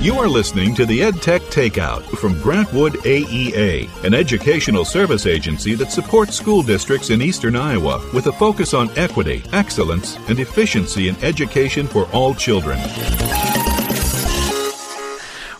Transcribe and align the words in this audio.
You 0.00 0.14
are 0.20 0.28
listening 0.28 0.76
to 0.76 0.86
the 0.86 1.00
EdTech 1.00 1.40
Takeout 1.50 2.04
from 2.18 2.40
Grant 2.40 2.72
Wood 2.72 2.92
AEA, 3.02 4.04
an 4.04 4.14
educational 4.14 4.84
service 4.84 5.26
agency 5.26 5.74
that 5.74 5.90
supports 5.90 6.36
school 6.36 6.62
districts 6.62 7.10
in 7.10 7.20
eastern 7.20 7.56
Iowa 7.56 8.00
with 8.14 8.28
a 8.28 8.32
focus 8.32 8.74
on 8.74 8.96
equity, 8.96 9.42
excellence, 9.52 10.16
and 10.28 10.38
efficiency 10.38 11.08
in 11.08 11.16
education 11.24 11.88
for 11.88 12.08
all 12.12 12.32
children. 12.32 12.78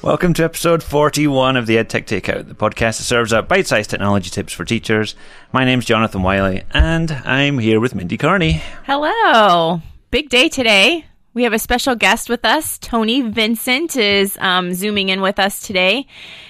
Welcome 0.02 0.34
to 0.34 0.44
episode 0.44 0.84
41 0.84 1.56
of 1.56 1.66
the 1.66 1.74
EdTech 1.74 2.04
Takeout, 2.04 2.46
the 2.46 2.54
podcast 2.54 2.98
that 2.98 3.04
serves 3.06 3.32
up 3.32 3.48
bite 3.48 3.66
sized 3.66 3.90
technology 3.90 4.30
tips 4.30 4.52
for 4.52 4.64
teachers. 4.64 5.16
My 5.52 5.64
name's 5.64 5.84
Jonathan 5.84 6.22
Wylie, 6.22 6.62
and 6.70 7.10
I'm 7.10 7.58
here 7.58 7.80
with 7.80 7.96
Mindy 7.96 8.16
Cairney. 8.16 8.62
Hello. 8.84 9.82
Big 10.12 10.28
day 10.28 10.48
today. 10.48 11.06
We 11.34 11.44
have 11.44 11.52
a 11.52 11.58
special 11.58 11.94
guest 11.94 12.28
with 12.28 12.44
us. 12.44 12.78
Tony 12.78 13.20
Vincent 13.22 13.96
is 13.96 14.36
um, 14.40 14.72
zooming 14.72 15.10
in 15.10 15.20
with 15.20 15.38
us 15.38 15.60
today. 15.60 16.06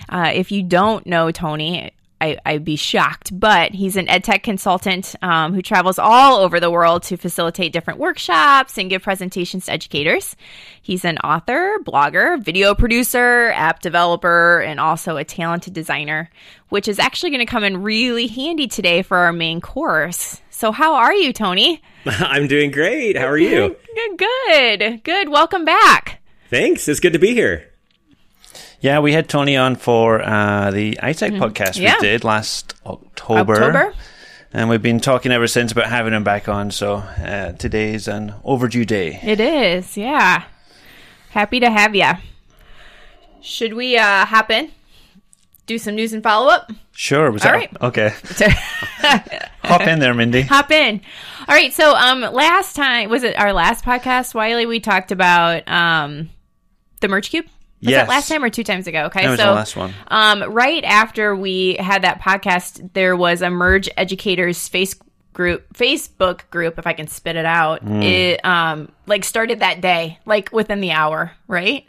Uh, 0.09 0.31
if 0.35 0.53
you 0.53 0.63
don't 0.63 1.07
know 1.07 1.31
Tony, 1.31 1.93
I, 2.21 2.39
would 2.47 2.65
be 2.65 2.77
shocked, 2.77 3.39
but 3.39 3.73
he's 3.75 3.97
an 3.97 4.09
ed 4.09 4.25
tech 4.25 4.43
consultant 4.43 5.15
um, 5.23 5.55
who 5.55 5.63
travels 5.63 5.99
all 5.99 6.39
over 6.39 6.59
the 6.59 6.71
world 6.71 7.05
to 7.05 7.17
facilitate 7.17 7.73
different 7.73 8.01
workshops 8.01 8.77
and 8.77 8.91
give 8.91 9.03
presentations 9.03 9.67
to 9.67 9.73
educators. 9.73 10.35
He's 10.83 11.05
an 11.05 11.19
author, 11.19 11.79
blogger, 11.85 12.43
video 12.43 12.75
producer, 12.75 13.53
app 13.55 13.81
developer, 13.81 14.61
and 14.61 14.81
also 14.81 15.17
a 15.17 15.25
talented 15.25 15.75
designer, 15.75 16.31
which 16.71 16.89
is 16.89 16.99
actually 16.99 17.31
going 17.31 17.47
to 17.47 17.51
come 17.51 17.65
in 17.65 17.83
really 17.83 18.27
handy 18.27 18.67
today 18.67 19.03
for 19.03 19.19
our 19.19 19.33
main 19.33 19.61
course. 19.61 20.41
So, 20.59 20.73
how 20.73 20.97
are 20.97 21.15
you, 21.15 21.33
Tony? 21.33 21.81
I'm 22.05 22.49
doing 22.49 22.73
great. 22.73 23.17
How 23.17 23.29
are 23.29 23.39
you? 23.39 23.77
Good, 23.95 24.19
good, 24.19 25.05
good. 25.05 25.29
Welcome 25.29 25.65
back. 25.65 26.21
Thanks. 26.51 26.89
It's 26.89 26.99
good 26.99 27.13
to 27.13 27.21
be 27.21 27.33
here. 27.33 27.71
Yeah, 28.81 28.99
we 28.99 29.13
had 29.13 29.29
Tony 29.29 29.57
on 29.57 29.77
for 29.77 30.21
uh, 30.21 30.73
the 30.73 30.99
iTech 31.01 31.31
mm-hmm. 31.31 31.45
podcast 31.45 31.79
yeah. 31.79 31.95
we 32.01 32.09
did 32.09 32.25
last 32.25 32.75
October. 32.85 33.55
October. 33.55 33.95
And 34.53 34.69
we've 34.69 34.83
been 34.83 34.99
talking 34.99 35.31
ever 35.31 35.47
since 35.47 35.71
about 35.71 35.91
having 35.91 36.13
him 36.13 36.25
back 36.25 36.49
on. 36.49 36.73
So 36.73 36.97
uh, 36.97 37.53
today's 37.53 38.09
an 38.09 38.35
overdue 38.43 38.85
day. 38.85 39.21
It 39.23 39.39
is, 39.39 39.97
yeah. 39.97 40.43
Happy 41.31 41.61
to 41.61 41.71
have 41.71 41.95
you. 41.95 42.11
Should 43.41 43.75
we 43.75 43.97
uh, 43.97 44.25
hop 44.25 44.51
in? 44.51 44.73
Do 45.67 45.79
some 45.79 45.95
news 45.95 46.13
and 46.13 46.23
follow 46.23 46.51
up? 46.51 46.73
Sure. 46.91 47.31
Was 47.31 47.45
All 47.47 47.53
that, 47.53 47.59
right. 47.59 47.81
Okay. 47.81 48.13
Hop 49.69 49.81
in 49.83 49.99
there, 49.99 50.15
Mindy. 50.15 50.43
Hop 50.49 50.71
in. 50.71 51.01
All 51.49 51.55
right. 51.55 51.73
So, 51.73 51.95
um, 51.95 52.21
last 52.21 52.77
time 52.77 53.11
was 53.11 53.23
it 53.23 53.39
our 53.39 53.53
last 53.53 53.85
podcast, 53.85 54.35
Wylie? 54.35 54.67
We 54.67 54.81
talked 54.81 55.13
about 55.13 55.69
um, 55.69 56.31
the 57.01 57.09
Merge 57.09 57.31
Cube. 57.31 57.47
Was 57.47 57.91
yes. 57.91 58.07
that 58.07 58.09
last 58.09 58.29
time 58.29 58.43
or 58.43 58.51
two 58.51 58.65
times 58.65 58.89
ago? 58.89 59.05
Okay, 59.05 59.23
that 59.23 59.31
was 59.31 59.39
so 59.39 59.47
the 59.47 59.53
last 59.53 59.77
one. 59.77 59.95
Um, 60.09 60.43
right 60.53 60.83
after 60.83 61.37
we 61.37 61.77
had 61.77 62.03
that 62.03 62.21
podcast, 62.21 62.93
there 62.93 63.15
was 63.15 63.41
a 63.41 63.51
Merge 63.51 63.89
Educators 63.97 64.67
face 64.67 64.97
group, 65.33 65.73
Facebook 65.75 66.41
group, 66.51 66.79
if 66.79 66.87
I 66.89 66.93
can 66.93 67.07
spit 67.07 67.37
it 67.37 67.47
out. 67.47 67.85
Mm. 67.85 68.03
It 68.03 68.45
um 68.45 68.91
like 69.07 69.25
started 69.25 69.61
that 69.61 69.81
day, 69.81 70.19
like 70.27 70.51
within 70.53 70.81
the 70.81 70.91
hour, 70.91 71.33
right? 71.47 71.87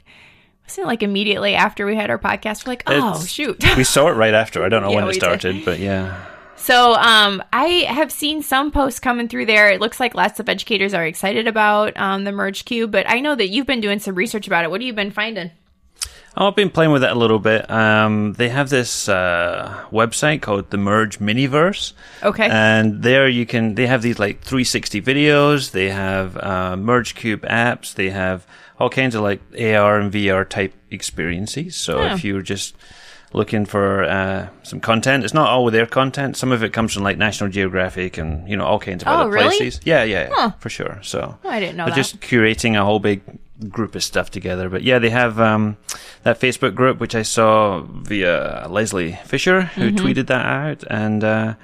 Wasn't 0.66 0.86
it 0.86 0.88
like 0.88 1.02
immediately 1.02 1.56
after 1.56 1.88
we 1.88 1.96
had 1.96 2.12
our 2.12 2.20
podcast? 2.20 2.68
We're 2.68 2.74
like, 2.74 2.84
oh 2.86 3.16
it's, 3.16 3.28
shoot, 3.28 3.64
we 3.76 3.84
saw 3.84 4.10
it 4.10 4.14
right 4.14 4.36
after. 4.36 4.64
I 4.64 4.70
don't 4.70 4.84
know 4.84 4.90
yeah, 4.92 4.96
when 4.98 5.10
it 5.10 5.16
started, 5.16 5.54
did. 5.54 5.66
but 5.66 5.80
yeah. 5.80 6.24
So 6.60 6.94
um, 6.96 7.42
I 7.54 7.86
have 7.88 8.12
seen 8.12 8.44
some 8.44 8.70
posts 8.70 9.00
coming 9.00 9.28
through 9.28 9.46
there. 9.46 9.72
It 9.72 9.80
looks 9.80 10.00
like 10.00 10.14
lots 10.14 10.40
of 10.40 10.50
educators 10.50 10.94
are 10.94 11.06
excited 11.06 11.48
about 11.48 11.98
um, 11.98 12.26
the 12.26 12.32
Merge 12.32 12.66
Cube, 12.66 12.92
but 12.92 13.10
I 13.10 13.22
know 13.22 13.34
that 13.34 13.48
you've 13.48 13.66
been 13.66 13.82
doing 13.82 14.00
some 14.00 14.14
research 14.14 14.46
about 14.46 14.66
it. 14.66 14.70
What 14.70 14.82
have 14.82 14.86
you 14.86 14.94
been 14.94 15.10
finding? 15.10 15.52
Oh, 16.38 16.48
I've 16.48 16.56
been 16.56 16.70
playing 16.70 16.92
with 16.92 17.04
it 17.04 17.10
a 17.10 17.16
little 17.16 17.40
bit. 17.40 17.70
Um, 17.72 18.34
they 18.34 18.50
have 18.50 18.70
this 18.70 19.10
uh, 19.10 19.84
website 19.92 20.42
called 20.42 20.70
the 20.70 20.78
Merge 20.78 21.20
Miniverse. 21.20 21.94
Okay. 22.22 22.48
And 22.50 23.02
there 23.02 23.28
you 23.28 23.46
can, 23.46 23.76
they 23.76 23.88
have 23.88 24.02
these 24.02 24.20
like 24.20 24.42
360 24.42 25.02
videos. 25.02 25.72
They 25.72 25.90
have 25.90 26.38
uh, 26.38 26.76
Merge 26.76 27.16
Cube 27.16 27.42
apps. 27.44 27.94
They 27.94 28.10
have 28.12 28.46
all 28.78 28.90
kinds 28.90 29.16
of 29.16 29.24
like 29.24 29.42
AR 29.54 30.00
and 30.00 30.12
VR 30.14 30.48
type 30.48 30.74
experiences. 30.92 31.76
So 31.76 32.02
if 32.02 32.24
you're 32.24 32.42
just 32.42 32.76
looking 33.34 33.66
for 33.66 34.04
uh, 34.04 34.50
some 34.64 34.80
content, 34.80 35.24
it's 35.24 35.34
not 35.34 35.50
all 35.50 35.70
their 35.70 35.86
content. 35.86 36.38
Some 36.38 36.52
of 36.52 36.64
it 36.64 36.74
comes 36.74 36.94
from 36.94 37.04
like 37.04 37.18
National 37.18 37.50
Geographic 37.50 38.18
and 38.18 38.48
you 38.50 38.58
know 38.58 38.66
all 38.66 38.80
kinds 38.80 39.04
of 39.04 39.08
oh, 39.08 39.12
other 39.12 39.32
really? 39.32 39.58
places. 39.58 39.82
Yeah, 39.84 40.04
yeah, 40.04 40.30
huh. 40.32 40.52
for 40.60 40.70
sure. 40.70 41.00
So 41.04 41.38
oh, 41.44 41.50
I 41.50 41.60
didn't 41.60 41.78
know. 41.78 41.86
They're 41.86 41.96
that. 41.96 41.98
just 41.98 42.20
curating 42.22 42.80
a 42.80 42.84
whole 42.84 43.00
big 43.00 43.22
group 43.68 43.96
of 43.96 44.04
stuff 44.04 44.32
together. 44.32 44.70
But 44.70 44.84
yeah, 44.84 45.00
they 45.00 45.10
have 45.10 45.40
um, 45.40 45.78
that 46.24 46.40
Facebook 46.40 46.76
group, 46.76 47.00
which 47.00 47.16
I 47.16 47.24
saw 47.24 47.82
via 47.82 48.68
Leslie 48.70 49.20
Fisher, 49.26 49.64
who 49.64 49.92
mm-hmm. 49.92 50.06
tweeted 50.06 50.28
that 50.28 50.46
out. 50.46 50.84
And 50.90 51.24
uh, 51.24 51.56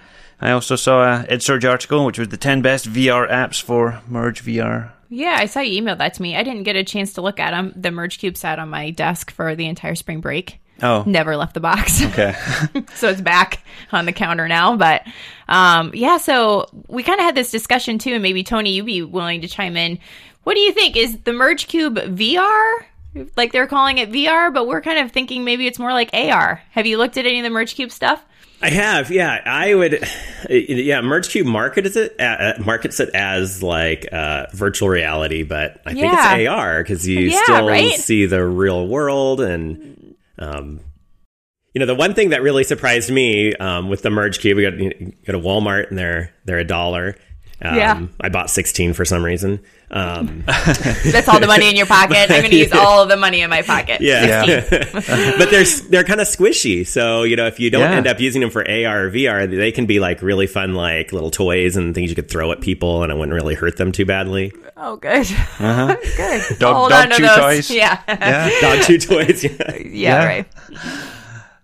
I 0.42 0.52
also 0.52 0.76
saw 0.76 1.22
a 1.22 1.24
EdSurge 1.28 1.70
article, 1.70 2.06
which 2.06 2.20
was 2.20 2.30
the 2.30 2.38
10 2.38 2.62
best 2.62 2.92
VR 2.92 3.30
apps 3.30 3.62
for 3.62 4.02
Merge 4.08 4.44
VR. 4.44 4.92
Yeah, 5.08 5.36
I 5.38 5.46
saw 5.46 5.62
you 5.62 5.82
emailed 5.82 6.00
that 6.00 6.16
to 6.16 6.22
me. 6.22 6.36
I 6.36 6.44
didn't 6.44 6.64
get 6.64 6.76
a 6.76 6.84
chance 6.84 7.14
to 7.14 7.22
look 7.22 7.40
at 7.40 7.52
them. 7.52 7.74
The 7.76 7.92
Merge 7.92 8.18
Cube 8.18 8.36
sat 8.36 8.60
on 8.60 8.70
my 8.70 8.90
desk 8.90 9.32
for 9.32 9.56
the 9.56 9.68
entire 9.68 9.96
spring 9.96 10.20
break. 10.20 10.60
Oh. 10.82 11.04
Never 11.06 11.38
left 11.38 11.54
the 11.54 11.60
box. 11.60 12.04
Okay. 12.04 12.36
so 12.96 13.10
it's 13.10 13.22
back 13.22 13.64
on 13.92 14.06
the 14.06 14.12
counter 14.12 14.48
now. 14.48 14.76
But 14.76 15.04
um, 15.48 15.92
yeah, 15.94 16.18
so 16.18 16.68
we 16.88 17.04
kind 17.04 17.20
of 17.20 17.26
had 17.26 17.36
this 17.36 17.52
discussion 17.52 17.98
too, 17.98 18.14
and 18.14 18.24
maybe 18.24 18.44
Tony, 18.44 18.72
you'd 18.72 18.86
be 18.86 19.02
willing 19.02 19.42
to 19.42 19.48
chime 19.48 19.78
in. 19.78 20.00
What 20.44 20.56
do 20.56 20.60
you 20.60 20.72
think? 20.72 20.96
Is 20.96 21.20
the 21.20 21.34
Merge 21.34 21.68
Cube 21.68 21.96
VR? 21.96 22.86
Like 23.38 23.54
they're 23.54 23.68
calling 23.68 23.98
it 23.98 24.12
VR, 24.12 24.54
but 24.54 24.68
we're 24.68 24.82
kind 24.82 25.00
of 25.00 25.12
thinking 25.12 25.44
maybe 25.44 25.68
it's 25.68 25.80
more 25.80 25.94
like 25.94 26.10
AR. 26.14 26.62
Have 26.72 26.86
you 26.86 26.98
looked 26.98 27.18
at 27.18 27.26
any 27.26 27.40
of 27.40 27.44
the 27.44 27.50
Merge 27.50 27.76
Cube 27.76 27.92
stuff? 27.92 28.24
I 28.62 28.70
have, 28.70 29.12
yeah. 29.12 29.42
I 29.46 29.74
would, 29.74 30.08
yeah. 30.50 31.02
Merge 31.02 31.30
Cube 31.30 31.48
markets 31.48 31.96
it 31.96 32.20
uh, 32.20 32.54
markets 32.60 33.00
it 33.00 33.10
as 33.14 33.64
like 33.64 34.08
uh, 34.12 34.48
virtual 34.52 34.90
reality, 34.90 35.44
but 35.44 35.82
I 35.86 35.94
think 35.94 36.06
yeah. 36.06 36.36
it's 36.36 36.50
AR 36.50 36.84
because 36.84 37.08
you 37.08 37.20
yeah, 37.22 37.44
still 37.44 37.68
right? 37.68 37.94
see 37.94 38.26
the 38.26 38.46
real 38.46 38.88
world 38.88 39.40
and, 39.40 40.05
um, 40.40 40.82
you 41.74 41.80
know, 41.80 41.86
the 41.86 41.96
one 41.96 42.14
thing 42.14 42.30
that 42.30 42.42
really 42.42 42.64
surprised 42.64 43.12
me 43.12 43.54
um, 43.56 43.90
with 43.90 44.02
the 44.02 44.10
Merge 44.10 44.40
Cube, 44.40 44.56
we 44.56 44.64
got 44.64 44.80
you 44.80 45.14
go 45.26 45.34
to 45.34 45.40
Walmart 45.40 45.90
and 45.90 45.98
they're 45.98 46.34
they're 46.46 46.60
a 46.60 46.66
dollar. 46.66 47.18
Um, 47.62 47.76
yeah. 47.76 48.08
I 48.20 48.30
bought 48.30 48.50
16 48.50 48.94
for 48.94 49.06
some 49.06 49.24
reason. 49.24 49.62
Um, 49.90 50.44
That's 50.46 51.28
all 51.30 51.40
the 51.40 51.48
money 51.48 51.70
in 51.70 51.76
your 51.76 51.86
pocket. 51.86 52.30
I'm 52.30 52.42
going 52.42 52.52
to 52.52 52.58
use 52.58 52.72
all 52.74 53.04
of 53.04 53.10
the 53.10 53.18
money 53.18 53.42
in 53.42 53.50
my 53.50 53.62
pocket. 53.62 54.02
Yeah. 54.02 54.44
yeah. 54.44 54.70
but 55.38 55.50
they're, 55.52 55.66
they're 55.90 56.04
kind 56.04 56.20
of 56.20 56.28
squishy. 56.28 56.86
So, 56.86 57.24
you 57.24 57.36
know, 57.36 57.48
if 57.48 57.60
you 57.60 57.70
don't 57.70 57.82
yeah. 57.82 57.98
end 57.98 58.08
up 58.08 58.20
using 58.20 58.42
them 58.42 58.50
for 58.50 58.62
AR 58.62 59.06
or 59.06 59.12
VR, 59.12 59.50
they 59.50 59.72
can 59.72 59.86
be 59.86 60.00
like 60.00 60.22
really 60.22 60.48
fun, 60.48 60.74
like 60.74 61.14
little 61.14 61.32
toys 61.32 61.78
and 61.78 61.96
things 61.96 62.10
you 62.10 62.16
could 62.16 62.30
throw 62.30 62.52
at 62.52 62.62
people 62.62 63.04
and 63.04 63.12
it 63.12 63.16
wouldn't 63.16 63.34
really 63.34 63.56
hurt 63.56 63.78
them 63.78 63.92
too 63.92 64.06
badly. 64.06 64.52
Oh, 64.76 64.98
good. 64.98 65.26
Uh-huh. 65.60 65.96
good. 66.18 66.60
Dog, 66.60 66.76
Hold 66.76 66.90
dog 66.90 67.12
chew 67.12 67.24
those. 67.24 67.38
toys. 67.38 67.72
Yeah. 67.72 68.02
yeah. 68.08 68.50
Dog 68.60 68.84
chew 68.84 68.98
toys. 68.98 69.44
Yeah. 69.44 69.76
yeah, 69.78 70.26
right. 70.26 70.48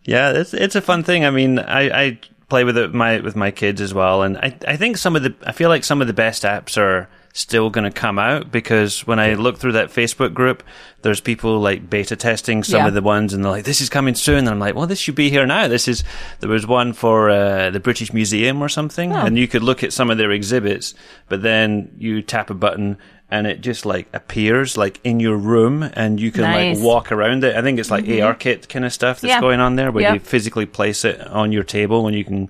Yeah, 0.03 0.31
it's 0.31 0.53
it's 0.53 0.75
a 0.75 0.81
fun 0.81 1.03
thing. 1.03 1.25
I 1.25 1.29
mean, 1.29 1.59
I, 1.59 2.03
I 2.03 2.19
play 2.51 2.65
with 2.65 2.77
it 2.77 2.93
my 2.93 3.21
with 3.21 3.37
my 3.37 3.49
kids 3.49 3.79
as 3.79 3.93
well, 3.93 4.23
and 4.23 4.37
I 4.37 4.53
I 4.67 4.75
think 4.75 4.97
some 4.97 5.15
of 5.15 5.23
the 5.23 5.33
I 5.45 5.53
feel 5.53 5.69
like 5.69 5.85
some 5.85 6.01
of 6.01 6.07
the 6.07 6.13
best 6.13 6.43
apps 6.43 6.77
are 6.77 7.07
still 7.33 7.69
going 7.69 7.83
to 7.83 7.91
come 7.91 8.19
out 8.19 8.51
because 8.51 9.05
when 9.07 9.19
I 9.19 9.35
look 9.35 9.57
through 9.57 9.73
that 9.73 9.89
Facebook 9.89 10.33
group, 10.33 10.63
there's 11.01 11.21
people 11.21 11.59
like 11.59 11.89
beta 11.89 12.15
testing 12.15 12.63
some 12.63 12.81
yeah. 12.81 12.87
of 12.87 12.93
the 12.93 13.01
ones 13.01 13.33
and 13.33 13.43
they're 13.43 13.51
like, 13.51 13.63
this 13.65 13.81
is 13.81 13.89
coming 13.89 14.15
soon. 14.15 14.39
And 14.39 14.49
I'm 14.49 14.59
like, 14.59 14.75
well, 14.75 14.87
this 14.87 14.99
should 14.99 15.15
be 15.15 15.29
here 15.29 15.45
now. 15.45 15.67
This 15.67 15.87
is, 15.87 16.03
there 16.39 16.49
was 16.49 16.67
one 16.67 16.93
for 16.93 17.29
uh, 17.29 17.69
the 17.69 17.79
British 17.79 18.13
Museum 18.13 18.61
or 18.61 18.69
something. 18.69 19.13
Oh. 19.13 19.25
And 19.25 19.37
you 19.37 19.47
could 19.47 19.63
look 19.63 19.83
at 19.83 19.93
some 19.93 20.09
of 20.09 20.17
their 20.17 20.31
exhibits, 20.31 20.93
but 21.29 21.41
then 21.41 21.93
you 21.97 22.21
tap 22.21 22.49
a 22.49 22.53
button 22.53 22.97
and 23.29 23.47
it 23.47 23.61
just 23.61 23.85
like 23.85 24.07
appears 24.13 24.75
like 24.75 24.99
in 25.05 25.21
your 25.21 25.37
room 25.37 25.83
and 25.83 26.19
you 26.19 26.31
can 26.31 26.41
nice. 26.41 26.77
like 26.77 26.85
walk 26.85 27.11
around 27.13 27.45
it. 27.45 27.55
I 27.55 27.61
think 27.61 27.79
it's 27.79 27.89
like 27.89 28.03
mm-hmm. 28.03 28.21
ARKit 28.23 28.67
kind 28.67 28.83
of 28.83 28.91
stuff 28.91 29.21
that's 29.21 29.29
yeah. 29.29 29.39
going 29.39 29.61
on 29.61 29.77
there 29.77 29.89
where 29.91 30.03
yep. 30.03 30.13
you 30.15 30.19
physically 30.19 30.65
place 30.65 31.05
it 31.05 31.25
on 31.27 31.53
your 31.53 31.63
table 31.63 32.07
and 32.07 32.15
you 32.15 32.25
can 32.25 32.49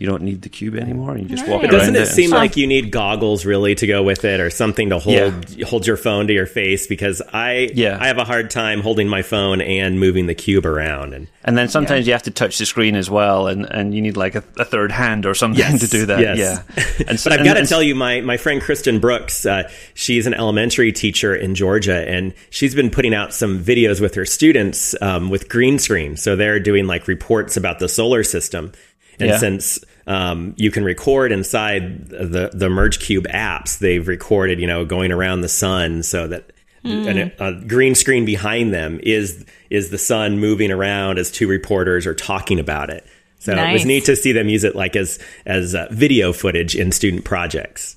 you 0.00 0.06
don't 0.06 0.22
need 0.22 0.40
the 0.40 0.48
cube 0.48 0.76
anymore. 0.76 1.18
You 1.18 1.26
just 1.26 1.46
walk. 1.46 1.60
But 1.60 1.70
doesn't 1.70 1.94
it, 1.94 2.02
it 2.02 2.06
seem 2.06 2.30
like 2.30 2.56
you 2.56 2.66
need 2.66 2.90
goggles 2.90 3.44
really 3.44 3.74
to 3.74 3.86
go 3.86 4.02
with 4.02 4.24
it, 4.24 4.40
or 4.40 4.48
something 4.48 4.88
to 4.88 4.98
hold 4.98 5.50
yeah. 5.50 5.66
hold 5.66 5.86
your 5.86 5.98
phone 5.98 6.26
to 6.28 6.32
your 6.32 6.46
face? 6.46 6.86
Because 6.86 7.20
I 7.34 7.68
yeah. 7.74 7.98
I 8.00 8.06
have 8.06 8.16
a 8.16 8.24
hard 8.24 8.50
time 8.50 8.80
holding 8.80 9.08
my 9.08 9.20
phone 9.20 9.60
and 9.60 10.00
moving 10.00 10.24
the 10.24 10.34
cube 10.34 10.64
around, 10.64 11.12
and 11.12 11.28
and 11.44 11.56
then 11.56 11.68
sometimes 11.68 12.06
yeah. 12.06 12.12
you 12.12 12.14
have 12.14 12.22
to 12.22 12.30
touch 12.30 12.56
the 12.56 12.64
screen 12.64 12.96
as 12.96 13.10
well, 13.10 13.46
and, 13.46 13.66
and 13.66 13.94
you 13.94 14.00
need 14.00 14.16
like 14.16 14.36
a, 14.36 14.44
a 14.56 14.64
third 14.64 14.90
hand 14.90 15.26
or 15.26 15.34
something 15.34 15.58
yes, 15.58 15.80
to 15.80 15.86
do 15.86 16.06
that. 16.06 16.20
Yes. 16.20 16.38
Yeah. 16.38 16.84
And 17.10 17.18
so, 17.18 17.30
but 17.30 17.40
I've 17.40 17.44
got 17.44 17.54
to 17.54 17.66
tell 17.66 17.82
you, 17.82 17.94
my 17.94 18.22
my 18.22 18.38
friend 18.38 18.62
Kristen 18.62 19.00
Brooks, 19.00 19.44
uh, 19.44 19.70
she's 19.92 20.26
an 20.26 20.32
elementary 20.32 20.92
teacher 20.92 21.34
in 21.34 21.54
Georgia, 21.54 22.08
and 22.08 22.32
she's 22.48 22.74
been 22.74 22.88
putting 22.90 23.14
out 23.14 23.34
some 23.34 23.62
videos 23.62 24.00
with 24.00 24.14
her 24.14 24.24
students 24.24 24.94
um, 25.02 25.28
with 25.28 25.50
green 25.50 25.78
screen. 25.78 26.16
So 26.16 26.36
they're 26.36 26.60
doing 26.60 26.86
like 26.86 27.06
reports 27.06 27.58
about 27.58 27.80
the 27.80 27.88
solar 27.88 28.22
system. 28.22 28.72
And 29.18 29.28
yeah. 29.28 29.38
since 29.38 29.78
um, 30.10 30.54
you 30.56 30.72
can 30.72 30.82
record 30.82 31.30
inside 31.30 32.08
the 32.08 32.50
the 32.52 32.68
Merge 32.68 32.98
Cube 32.98 33.28
apps. 33.28 33.78
They've 33.78 34.06
recorded, 34.06 34.58
you 34.58 34.66
know, 34.66 34.84
going 34.84 35.12
around 35.12 35.42
the 35.42 35.48
sun 35.48 36.02
so 36.02 36.26
that 36.26 36.50
mm. 36.84 37.06
and 37.06 37.18
a, 37.38 37.46
a, 37.46 37.64
green 37.64 37.94
screen 37.94 38.24
behind 38.24 38.74
them 38.74 38.98
is 39.04 39.46
is 39.70 39.90
the 39.90 39.98
sun 39.98 40.40
moving 40.40 40.72
around 40.72 41.20
as 41.20 41.30
two 41.30 41.46
reporters 41.46 42.08
are 42.08 42.14
talking 42.14 42.58
about 42.58 42.90
it. 42.90 43.06
So 43.38 43.54
nice. 43.54 43.70
it 43.70 43.72
was 43.72 43.86
neat 43.86 44.04
to 44.06 44.16
see 44.16 44.32
them 44.32 44.48
use 44.48 44.64
it 44.64 44.74
like 44.74 44.96
as 44.96 45.20
as 45.46 45.76
uh, 45.76 45.86
video 45.92 46.32
footage 46.32 46.74
in 46.74 46.90
student 46.90 47.24
projects. 47.24 47.96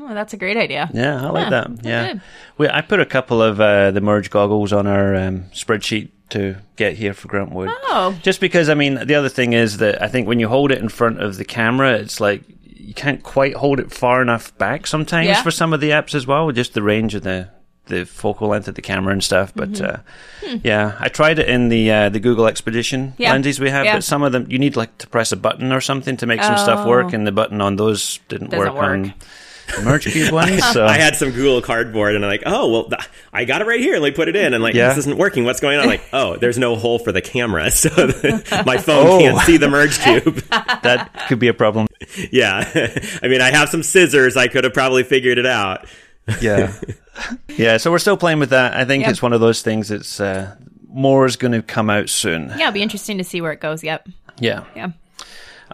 Oh, 0.00 0.14
that's 0.14 0.32
a 0.32 0.38
great 0.38 0.56
idea. 0.56 0.88
Yeah, 0.94 1.26
I 1.26 1.28
like 1.28 1.44
yeah, 1.44 1.50
that. 1.50 1.84
Yeah, 1.84 2.14
we, 2.56 2.66
I 2.66 2.80
put 2.80 2.98
a 2.98 3.06
couple 3.06 3.42
of 3.42 3.60
uh, 3.60 3.90
the 3.90 4.00
merge 4.00 4.30
goggles 4.30 4.72
on 4.72 4.86
our 4.86 5.14
um, 5.14 5.44
spreadsheet 5.52 6.08
to 6.32 6.56
get 6.76 6.94
here 6.94 7.14
for 7.14 7.28
Grant 7.28 7.52
Wood. 7.52 7.70
Oh, 7.84 8.18
just 8.22 8.40
because 8.40 8.68
I 8.68 8.74
mean 8.74 9.06
the 9.06 9.14
other 9.14 9.28
thing 9.28 9.52
is 9.52 9.78
that 9.78 10.02
I 10.02 10.08
think 10.08 10.26
when 10.26 10.40
you 10.40 10.48
hold 10.48 10.72
it 10.72 10.78
in 10.78 10.88
front 10.88 11.20
of 11.20 11.36
the 11.36 11.44
camera, 11.44 11.94
it's 11.94 12.20
like 12.20 12.42
you 12.64 12.94
can't 12.94 13.22
quite 13.22 13.54
hold 13.54 13.80
it 13.80 13.92
far 13.92 14.20
enough 14.20 14.56
back 14.58 14.86
sometimes 14.86 15.28
yeah. 15.28 15.42
for 15.42 15.50
some 15.50 15.72
of 15.72 15.80
the 15.80 15.90
apps 15.90 16.14
as 16.14 16.26
well. 16.26 16.50
Just 16.52 16.74
the 16.74 16.82
range 16.82 17.14
of 17.14 17.22
the 17.22 17.48
the 17.86 18.04
focal 18.06 18.48
length 18.48 18.68
of 18.68 18.74
the 18.74 18.82
camera 18.82 19.12
and 19.12 19.22
stuff. 19.22 19.52
But 19.54 19.72
mm-hmm. 19.72 19.84
uh, 19.84 20.50
hmm. 20.50 20.56
yeah, 20.64 20.96
I 20.98 21.08
tried 21.08 21.38
it 21.38 21.48
in 21.48 21.68
the 21.68 21.90
uh, 21.90 22.08
the 22.08 22.20
Google 22.20 22.46
Expedition 22.46 23.14
yeah. 23.18 23.32
lenses 23.32 23.60
we 23.60 23.70
have, 23.70 23.84
yeah. 23.84 23.96
but 23.96 24.04
some 24.04 24.22
of 24.22 24.32
them 24.32 24.46
you 24.50 24.58
need 24.58 24.76
like 24.76 24.96
to 24.98 25.06
press 25.06 25.32
a 25.32 25.36
button 25.36 25.72
or 25.72 25.80
something 25.80 26.16
to 26.18 26.26
make 26.26 26.40
oh. 26.40 26.44
some 26.44 26.58
stuff 26.58 26.86
work, 26.86 27.06
oh. 27.06 27.14
and 27.14 27.26
the 27.26 27.32
button 27.32 27.60
on 27.60 27.76
those 27.76 28.18
didn't 28.28 28.52
work, 28.52 28.74
work, 28.74 28.82
on. 28.82 29.14
The 29.76 29.82
Merge 29.82 30.12
Cube 30.12 30.32
ones. 30.32 30.64
So. 30.72 30.86
I 30.86 30.98
had 30.98 31.16
some 31.16 31.30
Google 31.30 31.60
Cardboard, 31.62 32.14
and 32.14 32.24
I'm 32.24 32.30
like, 32.30 32.42
oh 32.46 32.70
well, 32.70 32.84
th- 32.84 33.00
I 33.32 33.44
got 33.44 33.60
it 33.60 33.66
right 33.66 33.80
here. 33.80 33.94
And 33.94 34.02
like 34.02 34.14
put 34.14 34.28
it 34.28 34.36
in, 34.36 34.54
and 34.54 34.62
like 34.62 34.74
yeah. 34.74 34.88
this 34.88 34.98
isn't 34.98 35.18
working. 35.18 35.44
What's 35.44 35.60
going 35.60 35.76
on? 35.76 35.84
I'm 35.84 35.88
like, 35.88 36.04
oh, 36.12 36.36
there's 36.36 36.58
no 36.58 36.76
hole 36.76 36.98
for 36.98 37.12
the 37.12 37.20
camera, 37.20 37.70
so 37.72 37.88
the, 37.88 38.62
my 38.66 38.78
phone 38.78 39.06
oh. 39.06 39.18
can't 39.18 39.38
see 39.40 39.56
the 39.56 39.68
Merge 39.68 39.98
Cube. 40.02 40.36
that 40.50 41.26
could 41.28 41.38
be 41.38 41.48
a 41.48 41.54
problem. 41.54 41.86
Yeah, 42.30 42.70
I 43.22 43.28
mean, 43.28 43.40
I 43.40 43.50
have 43.50 43.68
some 43.68 43.82
scissors. 43.82 44.36
I 44.36 44.48
could 44.48 44.64
have 44.64 44.74
probably 44.74 45.04
figured 45.04 45.38
it 45.38 45.46
out. 45.46 45.86
yeah. 46.40 46.72
Yeah, 47.48 47.76
so 47.76 47.90
we're 47.90 47.98
still 47.98 48.16
playing 48.16 48.38
with 48.38 48.50
that. 48.50 48.74
I 48.74 48.84
think 48.84 49.02
yep. 49.02 49.10
it's 49.10 49.20
one 49.20 49.34
of 49.34 49.40
those 49.40 49.60
things 49.60 49.90
It's 49.90 50.18
uh, 50.18 50.56
more 50.88 51.26
is 51.26 51.36
going 51.36 51.52
to 51.52 51.62
come 51.62 51.90
out 51.90 52.08
soon. 52.08 52.48
Yeah, 52.48 52.68
it'll 52.68 52.72
be 52.72 52.82
interesting 52.82 53.18
to 53.18 53.24
see 53.24 53.40
where 53.40 53.52
it 53.52 53.60
goes. 53.60 53.84
Yep. 53.84 54.08
Yeah. 54.38 54.64
Yeah. 54.74 54.92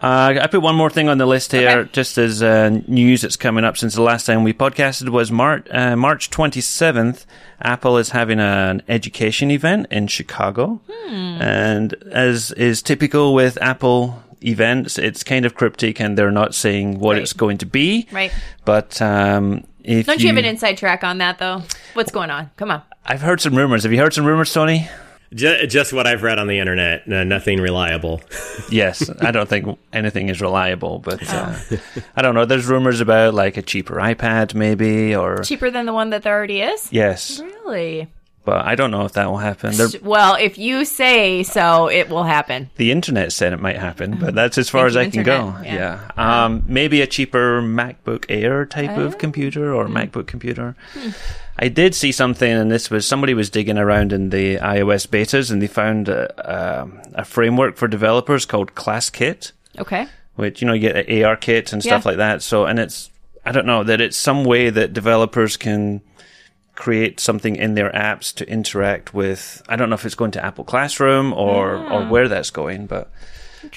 Uh, 0.01 0.39
I 0.41 0.47
put 0.47 0.61
one 0.61 0.75
more 0.75 0.89
thing 0.89 1.09
on 1.09 1.17
the 1.17 1.25
list 1.25 1.51
here, 1.51 1.69
okay. 1.79 1.89
just 1.91 2.17
as 2.17 2.41
uh, 2.41 2.69
news 2.87 3.21
that's 3.21 3.35
coming 3.35 3.65
up 3.65 3.75
since 3.75 3.95
the 3.95 4.01
last 4.01 4.25
time 4.25 4.43
we 4.43 4.53
podcasted 4.53 5.09
was 5.09 5.29
March 5.29 5.67
uh, 5.71 5.97
March 5.97 6.29
27th. 6.29 7.25
Apple 7.61 7.97
is 7.97 8.11
having 8.11 8.39
an 8.39 8.81
education 8.87 9.51
event 9.51 9.87
in 9.91 10.07
Chicago, 10.07 10.79
hmm. 10.89 11.41
and 11.41 11.93
as 12.11 12.51
is 12.53 12.81
typical 12.81 13.33
with 13.33 13.61
Apple 13.61 14.23
events, 14.41 14.97
it's 14.97 15.21
kind 15.21 15.45
of 15.45 15.55
cryptic, 15.55 15.99
and 15.99 16.17
they're 16.17 16.31
not 16.31 16.55
saying 16.55 16.99
what 16.99 17.13
right. 17.13 17.21
it's 17.21 17.33
going 17.33 17.57
to 17.57 17.65
be. 17.65 18.07
Right. 18.09 18.31
But 18.63 19.01
um, 19.01 19.65
if 19.83 20.05
don't 20.05 20.19
you, 20.19 20.23
you 20.23 20.29
have 20.29 20.37
an 20.37 20.45
inside 20.45 20.77
track 20.77 21.03
on 21.03 21.17
that 21.17 21.39
though? 21.39 21.63
What's 21.93 22.11
going 22.11 22.29
on? 22.29 22.51
Come 22.55 22.71
on. 22.71 22.83
I've 23.05 23.21
heard 23.21 23.41
some 23.41 23.55
rumors. 23.55 23.83
Have 23.83 23.91
you 23.91 23.99
heard 23.99 24.13
some 24.13 24.25
rumors, 24.25 24.53
Tony? 24.53 24.87
Just, 25.33 25.93
what 25.93 26.07
I've 26.07 26.23
read 26.23 26.39
on 26.39 26.47
the 26.47 26.59
internet. 26.59 27.07
nothing 27.07 27.59
reliable. 27.59 28.21
yes, 28.71 29.09
I 29.21 29.31
don't 29.31 29.47
think 29.47 29.77
anything 29.93 30.29
is 30.29 30.41
reliable, 30.41 30.99
but 30.99 31.21
uh, 31.31 31.55
I 32.15 32.21
don't 32.21 32.35
know. 32.35 32.45
There's 32.45 32.65
rumors 32.65 33.01
about 33.01 33.33
like 33.33 33.57
a 33.57 33.61
cheaper 33.61 33.95
iPad, 33.95 34.53
maybe, 34.53 35.15
or 35.15 35.37
cheaper 35.43 35.69
than 35.69 35.85
the 35.85 35.93
one 35.93 36.09
that 36.11 36.23
there 36.23 36.35
already 36.35 36.61
is. 36.61 36.91
Yes. 36.91 37.39
Really 37.39 38.07
but 38.45 38.65
I 38.65 38.75
don't 38.75 38.91
know 38.91 39.05
if 39.05 39.13
that 39.13 39.29
will 39.29 39.37
happen. 39.37 39.75
They're, 39.75 39.89
well, 40.01 40.35
if 40.35 40.57
you 40.57 40.85
say 40.85 41.43
so, 41.43 41.87
it 41.87 42.09
will 42.09 42.23
happen. 42.23 42.69
The 42.77 42.91
internet 42.91 43.31
said 43.31 43.53
it 43.53 43.59
might 43.59 43.77
happen, 43.77 44.17
but 44.19 44.33
that's 44.33 44.57
as 44.57 44.69
far 44.69 44.89
Thank 44.89 44.89
as 44.89 44.97
I 44.97 45.03
internet. 45.03 45.25
can 45.25 45.53
go. 45.53 45.61
Yeah. 45.63 46.09
yeah. 46.17 46.45
Um, 46.45 46.63
maybe 46.65 47.01
a 47.01 47.07
cheaper 47.07 47.61
MacBook 47.61 48.25
Air 48.29 48.65
type 48.65 48.97
of 48.97 49.15
oh. 49.15 49.17
computer 49.17 49.73
or 49.73 49.85
mm. 49.85 49.93
MacBook 49.93 50.27
computer. 50.27 50.75
Hmm. 50.93 51.09
I 51.61 51.67
did 51.67 51.93
see 51.93 52.13
something, 52.13 52.49
and 52.49 52.71
this 52.71 52.89
was 52.89 53.05
somebody 53.05 53.33
was 53.33 53.49
digging 53.49 53.77
around 53.77 54.13
in 54.13 54.29
the 54.29 54.55
iOS 54.57 55.05
betas, 55.05 55.51
and 55.51 55.61
they 55.61 55.67
found 55.67 56.07
a, 56.07 56.79
um, 56.81 57.01
a 57.13 57.25
framework 57.25 57.75
for 57.75 57.87
developers 57.87 58.45
called 58.45 58.75
ClassKit. 58.75 59.51
Okay. 59.77 60.07
Which 60.35 60.61
you 60.61 60.67
know 60.67 60.73
you 60.73 60.79
get 60.79 61.07
ARKit 61.07 61.73
and 61.73 61.83
stuff 61.83 62.05
like 62.05 62.17
that. 62.17 62.41
So, 62.41 62.65
and 62.65 62.79
it's 62.79 63.09
I 63.45 63.51
don't 63.51 63.65
know 63.65 63.83
that 63.83 63.99
it's 63.99 64.15
some 64.15 64.45
way 64.45 64.69
that 64.69 64.93
developers 64.93 65.57
can 65.57 66.01
create 66.79 67.19
something 67.19 67.57
in 67.57 67.75
their 67.75 67.91
apps 67.91 68.33
to 68.33 68.49
interact 68.49 69.13
with. 69.13 69.61
I 69.67 69.75
don't 69.75 69.89
know 69.89 69.95
if 69.95 70.05
it's 70.05 70.15
going 70.15 70.31
to 70.31 70.43
Apple 70.43 70.63
Classroom 70.63 71.33
or 71.33 71.75
yeah. 71.75 71.93
or 71.93 72.07
where 72.07 72.29
that's 72.29 72.49
going, 72.51 72.87
but 72.87 73.11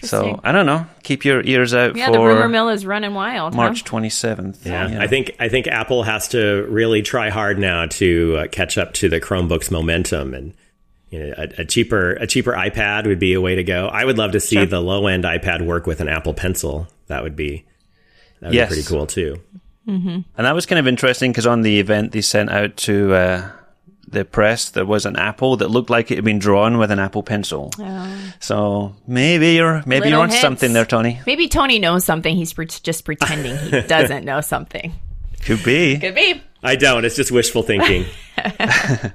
so 0.02 0.40
I 0.44 0.52
don't 0.52 0.66
know. 0.66 0.87
Keep 1.02 1.25
your 1.25 1.43
ears 1.43 1.75
out. 1.75 1.96
Yeah, 1.96 2.12
the 2.12 2.20
rumor 2.20 2.49
mill 2.49 2.69
is 2.69 2.87
running 2.87 3.12
wild. 3.12 3.54
March 3.54 3.82
twenty 3.82 4.08
seventh. 4.08 4.64
Yeah. 4.64 4.88
yeah. 4.88 5.02
I 5.02 5.08
think 5.08 5.32
I 5.40 5.49
think 5.49 5.66
Apple 5.66 6.04
has 6.04 6.28
to 6.28 6.64
really 6.70 7.02
try 7.02 7.28
hard 7.28 7.58
now 7.58 7.87
to 7.87 8.37
uh, 8.38 8.46
catch 8.46 8.78
up 8.78 8.94
to 8.94 9.08
the 9.10 9.20
Chromebooks 9.20 9.70
momentum 9.70 10.32
and. 10.32 10.55
You 11.10 11.26
know, 11.26 11.34
a, 11.37 11.60
a, 11.60 11.64
cheaper 11.66 12.12
a 12.12 12.26
cheaper 12.26 12.52
iPad 12.52 13.06
would 13.06 13.19
be 13.19 13.34
a 13.34 13.40
way 13.43 13.56
to 13.56 13.62
go. 13.62 13.87
I 13.87 14.06
would 14.06 14.16
love 14.16 14.32
to 14.32 14.40
see 14.40 14.56
sure. 14.56 14.64
the 14.64 14.81
low 14.81 15.08
end 15.08 15.25
iPad 15.25 15.60
work 15.60 15.87
with 15.87 16.00
an 16.00 16.08
Apple 16.08 16.32
Pencil. 16.32 16.88
That 17.08 17.22
would 17.22 17.37
be 17.37 17.66
that 18.40 18.46
would 18.46 18.55
yes. 18.55 18.70
be 18.70 18.76
pretty 18.76 18.88
cool 18.88 19.06
too. 19.06 19.38
Mm-hmm. 19.87 20.08
And 20.37 20.46
that 20.46 20.55
was 20.55 20.67
kind 20.67 20.79
of 20.79 20.87
interesting 20.87 21.32
because 21.32 21.46
on 21.46 21.62
the 21.62 21.81
event 21.81 22.12
they 22.12 22.20
sent 22.20 22.50
out 22.50 22.76
to 22.79 23.14
uh, 23.14 23.50
the 24.06 24.25
press 24.25 24.69
there 24.70 24.84
was 24.87 25.06
an 25.06 25.17
apple 25.17 25.56
that 25.56 25.69
looked 25.69 25.90
like 25.90 26.11
it 26.11 26.17
had 26.17 26.25
been 26.25 26.38
drawn 26.38 26.79
with 26.79 26.90
an 26.90 26.99
Apple 26.99 27.23
pencil. 27.23 27.70
Oh. 27.79 28.32
So 28.40 28.94
maybe 29.06 29.52
you're 29.55 29.82
maybe 29.87 30.05
Little 30.05 30.11
you're 30.11 30.20
on 30.20 30.29
hits. 30.29 30.40
something 30.40 30.73
there, 30.73 30.84
Tony. 30.84 31.20
Maybe 31.26 31.49
Tony 31.49 31.79
knows 31.79 32.05
something. 32.05 32.37
He's 32.37 32.52
pre- 32.52 32.67
just 32.67 33.05
pretending 33.05 33.56
he 33.56 33.81
doesn't 33.88 34.25
know 34.25 34.40
something. 34.40 34.93
Could 35.43 35.64
be. 35.64 35.99
Could 35.99 36.14
be. 36.14 36.40
I 36.62 36.76
don't. 36.76 37.05
It's 37.05 37.17
just 37.17 37.32
wishful 37.32 37.62
thinking. 37.64 38.05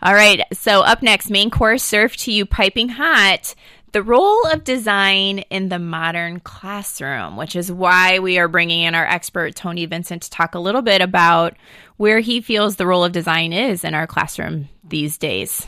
All 0.00 0.14
right, 0.14 0.42
so 0.52 0.82
up 0.82 1.02
next, 1.02 1.28
main 1.28 1.50
course 1.50 1.82
served 1.82 2.20
to 2.20 2.32
you 2.32 2.46
piping 2.46 2.88
hot. 2.88 3.54
The 3.92 4.02
role 4.02 4.46
of 4.46 4.64
design 4.64 5.40
in 5.50 5.70
the 5.70 5.78
modern 5.78 6.40
classroom, 6.40 7.36
which 7.36 7.56
is 7.56 7.72
why 7.72 8.18
we 8.18 8.38
are 8.38 8.46
bringing 8.46 8.82
in 8.84 8.94
our 8.94 9.06
expert, 9.06 9.56
Tony 9.56 9.86
Vincent, 9.86 10.22
to 10.22 10.30
talk 10.30 10.54
a 10.54 10.60
little 10.60 10.82
bit 10.82 11.00
about 11.00 11.56
where 11.96 12.20
he 12.20 12.40
feels 12.40 12.76
the 12.76 12.86
role 12.86 13.02
of 13.02 13.12
design 13.12 13.52
is 13.52 13.82
in 13.84 13.94
our 13.94 14.06
classroom 14.06 14.68
these 14.84 15.18
days. 15.18 15.66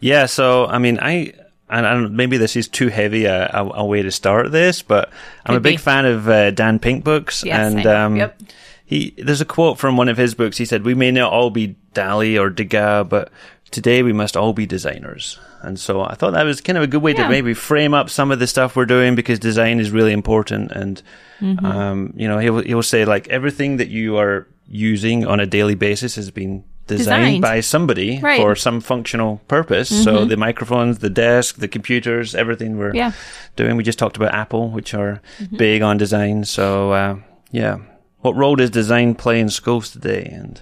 Yeah, 0.00 0.26
so 0.26 0.66
I 0.66 0.78
mean, 0.78 0.98
I 1.00 1.32
and, 1.68 2.16
maybe 2.16 2.36
this 2.36 2.56
is 2.56 2.68
too 2.68 2.88
heavy 2.88 3.24
a, 3.24 3.48
a, 3.52 3.64
a 3.76 3.84
way 3.84 4.02
to 4.02 4.10
start 4.10 4.52
this, 4.52 4.82
but 4.82 5.10
I'm 5.44 5.54
Could 5.54 5.56
a 5.56 5.60
big 5.60 5.74
be. 5.74 5.78
fan 5.78 6.04
of 6.04 6.28
uh, 6.28 6.50
Dan 6.50 6.78
Pink 6.78 7.04
books, 7.04 7.44
yes, 7.44 7.74
and 7.74 7.86
um, 7.86 8.16
yep. 8.16 8.40
He 8.86 9.14
there's 9.18 9.40
a 9.40 9.44
quote 9.44 9.78
from 9.78 9.96
one 9.96 10.08
of 10.08 10.16
his 10.16 10.34
books. 10.34 10.56
He 10.56 10.64
said, 10.64 10.84
"We 10.84 10.94
may 10.94 11.10
not 11.10 11.32
all 11.32 11.50
be 11.50 11.76
Dali 11.92 12.40
or 12.40 12.48
Degas, 12.48 13.06
but 13.08 13.30
today 13.70 14.02
we 14.02 14.12
must 14.12 14.36
all 14.36 14.52
be 14.52 14.66
designers. 14.66 15.38
And 15.62 15.78
so 15.78 16.02
I 16.02 16.14
thought 16.14 16.32
that 16.34 16.44
was 16.44 16.60
kind 16.60 16.76
of 16.76 16.84
a 16.84 16.86
good 16.86 17.02
way 17.02 17.12
yeah. 17.12 17.24
to 17.24 17.28
maybe 17.28 17.54
frame 17.54 17.94
up 17.94 18.10
some 18.10 18.30
of 18.30 18.38
the 18.38 18.46
stuff 18.46 18.76
we're 18.76 18.86
doing 18.86 19.14
because 19.14 19.38
design 19.38 19.80
is 19.80 19.90
really 19.90 20.12
important. 20.12 20.70
And, 20.72 21.02
mm-hmm. 21.40 21.66
um, 21.66 22.12
you 22.16 22.28
know, 22.28 22.38
he'll, 22.38 22.60
he'll 22.60 22.82
say 22.82 23.04
like 23.04 23.28
everything 23.28 23.78
that 23.78 23.88
you 23.88 24.16
are 24.16 24.46
using 24.68 25.26
on 25.26 25.40
a 25.40 25.46
daily 25.46 25.74
basis 25.74 26.14
has 26.16 26.30
been 26.30 26.64
designed, 26.86 27.24
designed. 27.24 27.42
by 27.42 27.60
somebody 27.60 28.20
right. 28.20 28.40
for 28.40 28.54
some 28.54 28.80
functional 28.80 29.38
purpose. 29.48 29.90
Mm-hmm. 29.90 30.04
So 30.04 30.24
the 30.24 30.36
microphones, 30.36 30.98
the 30.98 31.10
desk, 31.10 31.56
the 31.56 31.68
computers, 31.68 32.34
everything 32.34 32.78
we're 32.78 32.94
yeah. 32.94 33.12
doing. 33.56 33.76
We 33.76 33.82
just 33.82 33.98
talked 33.98 34.16
about 34.16 34.32
Apple, 34.32 34.70
which 34.70 34.94
are 34.94 35.20
mm-hmm. 35.38 35.56
big 35.56 35.82
on 35.82 35.96
design. 35.96 36.44
So, 36.44 36.92
uh, 36.92 37.16
yeah. 37.50 37.78
What 38.26 38.34
role 38.34 38.56
does 38.56 38.70
design 38.70 39.14
play 39.14 39.38
in 39.38 39.48
schools 39.48 39.92
today? 39.92 40.28
And 40.32 40.60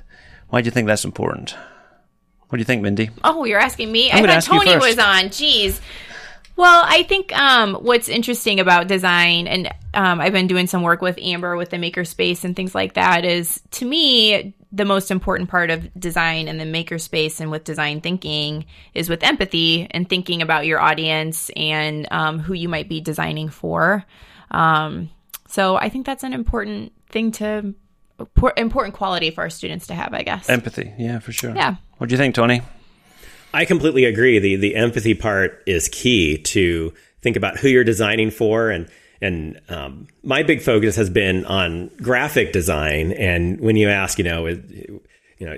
why 0.50 0.60
do 0.60 0.66
you 0.66 0.70
think 0.70 0.86
that's 0.86 1.06
important? 1.06 1.56
What 2.50 2.58
do 2.58 2.60
you 2.60 2.66
think, 2.66 2.82
Mindy? 2.82 3.08
Oh, 3.24 3.46
you're 3.46 3.58
asking 3.58 3.90
me? 3.90 4.12
I'm 4.12 4.22
I 4.22 4.38
thought 4.38 4.62
Tony 4.62 4.76
was 4.76 4.98
on. 4.98 5.30
Jeez. 5.30 5.80
Well, 6.56 6.84
I 6.86 7.04
think 7.04 7.34
um, 7.34 7.76
what's 7.76 8.10
interesting 8.10 8.60
about 8.60 8.86
design, 8.86 9.46
and 9.46 9.68
um, 9.94 10.20
I've 10.20 10.34
been 10.34 10.46
doing 10.46 10.66
some 10.66 10.82
work 10.82 11.00
with 11.00 11.18
Amber 11.18 11.56
with 11.56 11.70
the 11.70 11.78
makerspace 11.78 12.44
and 12.44 12.54
things 12.54 12.74
like 12.74 12.92
that, 12.94 13.24
is 13.24 13.62
to 13.70 13.86
me, 13.86 14.54
the 14.70 14.84
most 14.84 15.10
important 15.10 15.48
part 15.48 15.70
of 15.70 15.88
design 15.98 16.48
and 16.48 16.60
the 16.60 16.66
makerspace 16.66 17.40
and 17.40 17.50
with 17.50 17.64
design 17.64 18.02
thinking 18.02 18.66
is 18.92 19.08
with 19.08 19.22
empathy 19.22 19.88
and 19.90 20.06
thinking 20.06 20.42
about 20.42 20.66
your 20.66 20.82
audience 20.82 21.50
and 21.56 22.06
um, 22.10 22.40
who 22.40 22.52
you 22.52 22.68
might 22.68 22.90
be 22.90 23.00
designing 23.00 23.48
for. 23.48 24.04
Um, 24.50 25.08
so 25.48 25.76
I 25.76 25.88
think 25.88 26.04
that's 26.04 26.24
an 26.24 26.34
important 26.34 26.92
thing 27.14 27.32
to 27.32 27.74
important 28.56 28.94
quality 28.94 29.30
for 29.30 29.40
our 29.40 29.50
students 29.50 29.86
to 29.86 29.94
have, 29.94 30.12
I 30.12 30.22
guess. 30.22 30.50
Empathy, 30.50 30.92
yeah, 30.98 31.18
for 31.18 31.32
sure. 31.32 31.54
Yeah. 31.56 31.76
What 31.96 32.10
do 32.10 32.14
you 32.14 32.18
think, 32.18 32.34
Tony? 32.34 32.60
I 33.54 33.64
completely 33.64 34.04
agree. 34.04 34.38
The 34.38 34.56
the 34.56 34.74
empathy 34.74 35.14
part 35.14 35.62
is 35.66 35.88
key 35.88 36.38
to 36.38 36.92
think 37.22 37.36
about 37.36 37.56
who 37.58 37.68
you're 37.68 37.84
designing 37.84 38.30
for, 38.30 38.68
and 38.68 38.88
and 39.22 39.60
um, 39.68 40.08
my 40.22 40.42
big 40.42 40.60
focus 40.60 40.96
has 40.96 41.08
been 41.08 41.46
on 41.46 41.88
graphic 42.02 42.52
design. 42.52 43.12
And 43.12 43.60
when 43.60 43.76
you 43.76 43.88
ask, 43.88 44.18
you 44.18 44.24
know, 44.24 44.46
you 44.46 45.00
know, 45.40 45.56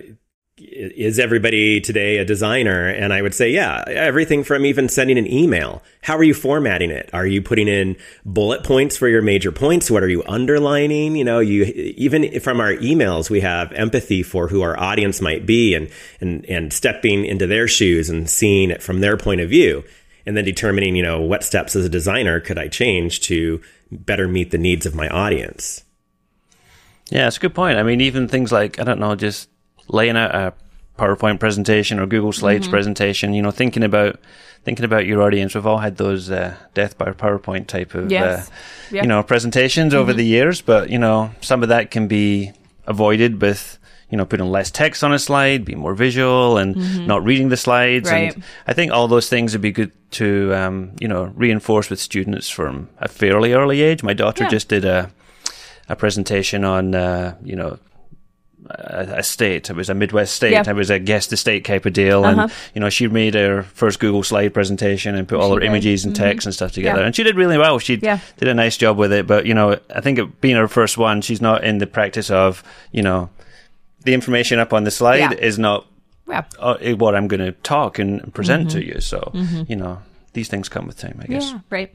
is 0.58 1.18
everybody 1.18 1.80
today 1.80 2.16
a 2.16 2.24
designer? 2.24 2.88
And 2.88 3.12
I 3.12 3.20
would 3.20 3.34
say, 3.34 3.50
yeah, 3.50 3.84
everything 3.86 4.42
from 4.42 4.64
even 4.64 4.88
sending 4.88 5.18
an 5.18 5.30
email. 5.30 5.82
How 6.02 6.16
are 6.16 6.22
you 6.22 6.32
formatting 6.32 6.90
it? 6.90 7.10
Are 7.12 7.26
you 7.26 7.42
putting 7.42 7.68
in 7.68 7.96
bullet 8.24 8.64
points 8.64 8.96
for 8.96 9.06
your 9.06 9.20
major 9.20 9.52
points? 9.52 9.90
What 9.90 10.02
are 10.02 10.08
you 10.08 10.22
underlining? 10.26 11.14
You 11.14 11.24
know, 11.24 11.40
you 11.40 11.64
even 11.64 12.40
from 12.40 12.60
our 12.60 12.72
emails, 12.74 13.28
we 13.28 13.40
have 13.40 13.72
empathy 13.72 14.22
for 14.22 14.48
who 14.48 14.62
our 14.62 14.78
audience 14.80 15.20
might 15.20 15.44
be 15.44 15.74
and, 15.74 15.90
and, 16.20 16.46
and 16.46 16.72
stepping 16.72 17.26
into 17.26 17.46
their 17.46 17.68
shoes 17.68 18.08
and 18.08 18.28
seeing 18.28 18.70
it 18.70 18.82
from 18.82 19.00
their 19.00 19.18
point 19.18 19.42
of 19.42 19.50
view. 19.50 19.84
And 20.24 20.36
then 20.36 20.44
determining, 20.44 20.96
you 20.96 21.02
know, 21.02 21.20
what 21.20 21.44
steps 21.44 21.76
as 21.76 21.84
a 21.84 21.90
designer 21.90 22.40
could 22.40 22.58
I 22.58 22.68
change 22.68 23.20
to 23.22 23.60
better 23.92 24.26
meet 24.26 24.50
the 24.50 24.58
needs 24.58 24.86
of 24.86 24.94
my 24.94 25.08
audience? 25.08 25.84
Yeah, 27.10 27.28
it's 27.28 27.36
a 27.36 27.40
good 27.40 27.54
point. 27.54 27.78
I 27.78 27.84
mean, 27.84 28.00
even 28.00 28.26
things 28.26 28.50
like, 28.50 28.80
I 28.80 28.84
don't 28.84 28.98
know, 28.98 29.14
just 29.14 29.48
laying 29.88 30.16
out 30.16 30.34
a 30.34 30.52
PowerPoint 30.98 31.40
presentation 31.40 31.98
or 31.98 32.06
Google 32.06 32.32
Slides 32.32 32.64
mm-hmm. 32.64 32.72
presentation, 32.72 33.34
you 33.34 33.42
know, 33.42 33.50
thinking 33.50 33.82
about 33.82 34.18
thinking 34.64 34.84
about 34.84 35.06
your 35.06 35.22
audience. 35.22 35.54
We've 35.54 35.66
all 35.66 35.78
had 35.78 35.96
those 35.96 36.30
uh, 36.30 36.56
death 36.74 36.98
by 36.98 37.06
PowerPoint 37.12 37.68
type 37.68 37.94
of 37.94 38.10
yes. 38.10 38.48
uh, 38.48 38.52
yeah. 38.90 39.02
you 39.02 39.08
know 39.08 39.22
presentations 39.22 39.92
mm-hmm. 39.92 40.00
over 40.00 40.12
the 40.12 40.24
years, 40.24 40.60
but 40.60 40.90
you 40.90 40.98
know, 40.98 41.30
some 41.40 41.62
of 41.62 41.68
that 41.68 41.90
can 41.90 42.08
be 42.08 42.52
avoided 42.86 43.40
with 43.40 43.78
you 44.10 44.16
know 44.16 44.24
putting 44.24 44.46
less 44.46 44.70
text 44.70 45.04
on 45.04 45.12
a 45.12 45.18
slide, 45.18 45.64
being 45.64 45.78
more 45.78 45.94
visual, 45.94 46.56
and 46.56 46.74
mm-hmm. 46.74 47.06
not 47.06 47.24
reading 47.24 47.48
the 47.48 47.56
slides. 47.56 48.10
Right. 48.10 48.34
And 48.34 48.44
I 48.66 48.72
think 48.72 48.92
all 48.92 49.08
those 49.08 49.28
things 49.28 49.52
would 49.52 49.62
be 49.62 49.72
good 49.72 49.92
to 50.12 50.54
um, 50.54 50.92
you 51.00 51.08
know 51.08 51.24
reinforce 51.36 51.90
with 51.90 52.00
students 52.00 52.48
from 52.48 52.88
a 52.98 53.08
fairly 53.08 53.52
early 53.52 53.82
age. 53.82 54.02
My 54.02 54.14
daughter 54.14 54.44
yeah. 54.44 54.50
just 54.50 54.68
did 54.68 54.84
a 54.84 55.10
a 55.88 55.96
presentation 55.96 56.64
on 56.64 56.94
uh, 56.94 57.36
you 57.44 57.54
know 57.54 57.78
a, 58.70 59.22
state. 59.22 59.70
It 59.70 59.76
was 59.76 59.88
a 59.88 59.94
Midwest 59.94 60.34
state. 60.34 60.52
Yep. 60.52 60.68
It 60.68 60.74
was 60.74 60.90
a 60.90 60.98
guest 60.98 61.32
estate 61.32 61.64
type 61.64 61.86
of 61.86 61.92
deal. 61.92 62.24
Uh-huh. 62.24 62.42
And, 62.42 62.52
you 62.74 62.80
know, 62.80 62.90
she 62.90 63.08
made 63.08 63.34
her 63.34 63.62
first 63.62 64.00
Google 64.00 64.22
slide 64.22 64.54
presentation 64.54 65.14
and 65.14 65.28
put 65.28 65.38
all 65.38 65.50
she 65.50 65.54
her 65.54 65.60
did. 65.60 65.66
images 65.66 66.04
and 66.04 66.14
mm-hmm. 66.14 66.24
text 66.24 66.46
and 66.46 66.54
stuff 66.54 66.72
together. 66.72 67.00
Yeah. 67.00 67.06
And 67.06 67.16
she 67.16 67.22
did 67.22 67.36
really 67.36 67.58
well. 67.58 67.78
She 67.78 67.96
yeah. 67.96 68.20
did 68.36 68.48
a 68.48 68.54
nice 68.54 68.76
job 68.76 68.96
with 68.96 69.12
it. 69.12 69.26
But, 69.26 69.46
you 69.46 69.54
know, 69.54 69.78
I 69.94 70.00
think 70.00 70.18
it, 70.18 70.40
being 70.40 70.56
her 70.56 70.68
first 70.68 70.98
one, 70.98 71.20
she's 71.20 71.40
not 71.40 71.64
in 71.64 71.78
the 71.78 71.86
practice 71.86 72.30
of, 72.30 72.62
you 72.92 73.02
know, 73.02 73.30
the 74.02 74.14
information 74.14 74.58
up 74.58 74.72
on 74.72 74.84
the 74.84 74.90
slide 74.90 75.16
yeah. 75.18 75.32
is 75.32 75.58
not 75.58 75.86
uh, 76.28 76.76
what 76.96 77.14
I'm 77.14 77.28
going 77.28 77.40
to 77.40 77.52
talk 77.52 77.98
and 77.98 78.32
present 78.34 78.68
mm-hmm. 78.68 78.78
to 78.78 78.84
you. 78.84 79.00
So, 79.00 79.30
mm-hmm. 79.34 79.62
you 79.68 79.76
know, 79.76 80.00
these 80.32 80.48
things 80.48 80.68
come 80.68 80.86
with 80.86 80.98
time, 80.98 81.18
I 81.22 81.26
guess. 81.26 81.50
Yeah, 81.50 81.60
right. 81.70 81.94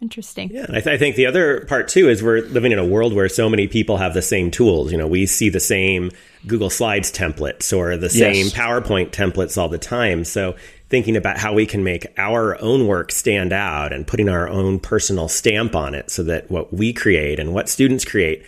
Interesting. 0.00 0.50
Yeah, 0.52 0.66
I, 0.68 0.80
th- 0.80 0.86
I, 0.86 0.96
think 0.96 1.16
the 1.16 1.26
other 1.26 1.64
part 1.64 1.88
too 1.88 2.08
is 2.08 2.22
we're 2.22 2.42
living 2.42 2.70
in 2.70 2.78
a 2.78 2.86
world 2.86 3.12
where 3.12 3.28
so 3.28 3.48
many 3.48 3.66
people 3.66 3.96
have 3.96 4.14
the 4.14 4.22
same 4.22 4.52
tools. 4.52 4.92
You 4.92 4.98
know, 4.98 5.08
we 5.08 5.26
see 5.26 5.48
the 5.48 5.58
same 5.58 6.12
Google 6.46 6.70
Slides 6.70 7.10
templates 7.10 7.76
or 7.76 7.96
the 7.96 8.08
same 8.08 8.46
yes. 8.46 8.54
PowerPoint 8.54 9.10
templates 9.10 9.58
all 9.58 9.68
the 9.68 9.78
time. 9.78 10.24
So 10.24 10.54
thinking 10.88 11.16
about 11.16 11.36
how 11.36 11.52
we 11.52 11.66
can 11.66 11.82
make 11.82 12.06
our 12.16 12.60
own 12.60 12.86
work 12.86 13.10
stand 13.10 13.52
out 13.52 13.92
and 13.92 14.06
putting 14.06 14.28
our 14.28 14.48
own 14.48 14.78
personal 14.78 15.26
stamp 15.28 15.74
on 15.74 15.96
it, 15.96 16.10
so 16.12 16.22
that 16.22 16.48
what 16.48 16.72
we 16.72 16.92
create 16.92 17.40
and 17.40 17.52
what 17.52 17.68
students 17.68 18.04
create, 18.04 18.46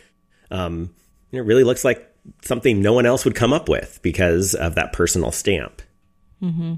um, 0.52 0.94
it 1.32 1.40
really 1.40 1.64
looks 1.64 1.84
like 1.84 2.06
something 2.42 2.80
no 2.80 2.92
one 2.92 3.06
else 3.06 3.24
would 3.24 3.34
come 3.34 3.52
up 3.52 3.68
with 3.68 3.98
because 4.02 4.54
of 4.54 4.76
that 4.76 4.92
personal 4.92 5.32
stamp. 5.32 5.82
Mm-hmm. 6.40 6.74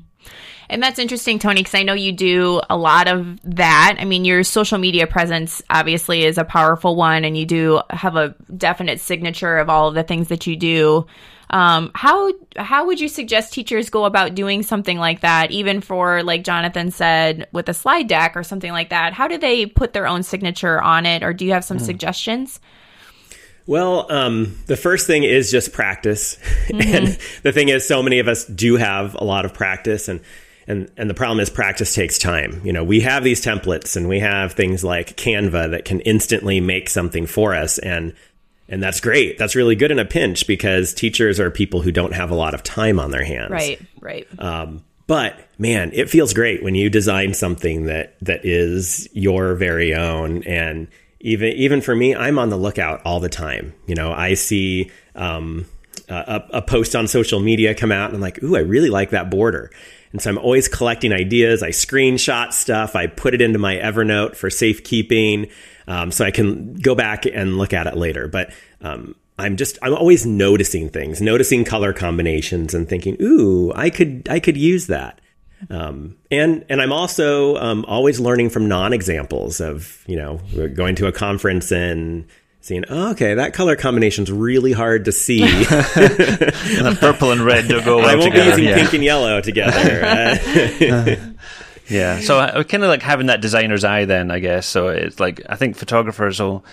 And 0.73 0.83
that's 0.83 0.99
interesting, 0.99 1.39
Tony, 1.39 1.61
because 1.61 1.75
I 1.75 1.83
know 1.83 1.93
you 1.93 2.13
do 2.13 2.63
a 2.71 2.77
lot 2.79 3.07
of 3.07 3.39
that. 3.45 3.97
I 3.99 4.07
mean, 4.07 4.25
your 4.25 4.43
social 4.43 4.79
media 4.79 5.07
presence 5.07 5.61
obviously 5.69 6.25
is 6.25 6.39
a 6.39 6.45
powerful 6.45 6.97
one, 6.97 7.27
and 7.27 7.37
you 7.37 7.45
do 7.45 7.83
have 7.91 8.17
a 8.17 8.35
definite 8.57 8.99
signature 8.99 9.59
of 9.59 9.69
all 9.69 9.89
of 9.89 9.95
the 9.95 10.03
things 10.03 10.29
that 10.29 10.47
you 10.47 10.57
do. 10.57 11.07
Um, 11.51 11.91
how 11.95 12.33
how 12.57 12.87
would 12.87 12.99
you 12.99 13.09
suggest 13.09 13.53
teachers 13.53 13.91
go 13.91 14.07
about 14.07 14.35
doing 14.35 14.63
something 14.63 14.97
like 14.97 15.21
that, 15.21 15.51
even 15.51 15.83
for 15.83 16.23
like 16.23 16.43
Jonathan 16.43 16.91
said 16.91 17.49
with 17.53 17.69
a 17.69 17.75
slide 17.75 18.09
deck 18.09 18.35
or 18.35 18.43
something 18.43 18.73
like 18.73 18.89
that? 18.89 19.13
How 19.13 19.29
do 19.29 19.37
they 19.37 19.67
put 19.67 19.93
their 19.93 20.07
own 20.07 20.23
signature 20.23 20.81
on 20.81 21.05
it, 21.05 21.23
or 21.23 21.35
do 21.35 21.45
you 21.45 21.53
have 21.53 21.65
some 21.65 21.77
mm. 21.77 21.83
suggestions? 21.83 22.61
Well, 23.67 24.11
um, 24.11 24.59
the 24.67 24.77
first 24.77 25.07
thing 25.07 25.23
is 25.23 25.51
just 25.51 25.75
practice, 25.75 26.37
mm-hmm. 26.69 26.81
and 26.81 27.19
the 27.43 27.53
thing 27.53 27.69
is, 27.69 27.87
so 27.87 28.03
many 28.03 28.21
of 28.21 28.29
us 28.29 28.47
do 28.47 28.77
have 28.77 29.15
a 29.15 29.25
lot 29.25 29.45
of 29.45 29.53
practice, 29.53 30.09
and 30.09 30.21
and 30.67 30.91
and 30.97 31.09
the 31.11 31.15
problem 31.15 31.41
is 31.41 31.51
practice 31.51 31.95
takes 31.95 32.19
time. 32.19 32.61
You 32.65 32.73
know 32.73 32.85
we 32.85 33.01
have 33.01 33.25
these 33.25 33.45
templates 33.45 33.97
and 33.97 34.09
we 34.09 34.21
have 34.21 34.53
things 34.53 34.85
like 34.85 35.17
canva 35.17 35.71
that 35.71 35.85
can 35.85 36.01
instantly 36.01 36.61
make 36.61 36.89
something 36.89 37.27
for 37.27 37.55
us. 37.55 37.79
And 37.79 38.15
and 38.69 38.83
that's 38.83 39.01
great. 39.01 39.39
That's 39.39 39.55
really 39.55 39.77
good 39.77 39.91
in 39.91 39.99
a 39.99 40.05
pinch 40.05 40.47
because 40.47 40.95
teachers 40.95 41.39
are 41.41 41.51
people 41.51 41.83
who 41.83 41.93
don't 41.93 42.15
have 42.15 42.31
a 42.31 42.35
lot 42.35 42.55
of 42.55 42.63
time 42.63 42.99
on 42.99 43.11
their 43.11 43.25
hands. 43.25 43.51
Right 43.51 43.81
right. 44.01 44.27
Um, 44.39 44.85
but 45.07 45.37
man 45.59 45.91
it 45.93 46.09
feels 46.09 46.33
great 46.33 46.63
when 46.63 46.75
you 46.75 46.89
design 46.89 47.35
something 47.35 47.87
that 47.87 48.17
that 48.23 48.45
is 48.45 49.09
your 49.13 49.55
very 49.55 49.95
own. 49.95 50.43
And 50.45 50.89
even 51.21 51.53
even 51.53 51.81
for 51.81 51.95
me 51.95 52.17
i'm 52.17 52.39
on 52.39 52.51
the 52.51 52.57
lookout 52.57 53.03
all 53.05 53.21
the 53.21 53.29
time. 53.29 53.75
You 53.87 53.95
know 53.95 54.13
i 54.13 54.35
see 54.35 54.91
um, 55.15 55.67
a, 56.09 56.43
a 56.51 56.63
post 56.63 56.95
on 56.97 57.07
social 57.09 57.41
media 57.41 57.75
come 57.75 57.93
out 57.93 58.07
and 58.07 58.17
i'm 58.17 58.21
like 58.21 58.43
ooh 58.43 58.57
i 58.57 58.61
really 58.61 58.91
like 58.91 59.11
that 59.11 59.31
border 59.31 59.71
and 60.13 60.21
so 60.21 60.31
I'm 60.31 60.39
always 60.39 60.69
collecting 60.69 61.13
ideas. 61.13 61.63
I 61.63 61.71
screenshot 61.71 62.53
stuff. 62.53 62.95
I 62.95 63.07
put 63.07 63.35
it 63.35 63.41
into 63.41 63.59
my 63.59 63.77
Evernote 63.77 64.37
for 64.37 64.51
safekeeping, 64.51 65.49
um, 65.87 66.13
so 66.13 66.25
I 66.25 66.31
can 66.31 66.75
go 66.75 66.95
back 66.95 67.25
and 67.27 67.59
look 67.59 67.73
at 67.73 67.87
it 67.87 67.97
later. 67.97 68.29
But 68.29 68.53
um, 68.83 69.15
I'm 69.39 69.57
just 69.57 69.79
I'm 69.83 69.95
always 69.95 70.27
noticing 70.27 70.89
things, 70.89 71.23
noticing 71.23 71.65
color 71.65 71.93
combinations, 71.93 72.75
and 72.75 72.89
thinking, 72.89 73.17
"Ooh, 73.21 73.73
I 73.75 73.91
could 73.91 74.29
I 74.31 74.39
could 74.39 74.57
use 74.57 74.87
that." 74.89 75.21
Um, 75.71 76.17
and 76.31 76.65
and 76.69 76.83
I'm 76.83 76.93
also 76.93 77.57
um, 77.57 77.85
always 77.87 78.21
learning 78.21 78.51
from 78.51 78.69
non 78.69 78.93
examples 78.93 79.61
of 79.61 80.05
you 80.07 80.17
know 80.17 80.41
going 80.75 80.95
to 80.97 81.07
a 81.07 81.13
conference 81.13 81.73
and 81.73 82.27
seeing, 82.63 82.85
oh, 82.89 83.11
okay, 83.11 83.35
that 83.35 83.53
color 83.53 83.77
combination's 83.77 84.31
really 84.31 84.73
hard 84.73 85.05
to 85.05 85.13
see. 85.13 85.41
the 85.45 86.97
purple 86.99 87.33
and 87.33 87.43
red 87.43 87.69
don't 87.69 87.85
go 87.85 87.97
well 87.99 88.07
I 88.07 88.15
won't 88.15 88.33
together. 88.33 88.57
be 88.57 88.63
using 88.63 88.65
yeah. 88.65 88.75
pink 88.77 88.95
and 88.95 89.05
yellow 89.05 89.41
together. 89.41 90.05
uh, 90.05 91.17
yeah, 91.89 92.21
so 92.21 92.39
uh, 92.39 92.63
kind 92.63 92.85
of 92.85 92.89
like 92.89 93.03
having 93.03 93.27
that 93.27 93.41
designer's 93.41 93.85
eye 93.85 94.05
then, 94.05 94.31
I 94.31 94.39
guess. 94.39 94.67
So 94.67 94.89
it's 94.89 95.19
like, 95.21 95.43
I 95.49 95.57
think 95.57 95.77
photographers 95.77 96.41
will, 96.41 96.65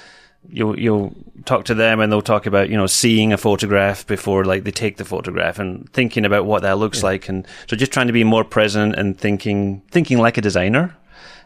you'll, 0.48 0.80
you'll 0.80 1.16
talk 1.46 1.66
to 1.66 1.74
them 1.74 2.00
and 2.00 2.12
they'll 2.12 2.22
talk 2.22 2.46
about, 2.46 2.70
you 2.70 2.78
know, 2.78 2.88
seeing 2.88 3.34
a 3.34 3.38
photograph 3.38 4.06
before 4.06 4.46
like 4.46 4.64
they 4.64 4.72
take 4.72 4.98
the 4.98 5.06
photograph 5.06 5.58
and 5.58 5.92
thinking 5.92 6.24
about 6.24 6.46
what 6.46 6.62
that 6.62 6.78
looks 6.78 7.00
yeah. 7.00 7.06
like. 7.06 7.30
And 7.30 7.48
so 7.68 7.76
just 7.76 7.92
trying 7.92 8.08
to 8.08 8.14
be 8.14 8.24
more 8.24 8.44
present 8.44 8.96
and 8.96 9.18
thinking, 9.18 9.82
thinking 9.90 10.20
like 10.20 10.38
a 10.38 10.42
designer 10.42 10.96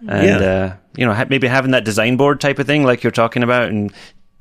and 0.06 0.42
yeah. 0.42 0.50
uh, 0.50 0.76
you 0.98 1.06
know 1.06 1.26
maybe 1.30 1.48
having 1.48 1.72
that 1.72 1.86
design 1.86 2.18
board 2.18 2.42
type 2.42 2.60
of 2.60 2.68
thing 2.68 2.84
like 2.84 3.04
you're 3.04 3.12
talking 3.12 3.42
about 3.42 3.70
and 3.70 3.94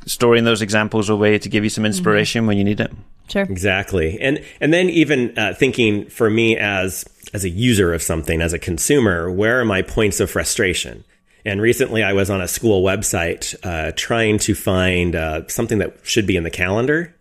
storing 0.06 0.44
those 0.44 0.62
examples 0.62 1.08
away 1.08 1.38
to 1.38 1.48
give 1.48 1.64
you 1.64 1.70
some 1.70 1.84
inspiration 1.84 2.40
mm-hmm. 2.40 2.48
when 2.48 2.58
you 2.58 2.64
need 2.64 2.80
it. 2.80 2.92
Sure. 3.28 3.42
Exactly. 3.42 4.20
And 4.20 4.44
and 4.60 4.72
then 4.72 4.90
even 4.90 5.36
uh, 5.38 5.54
thinking 5.54 6.08
for 6.08 6.28
me 6.28 6.56
as 6.56 7.04
as 7.32 7.44
a 7.44 7.48
user 7.48 7.94
of 7.94 8.02
something, 8.02 8.42
as 8.42 8.52
a 8.52 8.58
consumer, 8.58 9.30
where 9.30 9.60
are 9.60 9.64
my 9.64 9.82
points 9.82 10.20
of 10.20 10.30
frustration? 10.30 11.04
And 11.44 11.60
recently, 11.60 12.02
I 12.02 12.12
was 12.12 12.30
on 12.30 12.40
a 12.40 12.46
school 12.46 12.84
website 12.84 13.54
uh, 13.64 13.92
trying 13.96 14.38
to 14.40 14.54
find 14.54 15.16
uh, 15.16 15.48
something 15.48 15.78
that 15.78 15.96
should 16.02 16.26
be 16.26 16.36
in 16.36 16.44
the 16.44 16.50
calendar. 16.50 17.14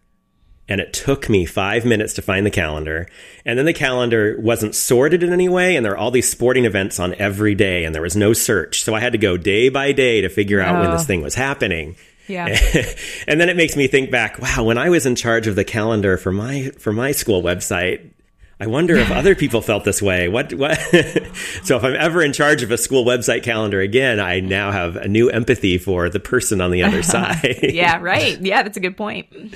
And 0.69 0.79
it 0.79 0.93
took 0.93 1.27
me 1.27 1.45
five 1.45 1.85
minutes 1.85 2.13
to 2.13 2.21
find 2.21 2.45
the 2.45 2.51
calendar. 2.51 3.09
And 3.45 3.57
then 3.57 3.65
the 3.65 3.73
calendar 3.73 4.37
wasn't 4.39 4.75
sorted 4.75 5.23
in 5.23 5.33
any 5.33 5.49
way. 5.49 5.75
And 5.75 5.83
there 5.85 5.93
are 5.93 5.97
all 5.97 6.11
these 6.11 6.29
sporting 6.29 6.65
events 6.65 6.99
on 6.99 7.15
every 7.15 7.55
day, 7.55 7.83
and 7.83 7.95
there 7.95 8.01
was 8.01 8.15
no 8.15 8.31
search. 8.31 8.83
So 8.83 8.93
I 8.93 8.99
had 8.99 9.11
to 9.11 9.17
go 9.17 9.37
day 9.37 9.69
by 9.69 9.91
day 9.91 10.21
to 10.21 10.29
figure 10.29 10.61
out 10.61 10.75
oh. 10.75 10.81
when 10.81 10.91
this 10.91 11.05
thing 11.05 11.21
was 11.21 11.35
happening. 11.35 11.95
Yeah. 12.27 12.45
and 13.27 13.39
then 13.39 13.49
it 13.49 13.55
makes 13.55 13.75
me 13.75 13.87
think 13.87 14.11
back, 14.11 14.39
wow, 14.39 14.63
when 14.63 14.77
I 14.77 14.89
was 14.89 15.05
in 15.05 15.15
charge 15.15 15.47
of 15.47 15.55
the 15.55 15.63
calendar 15.63 16.17
for 16.17 16.31
my 16.31 16.71
for 16.77 16.93
my 16.93 17.11
school 17.11 17.41
website, 17.41 18.11
I 18.59 18.67
wonder 18.67 18.95
if 18.95 19.11
other 19.11 19.33
people 19.43 19.61
felt 19.61 19.83
this 19.83 20.01
way. 20.01 20.29
What 20.29 20.53
what 20.53 20.77
So 21.63 21.77
if 21.77 21.83
I'm 21.83 21.95
ever 21.95 22.21
in 22.21 22.33
charge 22.33 22.63
of 22.63 22.71
a 22.71 22.77
school 22.77 23.05
website 23.05 23.43
calendar 23.43 23.81
again, 23.81 24.19
I 24.19 24.39
now 24.39 24.71
have 24.71 24.95
a 24.95 25.07
new 25.07 25.29
empathy 25.29 25.77
for 25.77 26.09
the 26.09 26.19
person 26.19 26.61
on 26.61 26.71
the 26.71 26.83
other 26.83 27.03
side. 27.03 27.59
yeah, 27.61 27.99
right. 27.99 28.39
Yeah, 28.39 28.63
that's 28.63 28.77
a 28.77 28.81
good 28.81 28.97
point. 28.97 29.55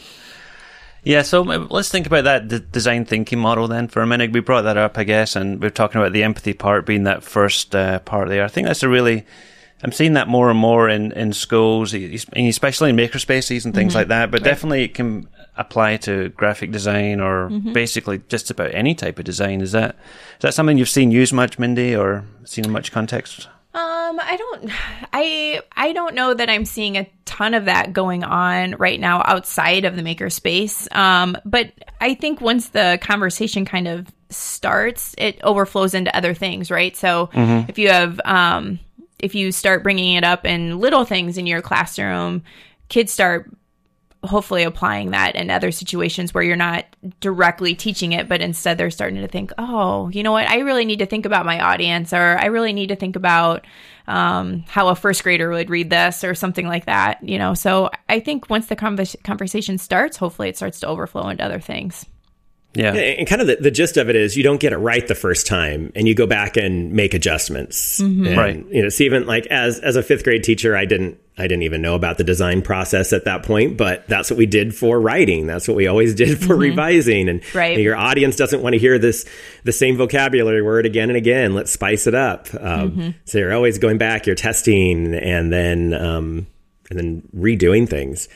Yeah, 1.04 1.22
so 1.22 1.44
let's 1.44 1.90
think 1.90 2.08
about 2.08 2.24
that 2.24 2.72
design 2.72 3.06
thinking 3.06 3.38
model 3.38 3.68
then 3.68 3.90
for 3.90 4.02
a 4.02 4.08
minute. 4.08 4.32
We 4.32 4.40
brought 4.40 4.64
that 4.64 4.76
up, 4.76 4.98
I 4.98 5.04
guess, 5.04 5.36
and 5.36 5.62
we're 5.62 5.70
talking 5.70 6.02
about 6.02 6.14
the 6.14 6.24
empathy 6.24 6.54
part 6.54 6.88
being 6.88 7.04
that 7.04 7.24
first 7.24 7.76
uh, 7.76 8.00
part 8.00 8.28
there. 8.28 8.44
I 8.44 8.48
think 8.48 8.66
that's 8.66 8.82
a 8.82 8.90
really 8.90 9.24
I'm 9.84 9.92
seeing 9.92 10.14
that 10.14 10.28
more 10.28 10.50
and 10.50 10.58
more 10.58 10.90
in, 10.90 11.12
in 11.12 11.34
schools, 11.34 11.94
especially 11.94 12.90
in 12.90 12.96
makerspaces 12.96 13.66
and 13.66 13.74
things 13.76 13.92
mm-hmm. 13.92 14.00
like 14.00 14.08
that. 14.08 14.32
But 14.32 14.42
right. 14.42 14.46
definitely 14.46 14.84
it 14.84 14.94
can 14.94 15.28
apply 15.58 15.98
to 15.98 16.30
graphic 16.30 16.72
design 16.72 17.20
or 17.20 17.50
mm-hmm. 17.50 17.74
basically 17.74 18.22
just 18.30 18.50
about 18.50 18.74
any 18.74 18.96
type 18.96 19.20
of 19.20 19.26
design. 19.26 19.62
Is 19.62 19.74
that 19.74 19.96
is 20.38 20.42
that 20.42 20.54
something 20.54 20.78
you've 20.78 20.90
seen 20.90 21.12
used 21.12 21.34
much, 21.34 21.60
Mindy, 21.60 21.96
or 21.96 22.26
seen 22.46 22.66
in 22.66 22.72
much 22.72 22.92
context? 22.92 23.48
Um, 23.74 24.20
I 24.22 24.38
don't, 24.38 24.72
I, 25.14 25.62
I 25.76 25.94
don't 25.94 26.16
know 26.16 26.34
that 26.34 26.50
I'm 26.50 26.66
seeing 26.66 26.98
a 26.98 27.10
ton 27.26 27.54
of 27.54 27.66
that 27.66 27.94
going 27.94 28.24
on 28.24 28.76
right 28.76 29.00
now 29.00 29.22
outside 29.26 29.86
of 29.86 29.96
the 29.96 30.02
makerspace. 30.02 30.94
Um, 30.96 31.38
but 31.46 31.74
I 32.00 32.16
think 32.16 32.42
once 32.42 32.70
the 32.70 32.98
conversation 33.02 33.66
kind 33.66 33.88
of 33.88 34.08
starts, 34.30 35.14
it 35.18 35.40
overflows 35.44 35.94
into 35.94 36.16
other 36.16 36.34
things, 36.34 36.72
right? 36.72 36.96
So 36.96 37.28
mm-hmm. 37.28 37.70
if 37.70 37.78
you 37.78 37.90
have, 37.90 38.20
um, 38.24 38.80
if 39.26 39.36
you 39.36 39.52
start 39.52 39.84
bringing 39.84 40.16
it 40.16 40.24
up 40.24 40.46
in 40.46 40.80
little 40.80 41.04
things 41.04 41.38
in 41.38 41.48
your 41.48 41.62
classroom, 41.62 42.44
kids 42.88 43.12
start 43.12 43.52
hopefully 44.24 44.64
applying 44.64 45.12
that 45.12 45.36
in 45.36 45.50
other 45.50 45.72
situations 45.72 46.34
where 46.34 46.44
you're 46.44 46.56
not 46.56 46.86
directly 47.20 47.76
teaching 47.76 48.12
it, 48.12 48.28
but 48.28 48.42
instead 48.42 48.78
they're 48.78 48.90
starting 48.90 49.22
to 49.22 49.28
think, 49.28 49.52
oh, 49.58 50.10
you 50.10 50.24
know 50.24 50.32
what? 50.32 50.50
I 50.50 50.60
really 50.60 50.86
need 50.86 51.00
to 51.00 51.06
think 51.06 51.26
about 51.26 51.46
my 51.46 51.60
audience, 51.60 52.14
or 52.14 52.38
I 52.38 52.46
really 52.46 52.74
need 52.74 52.88
to 52.88 52.96
think 52.96 53.16
about 53.16 53.66
um, 54.08 54.64
how 54.68 54.88
a 54.90 54.96
first 54.96 55.24
grader 55.24 55.50
would 55.50 55.70
read 55.70 55.90
this, 55.90 56.24
or 56.24 56.36
something 56.36 56.68
like 56.68 56.86
that. 56.86 57.24
You 57.24 57.38
know, 57.38 57.54
so 57.54 57.90
I 58.10 58.20
think 58.20 58.50
once 58.50 58.68
the 58.68 58.76
convers- 58.76 59.16
conversation 59.24 59.78
starts, 59.78 60.18
hopefully 60.18 60.50
it 60.50 60.58
starts 60.58 60.80
to 60.82 60.88
overflow 60.88 61.30
into 61.30 61.44
other 61.44 61.60
things. 61.60 62.06
Yeah. 62.76 62.94
And 62.94 63.28
kind 63.28 63.42
of 63.42 63.48
the, 63.48 63.56
the 63.56 63.72
gist 63.72 63.98
of 63.98 64.10
it 64.10 64.16
is 64.16 64.36
you 64.36 64.44
don't 64.44 64.60
get 64.60 64.74
it 64.74 64.78
right 64.78 65.08
the 65.08 65.16
first 65.16 65.48
time 65.48 65.92
and 65.96 66.08
you 66.08 66.14
go 66.14 66.28
back 66.28 66.58
and 66.58 66.92
make 66.92 67.14
adjustments. 67.14 68.02
Mm-hmm. 68.02 68.28
And, 68.28 68.38
right. 68.38 68.66
You 68.70 68.84
know, 68.84 68.90
Stephen, 68.90 69.26
like 69.26 69.48
as 69.48 69.80
as 69.80 69.96
a 69.96 70.04
fifth 70.04 70.24
grade 70.24 70.44
teacher, 70.44 70.76
I 70.76 70.86
didn't 70.86 71.18
I 71.38 71.44
didn't 71.44 71.64
even 71.64 71.82
know 71.82 71.96
about 71.96 72.18
the 72.18 72.24
design 72.24 72.62
process 72.62 73.12
at 73.14 73.26
that 73.26 73.44
point, 73.44 73.78
but 73.78 74.08
that's 74.08 74.30
what 74.30 74.38
we 74.38 74.46
did 74.46 74.76
for 74.76 75.00
writing. 75.00 75.48
That's 75.48 75.68
what 75.68 75.76
we 75.76 75.88
always 75.88 76.16
did 76.16 76.38
for 76.40 76.54
mm-hmm. 76.54 76.62
revising. 76.62 77.30
And 77.30 77.56
right. 77.56 77.78
your 77.78 77.96
audience 77.96 78.36
doesn't 78.36 78.62
want 78.62 78.74
to 78.74 78.80
hear 78.80 78.98
this 79.00 79.26
the 79.64 79.72
same 79.72 79.98
vocabulary 79.98 80.62
word 80.62 80.86
again 80.86 81.10
and 81.10 81.18
again. 81.18 81.54
Let's 81.54 81.72
spice 81.72 82.08
it 82.08 82.16
up. 82.16 82.48
Um, 82.54 82.92
mm-hmm. 82.92 83.10
So 83.26 83.38
you're 83.38 83.54
always 83.54 83.78
going 83.78 83.98
back, 83.98 84.26
you're 84.26 84.36
testing 84.36 85.14
and 85.14 85.52
then 85.52 85.94
um, 85.94 86.48
and 86.90 87.00
then 87.00 87.30
redoing 87.36 87.90
things. 87.90 88.28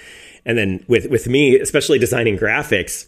And 0.46 0.58
then 0.58 0.84
with 0.88 1.08
with 1.10 1.28
me, 1.28 1.60
especially 1.60 2.00
designing 2.00 2.38
graphics, 2.38 3.08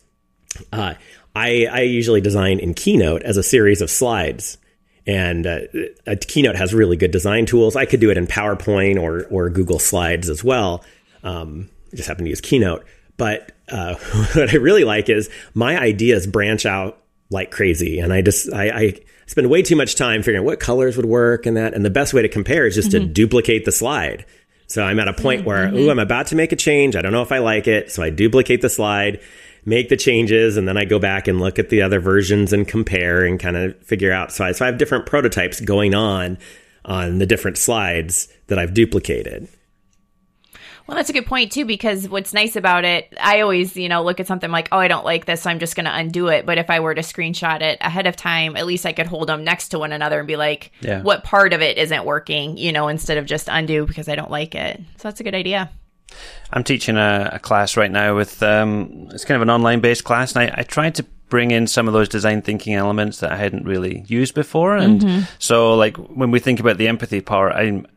uh, 0.72 0.94
I, 1.36 1.68
I 1.72 1.82
usually 1.82 2.22
design 2.22 2.60
in 2.60 2.74
Keynote 2.74 3.24
as 3.24 3.38
a 3.38 3.44
series 3.44 3.82
of 3.82 3.90
slides. 3.90 4.58
And 5.08 5.48
uh, 5.48 5.60
a 6.06 6.16
Keynote 6.16 6.56
has 6.56 6.74
really 6.74 6.98
good 6.98 7.12
design 7.12 7.46
tools. 7.46 7.76
I 7.76 7.86
could 7.86 8.00
do 8.00 8.12
it 8.12 8.18
in 8.18 8.28
PowerPoint 8.28 9.02
or, 9.02 9.26
or 9.26 9.50
Google 9.50 9.80
Slides 9.80 10.30
as 10.30 10.44
well. 10.44 10.84
Um, 11.24 11.70
I 11.92 11.96
just 11.96 12.08
happen 12.08 12.26
to 12.26 12.30
use 12.30 12.42
Keynote. 12.42 12.86
But 13.18 13.52
uh, 13.70 13.96
what 14.34 14.50
I 14.50 14.58
really 14.58 14.84
like 14.84 15.10
is 15.10 15.30
my 15.54 15.80
ideas 15.80 16.28
branch 16.28 16.66
out 16.66 16.98
like 17.30 17.52
crazy. 17.52 18.00
And 18.00 18.12
I 18.12 18.22
just, 18.22 18.52
I, 18.54 18.70
I 18.70 18.94
spend 19.26 19.50
way 19.50 19.62
too 19.62 19.76
much 19.76 19.96
time 19.96 20.22
figuring 20.22 20.42
out 20.42 20.46
what 20.46 20.60
colors 20.60 20.98
would 20.98 21.06
work 21.06 21.46
and 21.46 21.58
that. 21.58 21.74
And 21.74 21.84
the 21.84 21.90
best 21.90 22.14
way 22.14 22.22
to 22.22 22.30
compare 22.30 22.68
is 22.68 22.76
just 22.76 22.92
mm-hmm. 22.92 23.08
to 23.08 23.14
duplicate 23.14 23.66
the 23.66 23.72
slide. 23.72 24.26
So 24.68 24.84
I'm 24.84 25.00
at 25.00 25.08
a 25.08 25.14
point 25.14 25.42
mm-hmm. 25.42 25.48
where, 25.48 25.74
ooh, 25.74 25.90
I'm 25.90 26.00
about 26.00 26.28
to 26.28 26.36
make 26.36 26.52
a 26.52 26.56
change. 26.56 26.96
I 26.96 27.02
don't 27.02 27.12
know 27.12 27.22
if 27.22 27.32
I 27.32 27.40
like 27.40 27.68
it. 27.68 27.92
So 27.92 28.04
I 28.04 28.10
duplicate 28.10 28.62
the 28.62 28.70
slide 28.70 29.20
make 29.66 29.90
the 29.90 29.98
changes 29.98 30.58
and 30.58 30.68
then 30.68 30.78
I 30.78 30.86
go 30.86 31.00
back 31.00 31.28
and 31.28 31.40
look 31.40 31.60
at 31.60 31.70
the 31.70 31.82
other 31.82 32.00
versions 32.00 32.54
and 32.54 32.68
compare 32.68 33.24
and 33.24 33.40
kind 33.40 33.58
of 33.58 33.78
figure 33.84 34.12
out. 34.12 34.32
So 34.32 34.46
I, 34.46 34.52
so 34.54 34.66
I 34.66 34.68
have 34.68 34.78
different 34.78 35.06
prototypes 35.06 35.60
going 35.60 35.94
on 35.94 36.38
on 36.84 37.20
the 37.20 37.26
different 37.26 37.58
slides 37.58 38.28
that 38.48 38.58
I've 38.58 38.74
duplicated. 38.74 39.48
Well, 40.88 40.98
that's 40.98 41.12
a 41.12 41.14
good 41.14 41.28
point 41.28 41.52
too, 41.52 41.64
because 41.64 42.10
what's 42.10 42.34
nice 42.34 42.56
about 42.56 42.86
it, 42.86 43.14
I 43.22 43.42
always, 43.42 43.78
you 43.78 43.88
know, 43.88 44.04
look 44.04 44.20
at 44.20 44.28
something 44.28 44.52
like, 44.52 44.68
oh, 44.72 44.78
I 44.78 44.88
don't 44.88 45.06
like 45.06 45.26
this, 45.26 45.44
so 45.44 45.50
I'm 45.50 45.60
just 45.60 45.76
going 45.76 45.86
to 45.86 45.96
undo 45.96 46.28
it. 46.28 46.46
But 46.46 46.58
if 46.58 46.70
I 46.70 46.80
were 46.80 46.96
to 46.96 47.02
screenshot 47.02 47.62
it 47.62 47.78
ahead 47.82 48.08
of 48.08 48.16
time, 48.16 48.58
at 48.58 48.66
least 48.66 48.86
I 48.86 48.92
could 48.92 49.06
hold 49.06 49.30
them 49.30 49.44
next 49.44 49.70
to 49.70 49.80
one 49.80 49.94
another 49.94 50.18
and 50.18 50.28
be 50.28 50.36
like, 50.36 50.72
yeah. 50.82 51.02
what 51.02 51.24
part 51.24 51.54
of 51.54 51.62
it 51.62 51.78
isn't 51.78 52.04
working, 52.04 52.58
you 52.58 52.72
know, 52.72 52.88
instead 52.88 53.20
of 53.20 53.26
just 53.26 53.48
undo 53.50 53.86
because 53.86 54.10
I 54.10 54.16
don't 54.16 54.32
like 54.32 54.56
it. 54.56 54.82
So 54.98 55.08
that's 55.08 55.20
a 55.20 55.24
good 55.24 55.36
idea. 55.36 55.70
I'm 56.52 56.64
teaching 56.64 56.98
a, 56.98 57.30
a 57.34 57.40
class 57.40 57.78
right 57.78 57.92
now 57.92 58.16
with 58.16 58.42
um, 58.44 59.10
it's 59.12 59.26
kind 59.26 59.38
of 59.38 59.42
an 59.42 59.50
online 59.50 59.80
based 59.80 60.04
class, 60.04 60.36
and 60.36 60.50
I, 60.50 60.60
I, 60.60 60.64
tried 60.64 60.96
to 60.96 61.04
bring 61.30 61.52
in 61.52 61.66
some 61.66 61.88
of 61.88 61.94
those 61.94 62.10
design 62.10 62.42
thinking 62.42 62.74
elements 62.74 63.20
that 63.20 63.32
I 63.32 63.38
hadn't 63.38 63.66
really 63.66 64.04
used 64.08 64.36
before. 64.36 64.76
And 64.76 65.02
mm-hmm. 65.02 65.22
so, 65.40 65.76
like 65.76 65.96
when 65.98 66.30
we 66.32 66.40
think 66.40 66.60
about 66.60 66.78
the 66.78 66.88
empathy 66.88 67.22
part, 67.22 67.56
I'm 67.56 67.88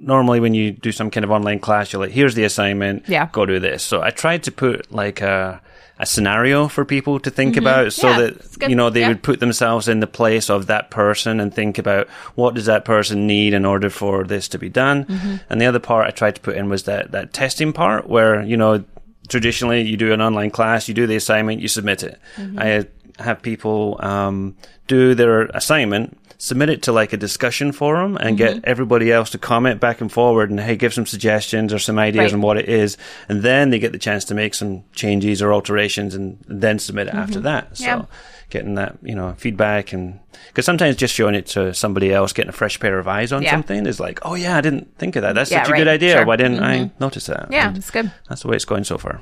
normally 0.00 0.40
when 0.40 0.54
you 0.54 0.72
do 0.72 0.92
some 0.92 1.10
kind 1.10 1.24
of 1.24 1.30
online 1.30 1.60
class, 1.60 1.92
you're 1.92 2.02
like, 2.02 2.12
here's 2.12 2.34
the 2.34 2.44
assignment, 2.44 3.08
yeah. 3.08 3.28
go 3.32 3.46
do 3.46 3.58
this. 3.58 3.82
So 3.82 4.02
I 4.02 4.10
tried 4.10 4.44
to 4.44 4.52
put 4.52 4.92
like 4.92 5.20
a 5.20 5.60
a 5.98 6.06
scenario 6.06 6.68
for 6.68 6.84
people 6.84 7.18
to 7.18 7.30
think 7.30 7.54
mm-hmm. 7.54 7.66
about 7.66 7.92
so 7.92 8.08
yeah, 8.08 8.18
that 8.18 8.68
you 8.68 8.76
know 8.76 8.88
they 8.90 9.00
yeah. 9.00 9.08
would 9.08 9.22
put 9.22 9.40
themselves 9.40 9.88
in 9.88 10.00
the 10.00 10.06
place 10.06 10.48
of 10.48 10.66
that 10.66 10.90
person 10.90 11.40
and 11.40 11.52
think 11.52 11.78
about 11.78 12.08
what 12.34 12.54
does 12.54 12.66
that 12.66 12.84
person 12.84 13.26
need 13.26 13.52
in 13.52 13.64
order 13.64 13.90
for 13.90 14.24
this 14.24 14.48
to 14.48 14.58
be 14.58 14.68
done 14.68 15.04
mm-hmm. 15.04 15.36
and 15.50 15.60
the 15.60 15.66
other 15.66 15.80
part 15.80 16.06
i 16.06 16.10
tried 16.10 16.34
to 16.34 16.40
put 16.40 16.56
in 16.56 16.68
was 16.68 16.84
that 16.84 17.10
that 17.10 17.32
testing 17.32 17.72
part 17.72 18.08
where 18.08 18.42
you 18.42 18.56
know 18.56 18.84
traditionally 19.28 19.82
you 19.82 19.96
do 19.96 20.12
an 20.12 20.20
online 20.20 20.50
class 20.50 20.88
you 20.88 20.94
do 20.94 21.06
the 21.06 21.16
assignment 21.16 21.60
you 21.60 21.68
submit 21.68 22.02
it 22.02 22.18
mm-hmm. 22.36 22.58
i 22.58 22.86
have 23.22 23.42
people 23.42 23.98
um, 24.00 24.54
do 24.86 25.14
their 25.14 25.42
assignment 25.46 26.16
submit 26.38 26.70
it 26.70 26.82
to 26.82 26.92
like 26.92 27.12
a 27.12 27.16
discussion 27.16 27.72
forum 27.72 28.16
and 28.16 28.38
mm-hmm. 28.38 28.54
get 28.54 28.64
everybody 28.64 29.10
else 29.10 29.30
to 29.30 29.38
comment 29.38 29.80
back 29.80 30.00
and 30.00 30.10
forward 30.10 30.50
and 30.50 30.60
hey, 30.60 30.76
give 30.76 30.94
some 30.94 31.04
suggestions 31.04 31.72
or 31.72 31.78
some 31.80 31.98
ideas 31.98 32.32
right. 32.32 32.34
on 32.34 32.40
what 32.40 32.56
it 32.56 32.68
is. 32.68 32.96
And 33.28 33.42
then 33.42 33.70
they 33.70 33.80
get 33.80 33.92
the 33.92 33.98
chance 33.98 34.24
to 34.26 34.34
make 34.34 34.54
some 34.54 34.84
changes 34.94 35.42
or 35.42 35.52
alterations 35.52 36.14
and 36.14 36.38
then 36.46 36.78
submit 36.78 37.08
it 37.08 37.10
mm-hmm. 37.10 37.18
after 37.18 37.40
that. 37.40 37.76
So 37.76 37.84
yeah. 37.84 38.04
getting 38.50 38.76
that, 38.76 38.98
you 39.02 39.16
know, 39.16 39.34
feedback 39.36 39.92
and 39.92 40.20
because 40.46 40.64
sometimes 40.64 40.94
just 40.94 41.12
showing 41.12 41.34
it 41.34 41.46
to 41.48 41.74
somebody 41.74 42.12
else, 42.12 42.32
getting 42.32 42.50
a 42.50 42.52
fresh 42.52 42.78
pair 42.78 43.00
of 43.00 43.08
eyes 43.08 43.32
on 43.32 43.42
yeah. 43.42 43.50
something 43.50 43.84
is 43.86 43.98
like, 43.98 44.20
oh 44.22 44.34
yeah, 44.34 44.56
I 44.56 44.60
didn't 44.60 44.96
think 44.96 45.16
of 45.16 45.22
that. 45.22 45.34
That's 45.34 45.50
yeah, 45.50 45.62
such 45.62 45.70
a 45.70 45.72
right. 45.72 45.78
good 45.78 45.88
idea. 45.88 46.14
Sure. 46.14 46.24
Why 46.26 46.36
didn't 46.36 46.58
mm-hmm. 46.58 46.84
I 46.84 46.90
notice 47.00 47.26
that? 47.26 47.48
Yeah, 47.50 47.74
it's 47.74 47.90
good. 47.90 48.12
That's 48.28 48.42
the 48.42 48.48
way 48.48 48.56
it's 48.56 48.64
going 48.64 48.84
so 48.84 48.96
far. 48.96 49.20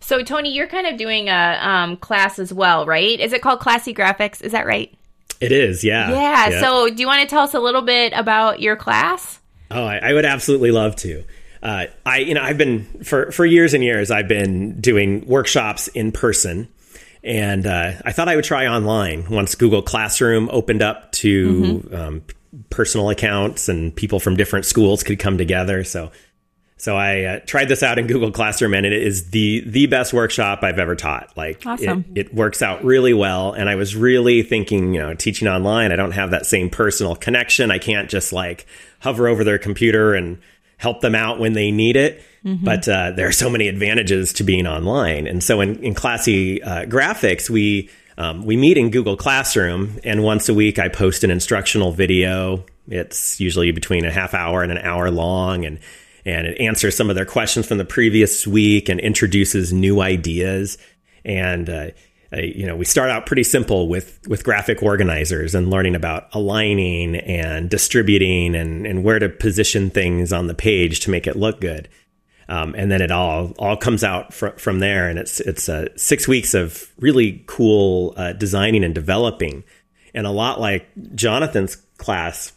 So, 0.00 0.22
Tony, 0.24 0.52
you're 0.52 0.66
kind 0.66 0.88
of 0.88 0.96
doing 0.96 1.28
a 1.28 1.58
um, 1.62 1.96
class 1.96 2.40
as 2.40 2.52
well, 2.52 2.86
right? 2.86 3.20
Is 3.20 3.32
it 3.32 3.42
called 3.42 3.60
Classy 3.60 3.94
Graphics? 3.94 4.42
Is 4.42 4.50
that 4.50 4.66
right? 4.66 4.92
It 5.40 5.52
is, 5.52 5.82
yeah. 5.82 6.10
yeah. 6.10 6.48
Yeah. 6.48 6.60
So, 6.60 6.88
do 6.88 7.00
you 7.00 7.06
want 7.06 7.22
to 7.22 7.26
tell 7.26 7.42
us 7.42 7.54
a 7.54 7.60
little 7.60 7.82
bit 7.82 8.12
about 8.14 8.60
your 8.60 8.76
class? 8.76 9.40
Oh, 9.70 9.84
I, 9.84 9.98
I 9.98 10.12
would 10.12 10.24
absolutely 10.24 10.70
love 10.70 10.96
to. 10.96 11.24
Uh, 11.62 11.86
I, 12.04 12.18
you 12.18 12.34
know, 12.34 12.42
I've 12.42 12.58
been 12.58 12.84
for 13.04 13.30
for 13.32 13.44
years 13.44 13.74
and 13.74 13.84
years. 13.84 14.10
I've 14.10 14.28
been 14.28 14.80
doing 14.80 15.26
workshops 15.26 15.88
in 15.88 16.12
person, 16.12 16.68
and 17.22 17.66
uh, 17.66 17.92
I 18.04 18.12
thought 18.12 18.28
I 18.28 18.36
would 18.36 18.44
try 18.44 18.66
online 18.66 19.28
once 19.30 19.54
Google 19.54 19.82
Classroom 19.82 20.48
opened 20.50 20.82
up 20.82 21.12
to 21.12 21.52
mm-hmm. 21.52 21.94
um, 21.94 22.22
personal 22.70 23.10
accounts 23.10 23.68
and 23.68 23.94
people 23.94 24.20
from 24.20 24.36
different 24.36 24.64
schools 24.64 25.02
could 25.02 25.18
come 25.18 25.36
together. 25.36 25.84
So 25.84 26.10
so 26.80 26.96
I 26.96 27.24
uh, 27.24 27.40
tried 27.40 27.68
this 27.68 27.82
out 27.82 27.98
in 27.98 28.06
Google 28.06 28.32
Classroom, 28.32 28.72
and 28.72 28.86
it 28.86 28.94
is 28.94 29.28
the 29.30 29.62
the 29.66 29.84
best 29.86 30.14
workshop 30.14 30.60
I've 30.62 30.78
ever 30.78 30.96
taught. 30.96 31.36
Like, 31.36 31.62
awesome. 31.66 32.06
it, 32.14 32.28
it 32.28 32.34
works 32.34 32.62
out 32.62 32.82
really 32.82 33.12
well. 33.12 33.52
And 33.52 33.68
I 33.68 33.74
was 33.74 33.94
really 33.94 34.42
thinking, 34.42 34.94
you 34.94 35.00
know, 35.00 35.12
teaching 35.12 35.46
online, 35.46 35.92
I 35.92 35.96
don't 35.96 36.12
have 36.12 36.30
that 36.30 36.46
same 36.46 36.70
personal 36.70 37.16
connection. 37.16 37.70
I 37.70 37.76
can't 37.76 38.08
just 38.08 38.32
like 38.32 38.66
hover 39.00 39.28
over 39.28 39.44
their 39.44 39.58
computer 39.58 40.14
and 40.14 40.38
help 40.78 41.02
them 41.02 41.14
out 41.14 41.38
when 41.38 41.52
they 41.52 41.70
need 41.70 41.96
it. 41.96 42.22
Mm-hmm. 42.46 42.64
But 42.64 42.88
uh, 42.88 43.10
there 43.10 43.28
are 43.28 43.32
so 43.32 43.50
many 43.50 43.68
advantages 43.68 44.32
to 44.34 44.42
being 44.42 44.66
online. 44.66 45.26
And 45.26 45.44
so 45.44 45.60
in, 45.60 45.82
in 45.84 45.92
Classy 45.92 46.62
uh, 46.62 46.86
Graphics, 46.86 47.50
we 47.50 47.90
um, 48.16 48.46
we 48.46 48.56
meet 48.56 48.78
in 48.78 48.90
Google 48.90 49.18
Classroom, 49.18 49.98
and 50.02 50.22
once 50.22 50.48
a 50.48 50.54
week 50.54 50.78
I 50.78 50.88
post 50.88 51.24
an 51.24 51.30
instructional 51.30 51.92
video. 51.92 52.64
It's 52.88 53.38
usually 53.38 53.70
between 53.70 54.06
a 54.06 54.10
half 54.10 54.32
hour 54.32 54.62
and 54.62 54.72
an 54.72 54.78
hour 54.78 55.10
long, 55.10 55.66
and 55.66 55.78
and 56.24 56.46
it 56.46 56.60
answers 56.60 56.96
some 56.96 57.10
of 57.10 57.16
their 57.16 57.24
questions 57.24 57.66
from 57.66 57.78
the 57.78 57.84
previous 57.84 58.46
week 58.46 58.88
and 58.88 59.00
introduces 59.00 59.72
new 59.72 60.00
ideas. 60.00 60.78
And 61.24 61.68
uh, 61.68 61.90
you 62.32 62.66
know, 62.66 62.76
we 62.76 62.84
start 62.84 63.10
out 63.10 63.26
pretty 63.26 63.42
simple 63.42 63.88
with 63.88 64.20
with 64.28 64.44
graphic 64.44 64.82
organizers 64.82 65.54
and 65.54 65.68
learning 65.68 65.96
about 65.96 66.28
aligning 66.32 67.16
and 67.16 67.68
distributing 67.68 68.54
and 68.54 68.86
and 68.86 69.02
where 69.02 69.18
to 69.18 69.28
position 69.28 69.90
things 69.90 70.32
on 70.32 70.46
the 70.46 70.54
page 70.54 71.00
to 71.00 71.10
make 71.10 71.26
it 71.26 71.36
look 71.36 71.60
good. 71.60 71.88
Um, 72.48 72.74
and 72.76 72.90
then 72.90 73.00
it 73.00 73.10
all 73.10 73.52
all 73.58 73.76
comes 73.76 74.04
out 74.04 74.32
fr- 74.32 74.48
from 74.50 74.78
there, 74.78 75.08
and 75.08 75.18
it's 75.18 75.40
it's 75.40 75.68
uh, 75.68 75.86
six 75.96 76.28
weeks 76.28 76.54
of 76.54 76.92
really 76.98 77.44
cool 77.46 78.14
uh, 78.16 78.32
designing 78.32 78.84
and 78.84 78.94
developing, 78.94 79.64
and 80.14 80.26
a 80.26 80.30
lot 80.30 80.60
like 80.60 80.88
Jonathan's 81.14 81.76
class. 81.96 82.52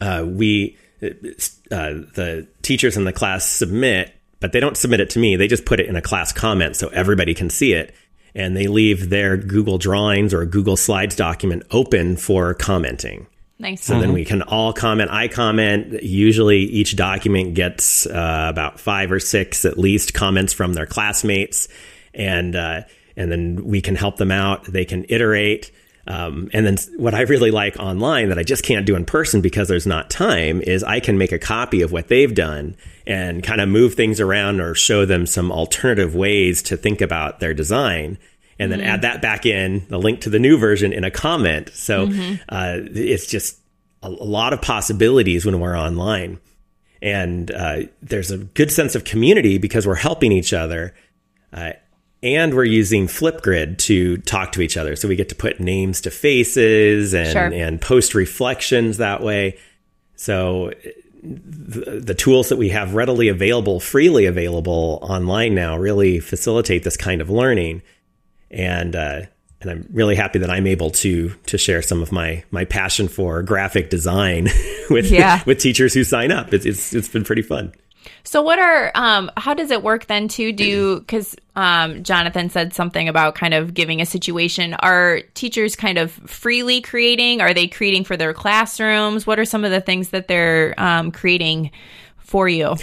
Uh, 0.00 0.24
we 0.26 0.76
uh, 1.02 1.92
the 2.14 2.46
teachers 2.62 2.96
in 2.96 3.04
the 3.04 3.12
class 3.12 3.44
submit, 3.44 4.14
but 4.40 4.52
they 4.52 4.60
don't 4.60 4.76
submit 4.76 5.00
it 5.00 5.10
to 5.10 5.18
me. 5.18 5.36
They 5.36 5.48
just 5.48 5.64
put 5.64 5.80
it 5.80 5.86
in 5.86 5.96
a 5.96 6.02
class 6.02 6.32
comment 6.32 6.76
so 6.76 6.88
everybody 6.88 7.34
can 7.34 7.50
see 7.50 7.72
it. 7.72 7.94
And 8.34 8.56
they 8.56 8.66
leave 8.66 9.10
their 9.10 9.36
Google 9.36 9.78
Drawings 9.78 10.32
or 10.32 10.46
Google 10.46 10.76
Slides 10.76 11.16
document 11.16 11.64
open 11.70 12.16
for 12.16 12.54
commenting. 12.54 13.26
Nice. 13.58 13.84
So 13.84 13.92
mm-hmm. 13.92 14.00
then 14.00 14.12
we 14.12 14.24
can 14.24 14.42
all 14.42 14.72
comment. 14.72 15.10
I 15.10 15.28
comment. 15.28 16.02
Usually 16.02 16.60
each 16.60 16.96
document 16.96 17.54
gets 17.54 18.06
uh, 18.06 18.46
about 18.48 18.80
five 18.80 19.12
or 19.12 19.20
six 19.20 19.64
at 19.64 19.78
least 19.78 20.14
comments 20.14 20.52
from 20.52 20.72
their 20.72 20.86
classmates. 20.86 21.68
And, 22.14 22.56
uh, 22.56 22.82
and 23.16 23.30
then 23.30 23.64
we 23.64 23.80
can 23.80 23.96
help 23.96 24.16
them 24.16 24.30
out. 24.30 24.64
They 24.64 24.84
can 24.84 25.04
iterate. 25.08 25.70
Um, 26.06 26.50
and 26.52 26.66
then 26.66 26.76
what 26.96 27.14
I 27.14 27.20
really 27.20 27.52
like 27.52 27.78
online 27.78 28.28
that 28.30 28.38
I 28.38 28.42
just 28.42 28.64
can't 28.64 28.84
do 28.84 28.96
in 28.96 29.04
person 29.04 29.40
because 29.40 29.68
there's 29.68 29.86
not 29.86 30.10
time 30.10 30.60
is 30.60 30.82
I 30.82 30.98
can 30.98 31.16
make 31.16 31.30
a 31.30 31.38
copy 31.38 31.80
of 31.82 31.92
what 31.92 32.08
they've 32.08 32.34
done 32.34 32.76
and 33.06 33.42
kind 33.42 33.60
of 33.60 33.68
move 33.68 33.94
things 33.94 34.18
around 34.18 34.60
or 34.60 34.74
show 34.74 35.04
them 35.04 35.26
some 35.26 35.52
alternative 35.52 36.14
ways 36.16 36.62
to 36.64 36.76
think 36.76 37.00
about 37.00 37.38
their 37.38 37.54
design 37.54 38.18
and 38.58 38.70
then 38.70 38.80
mm-hmm. 38.80 38.88
add 38.88 39.02
that 39.02 39.22
back 39.22 39.46
in 39.46 39.86
the 39.88 39.98
link 39.98 40.20
to 40.22 40.30
the 40.30 40.38
new 40.38 40.58
version 40.58 40.92
in 40.92 41.04
a 41.04 41.10
comment. 41.10 41.70
So 41.72 42.06
mm-hmm. 42.06 42.34
uh, 42.48 42.78
it's 42.94 43.26
just 43.26 43.58
a, 44.02 44.08
a, 44.08 44.08
lot 44.08 44.52
of 44.52 44.60
possibilities 44.60 45.46
when 45.46 45.58
we're 45.58 45.78
online. 45.78 46.38
And 47.00 47.50
uh, 47.50 47.80
there's 48.00 48.30
a 48.30 48.38
good 48.38 48.70
sense 48.70 48.94
of 48.94 49.04
community 49.04 49.58
because 49.58 49.86
we're 49.86 49.94
helping 49.94 50.32
each 50.32 50.52
other. 50.52 50.94
Uh, 51.52 51.72
and 52.22 52.54
we're 52.54 52.64
using 52.64 53.06
Flipgrid 53.06 53.78
to 53.78 54.18
talk 54.18 54.52
to 54.52 54.62
each 54.62 54.76
other. 54.76 54.94
So 54.96 55.08
we 55.08 55.16
get 55.16 55.28
to 55.30 55.34
put 55.34 55.60
names 55.60 56.00
to 56.02 56.10
faces 56.10 57.14
and, 57.14 57.32
sure. 57.32 57.52
and 57.52 57.80
post 57.80 58.14
reflections 58.14 58.98
that 58.98 59.22
way. 59.22 59.58
So 60.14 60.72
the, 61.22 62.00
the, 62.04 62.14
tools 62.14 62.48
that 62.48 62.56
we 62.56 62.68
have 62.68 62.94
readily 62.94 63.28
available, 63.28 63.80
freely 63.80 64.26
available 64.26 65.00
online 65.02 65.54
now 65.54 65.76
really 65.76 66.20
facilitate 66.20 66.84
this 66.84 66.96
kind 66.96 67.20
of 67.20 67.30
learning 67.30 67.82
and 68.52 68.94
uh, 68.94 69.22
and 69.60 69.70
I'm 69.70 69.88
really 69.92 70.16
happy 70.16 70.38
that 70.40 70.50
I'm 70.50 70.66
able 70.66 70.90
to 70.90 71.30
to 71.46 71.58
share 71.58 71.82
some 71.82 72.02
of 72.02 72.12
my 72.12 72.44
my 72.50 72.64
passion 72.64 73.08
for 73.08 73.42
graphic 73.42 73.90
design 73.90 74.48
with 74.90 75.10
yeah. 75.10 75.42
with 75.46 75.58
teachers 75.58 75.94
who 75.94 76.04
sign 76.04 76.30
up. 76.30 76.52
It's, 76.52 76.66
it's 76.66 76.92
it's 76.92 77.08
been 77.08 77.24
pretty 77.24 77.42
fun. 77.42 77.72
So 78.24 78.42
what 78.42 78.58
are 78.58 78.92
um 78.94 79.30
how 79.36 79.54
does 79.54 79.70
it 79.70 79.82
work 79.82 80.06
then 80.06 80.28
to 80.28 80.52
do 80.52 81.00
cuz 81.02 81.34
um 81.56 82.02
Jonathan 82.02 82.50
said 82.50 82.72
something 82.72 83.08
about 83.08 83.34
kind 83.34 83.54
of 83.54 83.74
giving 83.74 84.00
a 84.00 84.06
situation. 84.06 84.74
Are 84.74 85.20
teachers 85.34 85.76
kind 85.76 85.98
of 85.98 86.12
freely 86.12 86.80
creating? 86.80 87.40
Are 87.40 87.54
they 87.54 87.66
creating 87.66 88.04
for 88.04 88.16
their 88.16 88.32
classrooms? 88.32 89.26
What 89.26 89.38
are 89.38 89.44
some 89.44 89.64
of 89.64 89.70
the 89.70 89.80
things 89.80 90.10
that 90.10 90.28
they're 90.28 90.74
um, 90.78 91.10
creating 91.10 91.70
for 92.18 92.48
you? 92.48 92.76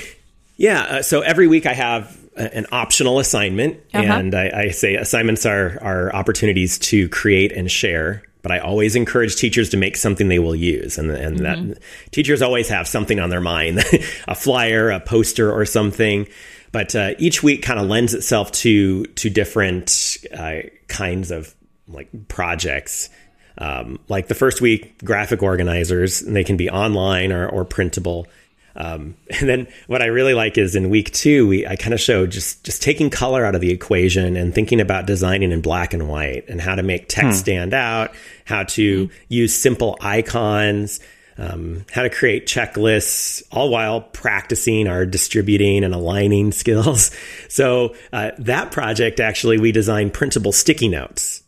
Yeah, 0.57 0.81
uh, 0.81 1.01
so 1.01 1.21
every 1.21 1.47
week 1.47 1.65
I 1.65 1.73
have 1.73 2.17
an 2.35 2.65
optional 2.71 3.19
assignment, 3.19 3.79
uh-huh. 3.93 4.13
and 4.13 4.35
I, 4.35 4.51
I, 4.53 4.69
say 4.71 4.95
assignments 4.95 5.45
are 5.45 5.77
are 5.81 6.13
opportunities 6.15 6.77
to 6.79 7.09
create 7.09 7.51
and 7.51 7.69
share. 7.69 8.23
But 8.41 8.51
I 8.53 8.59
always 8.59 8.95
encourage 8.95 9.35
teachers 9.35 9.69
to 9.69 9.77
make 9.77 9.97
something 9.97 10.29
they 10.29 10.39
will 10.39 10.55
use, 10.55 10.97
and 10.97 11.11
and 11.11 11.39
mm-hmm. 11.39 11.69
that 11.71 11.79
teachers 12.11 12.41
always 12.41 12.69
have 12.69 12.87
something 12.87 13.19
on 13.19 13.29
their 13.29 13.41
mind, 13.41 13.79
a 14.27 14.35
flyer, 14.35 14.89
a 14.89 14.99
poster, 14.99 15.51
or 15.51 15.65
something. 15.65 16.27
But 16.71 16.95
uh, 16.95 17.15
each 17.17 17.43
week 17.43 17.63
kind 17.63 17.79
of 17.79 17.87
lends 17.87 18.13
itself 18.13 18.51
to 18.53 19.05
to 19.05 19.29
different 19.29 20.17
uh, 20.35 20.61
kinds 20.87 21.31
of 21.31 21.53
like 21.87 22.09
projects. 22.27 23.09
Um, 23.57 23.99
like 24.07 24.27
the 24.27 24.35
first 24.35 24.61
week, 24.61 25.03
graphic 25.03 25.43
organizers, 25.43 26.21
and 26.21 26.33
they 26.33 26.45
can 26.45 26.55
be 26.55 26.69
online 26.69 27.33
or, 27.33 27.45
or 27.49 27.65
printable. 27.65 28.25
Um, 28.75 29.15
and 29.39 29.49
then 29.49 29.67
what 29.87 30.01
I 30.01 30.05
really 30.05 30.33
like 30.33 30.57
is 30.57 30.75
in 30.75 30.89
week 30.89 31.11
two, 31.11 31.47
we 31.47 31.67
I 31.67 31.75
kind 31.75 31.93
of 31.93 31.99
show 31.99 32.25
just 32.25 32.63
just 32.63 32.81
taking 32.81 33.09
color 33.09 33.45
out 33.45 33.55
of 33.55 33.61
the 33.61 33.71
equation 33.71 34.35
and 34.37 34.53
thinking 34.53 34.81
about 34.81 35.05
designing 35.05 35.51
in 35.51 35.61
black 35.61 35.93
and 35.93 36.07
white 36.07 36.47
and 36.49 36.61
how 36.61 36.75
to 36.75 36.83
make 36.83 37.07
text 37.07 37.39
hmm. 37.39 37.43
stand 37.43 37.73
out, 37.73 38.13
how 38.45 38.63
to 38.63 39.07
hmm. 39.07 39.13
use 39.27 39.55
simple 39.55 39.97
icons, 40.01 40.99
um, 41.37 41.85
how 41.91 42.03
to 42.03 42.09
create 42.09 42.45
checklists, 42.45 43.43
all 43.51 43.69
while 43.69 44.01
practicing 44.01 44.87
our 44.87 45.05
distributing 45.05 45.83
and 45.83 45.93
aligning 45.93 46.51
skills. 46.53 47.11
So 47.47 47.95
uh, 48.11 48.31
that 48.39 48.71
project 48.71 49.19
actually 49.19 49.57
we 49.57 49.71
designed 49.71 50.13
printable 50.13 50.51
sticky 50.51 50.89
notes. 50.89 51.43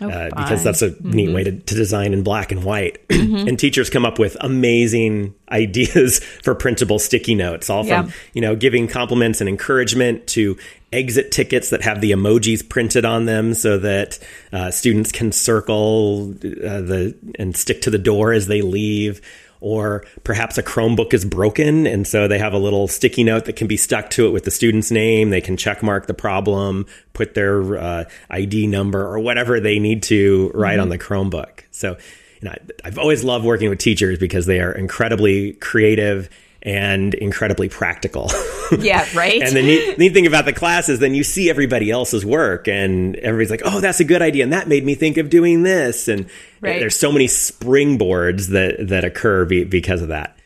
Oh, 0.00 0.10
uh, 0.10 0.28
because 0.28 0.62
that's 0.62 0.82
a 0.82 0.90
mm-hmm. 0.90 1.10
neat 1.10 1.34
way 1.34 1.44
to, 1.44 1.52
to, 1.52 1.74
design 1.74 2.12
in 2.12 2.22
black 2.22 2.52
and 2.52 2.64
white. 2.64 3.06
Mm-hmm. 3.08 3.36
and 3.48 3.58
teachers 3.58 3.88
come 3.88 4.04
up 4.04 4.18
with 4.18 4.36
amazing 4.40 5.34
ideas 5.50 6.18
for 6.18 6.54
printable 6.54 6.98
sticky 6.98 7.34
notes, 7.34 7.70
all 7.70 7.82
from, 7.82 8.06
yeah. 8.06 8.12
you 8.34 8.42
know, 8.42 8.56
giving 8.56 8.88
compliments 8.88 9.40
and 9.40 9.48
encouragement 9.48 10.26
to 10.28 10.58
exit 10.92 11.32
tickets 11.32 11.70
that 11.70 11.82
have 11.82 12.00
the 12.00 12.12
emojis 12.12 12.66
printed 12.68 13.04
on 13.04 13.24
them 13.24 13.54
so 13.54 13.78
that 13.78 14.18
uh, 14.52 14.70
students 14.70 15.12
can 15.12 15.32
circle 15.32 16.30
uh, 16.30 16.80
the 16.80 17.16
and 17.38 17.56
stick 17.56 17.82
to 17.82 17.90
the 17.90 17.98
door 17.98 18.32
as 18.32 18.46
they 18.46 18.62
leave 18.62 19.20
or 19.60 20.04
perhaps 20.24 20.58
a 20.58 20.62
Chromebook 20.62 21.14
is 21.14 21.24
broken 21.24 21.86
and 21.86 22.06
so 22.06 22.28
they 22.28 22.38
have 22.38 22.52
a 22.52 22.58
little 22.58 22.88
sticky 22.88 23.24
note 23.24 23.44
that 23.46 23.54
can 23.54 23.66
be 23.66 23.76
stuck 23.76 24.10
to 24.10 24.26
it 24.26 24.30
with 24.30 24.44
the 24.44 24.50
student's 24.50 24.90
name. 24.90 25.30
They 25.30 25.40
can 25.40 25.56
check 25.56 25.82
mark 25.82 26.06
the 26.06 26.14
problem, 26.14 26.86
put 27.12 27.34
their 27.34 27.78
uh, 27.78 28.04
ID 28.30 28.66
number 28.66 29.06
or 29.06 29.18
whatever 29.18 29.60
they 29.60 29.78
need 29.78 30.02
to 30.04 30.50
write 30.54 30.74
mm-hmm. 30.74 30.82
on 30.82 30.88
the 30.88 30.98
Chromebook. 30.98 31.60
So, 31.70 31.96
you 32.40 32.48
know, 32.48 32.54
I've 32.84 32.98
always 32.98 33.24
loved 33.24 33.44
working 33.44 33.70
with 33.70 33.78
teachers 33.78 34.18
because 34.18 34.46
they 34.46 34.60
are 34.60 34.72
incredibly 34.72 35.54
creative 35.54 36.28
and 36.66 37.14
incredibly 37.14 37.70
practical. 37.70 38.30
Yeah, 38.80 39.06
right. 39.14 39.40
and 39.42 39.54
the 39.54 39.62
neat, 39.62 39.96
neat, 39.96 40.12
thing 40.12 40.26
about 40.26 40.44
the 40.44 40.52
class 40.52 40.88
is 40.88 40.98
then 40.98 41.14
you 41.14 41.22
see 41.22 41.48
everybody 41.48 41.88
else's 41.88 42.26
work 42.26 42.66
and 42.66 43.14
everybody's 43.14 43.48
like, 43.48 43.62
oh, 43.64 43.78
that's 43.80 44.00
a 44.00 44.04
good 44.04 44.22
idea. 44.22 44.42
And 44.42 44.52
that 44.52 44.66
made 44.66 44.84
me 44.84 44.96
think 44.96 45.18
of 45.18 45.30
doing 45.30 45.62
this. 45.62 46.08
And 46.08 46.28
right. 46.60 46.80
there's 46.80 46.96
so 46.96 47.12
many 47.12 47.28
springboards 47.28 48.48
that, 48.48 48.88
that 48.88 49.04
occur 49.04 49.44
be, 49.44 49.62
because 49.62 50.02
of 50.02 50.08
that. 50.08 50.36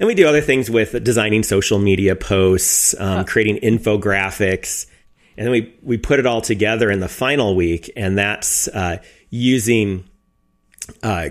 And 0.00 0.08
we 0.08 0.16
do 0.16 0.26
other 0.26 0.40
things 0.40 0.68
with 0.68 1.04
designing 1.04 1.44
social 1.44 1.78
media 1.78 2.16
posts, 2.16 2.96
um, 2.98 3.24
creating 3.24 3.58
infographics. 3.58 4.86
And 5.36 5.46
then 5.46 5.52
we, 5.52 5.72
we 5.80 5.98
put 5.98 6.18
it 6.18 6.26
all 6.26 6.40
together 6.40 6.90
in 6.90 6.98
the 6.98 7.08
final 7.08 7.54
week. 7.54 7.92
And 7.94 8.18
that's 8.18 8.66
uh, 8.66 8.96
using 9.30 10.04
uh, 11.04 11.28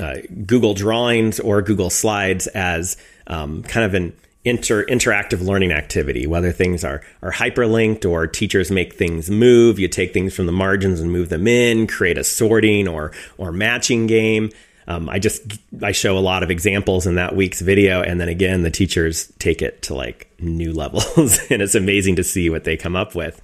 uh, 0.00 0.16
Google 0.46 0.72
Drawings 0.72 1.40
or 1.40 1.60
Google 1.60 1.90
Slides 1.90 2.46
as 2.46 2.96
um, 3.30 3.62
kind 3.62 3.86
of 3.86 3.94
an 3.94 4.12
inter 4.44 4.84
interactive 4.86 5.40
learning 5.40 5.72
activity, 5.72 6.26
whether 6.26 6.52
things 6.52 6.84
are 6.84 7.02
are 7.22 7.32
hyperlinked 7.32 8.08
or 8.08 8.26
teachers 8.26 8.70
make 8.70 8.94
things 8.94 9.30
move. 9.30 9.78
You 9.78 9.88
take 9.88 10.12
things 10.12 10.34
from 10.34 10.46
the 10.46 10.52
margins 10.52 11.00
and 11.00 11.10
move 11.10 11.30
them 11.30 11.46
in, 11.46 11.86
create 11.86 12.18
a 12.18 12.24
sorting 12.24 12.88
or 12.88 13.12
or 13.38 13.52
matching 13.52 14.06
game. 14.06 14.50
Um, 14.88 15.08
I 15.08 15.20
just 15.20 15.42
I 15.82 15.92
show 15.92 16.18
a 16.18 16.20
lot 16.20 16.42
of 16.42 16.50
examples 16.50 17.06
in 17.06 17.14
that 17.14 17.36
week's 17.36 17.60
video, 17.60 18.02
and 18.02 18.20
then 18.20 18.28
again 18.28 18.62
the 18.62 18.70
teachers 18.70 19.32
take 19.38 19.62
it 19.62 19.82
to 19.82 19.94
like 19.94 20.30
new 20.40 20.72
levels, 20.72 21.38
and 21.50 21.62
it's 21.62 21.76
amazing 21.76 22.16
to 22.16 22.24
see 22.24 22.50
what 22.50 22.64
they 22.64 22.76
come 22.76 22.96
up 22.96 23.14
with. 23.14 23.40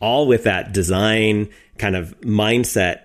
All 0.00 0.26
with 0.26 0.44
that 0.44 0.72
design 0.72 1.50
kind 1.78 1.94
of 1.94 2.18
mindset 2.22 3.02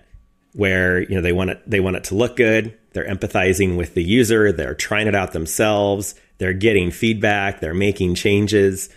where 0.54 1.00
you 1.02 1.14
know 1.14 1.20
they 1.20 1.32
want 1.32 1.50
it 1.50 1.62
they 1.66 1.80
want 1.80 1.96
it 1.96 2.04
to 2.04 2.14
look 2.14 2.36
good 2.36 2.76
they're 2.96 3.06
empathizing 3.06 3.76
with 3.76 3.92
the 3.92 4.02
user 4.02 4.50
they're 4.50 4.74
trying 4.74 5.06
it 5.06 5.14
out 5.14 5.32
themselves 5.32 6.14
they're 6.38 6.54
getting 6.54 6.90
feedback 6.90 7.60
they're 7.60 7.74
making 7.74 8.14
changes. 8.14 8.88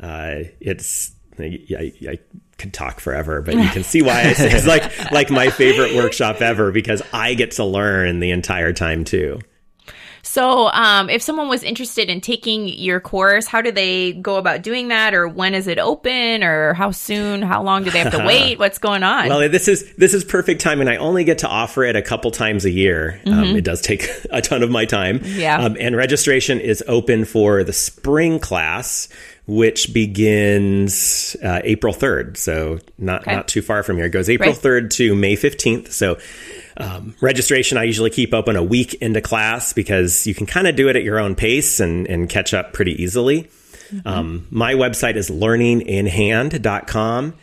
Uh, 0.00 0.44
it's 0.58 1.12
I, 1.38 1.92
I, 2.08 2.18
could 2.58 2.72
talk 2.72 3.00
forever 3.00 3.42
but 3.42 3.54
you 3.54 3.68
can 3.70 3.82
see 3.82 4.02
why 4.02 4.22
it's 4.24 4.66
like 4.66 5.10
like 5.10 5.30
my 5.30 5.50
favorite 5.50 5.96
workshop 5.96 6.40
ever 6.40 6.70
because 6.70 7.02
I 7.12 7.34
get 7.34 7.52
to 7.52 7.64
learn 7.64 8.20
the 8.20 8.30
entire 8.30 8.72
time 8.72 9.04
too 9.04 9.40
so, 10.22 10.68
um, 10.68 11.10
if 11.10 11.20
someone 11.20 11.48
was 11.48 11.64
interested 11.64 12.08
in 12.08 12.20
taking 12.20 12.68
your 12.68 13.00
course, 13.00 13.46
how 13.46 13.60
do 13.60 13.72
they 13.72 14.12
go 14.12 14.36
about 14.36 14.62
doing 14.62 14.88
that, 14.88 15.14
or 15.14 15.26
when 15.26 15.52
is 15.52 15.66
it 15.66 15.78
open, 15.78 16.44
or 16.44 16.74
how 16.74 16.92
soon, 16.92 17.42
how 17.42 17.62
long 17.62 17.82
do 17.82 17.90
they 17.90 17.98
have 17.98 18.12
to 18.12 18.18
wait? 18.26 18.58
What's 18.58 18.78
going 18.78 19.02
on? 19.02 19.28
Well, 19.28 19.48
this 19.48 19.66
is 19.66 19.92
this 19.96 20.14
is 20.14 20.22
perfect 20.22 20.60
timing. 20.60 20.86
I 20.86 20.96
only 20.96 21.24
get 21.24 21.38
to 21.38 21.48
offer 21.48 21.82
it 21.82 21.96
a 21.96 22.02
couple 22.02 22.30
times 22.30 22.64
a 22.64 22.70
year. 22.70 23.20
Um, 23.26 23.32
mm-hmm. 23.32 23.42
Um, 23.42 23.56
it 23.56 23.64
does 23.64 23.80
take 23.80 24.08
a 24.30 24.40
ton 24.40 24.62
of 24.62 24.70
my 24.70 24.84
time. 24.84 25.20
Yeah, 25.24 25.60
um, 25.60 25.76
and 25.80 25.96
registration 25.96 26.60
is 26.60 26.84
open 26.86 27.24
for 27.24 27.64
the 27.64 27.72
spring 27.72 28.38
class 28.38 29.08
which 29.44 29.92
begins 29.92 31.36
uh, 31.42 31.60
April 31.64 31.92
3rd. 31.92 32.36
So 32.36 32.78
not 32.96 33.22
okay. 33.22 33.34
not 33.34 33.48
too 33.48 33.60
far 33.60 33.82
from 33.82 33.96
here. 33.96 34.06
It 34.06 34.10
goes 34.10 34.30
April 34.30 34.52
right. 34.52 34.58
3rd 34.58 34.90
to 34.90 35.14
May 35.16 35.36
15th. 35.36 35.90
So 35.90 36.16
um, 36.76 37.14
registration, 37.20 37.78
I 37.78 37.84
usually 37.84 38.10
keep 38.10 38.34
open 38.34 38.56
a 38.56 38.62
week 38.62 38.94
into 38.94 39.20
class 39.20 39.72
because 39.72 40.26
you 40.26 40.34
can 40.34 40.46
kind 40.46 40.66
of 40.66 40.76
do 40.76 40.88
it 40.88 40.96
at 40.96 41.02
your 41.02 41.18
own 41.18 41.34
pace 41.34 41.80
and, 41.80 42.06
and 42.06 42.28
catch 42.28 42.54
up 42.54 42.72
pretty 42.72 43.02
easily. 43.02 43.50
Mm-hmm. 43.92 44.08
Um, 44.08 44.46
my 44.50 44.74
website 44.74 45.16
is 45.16 45.30
learninginhand.com. 45.30 47.34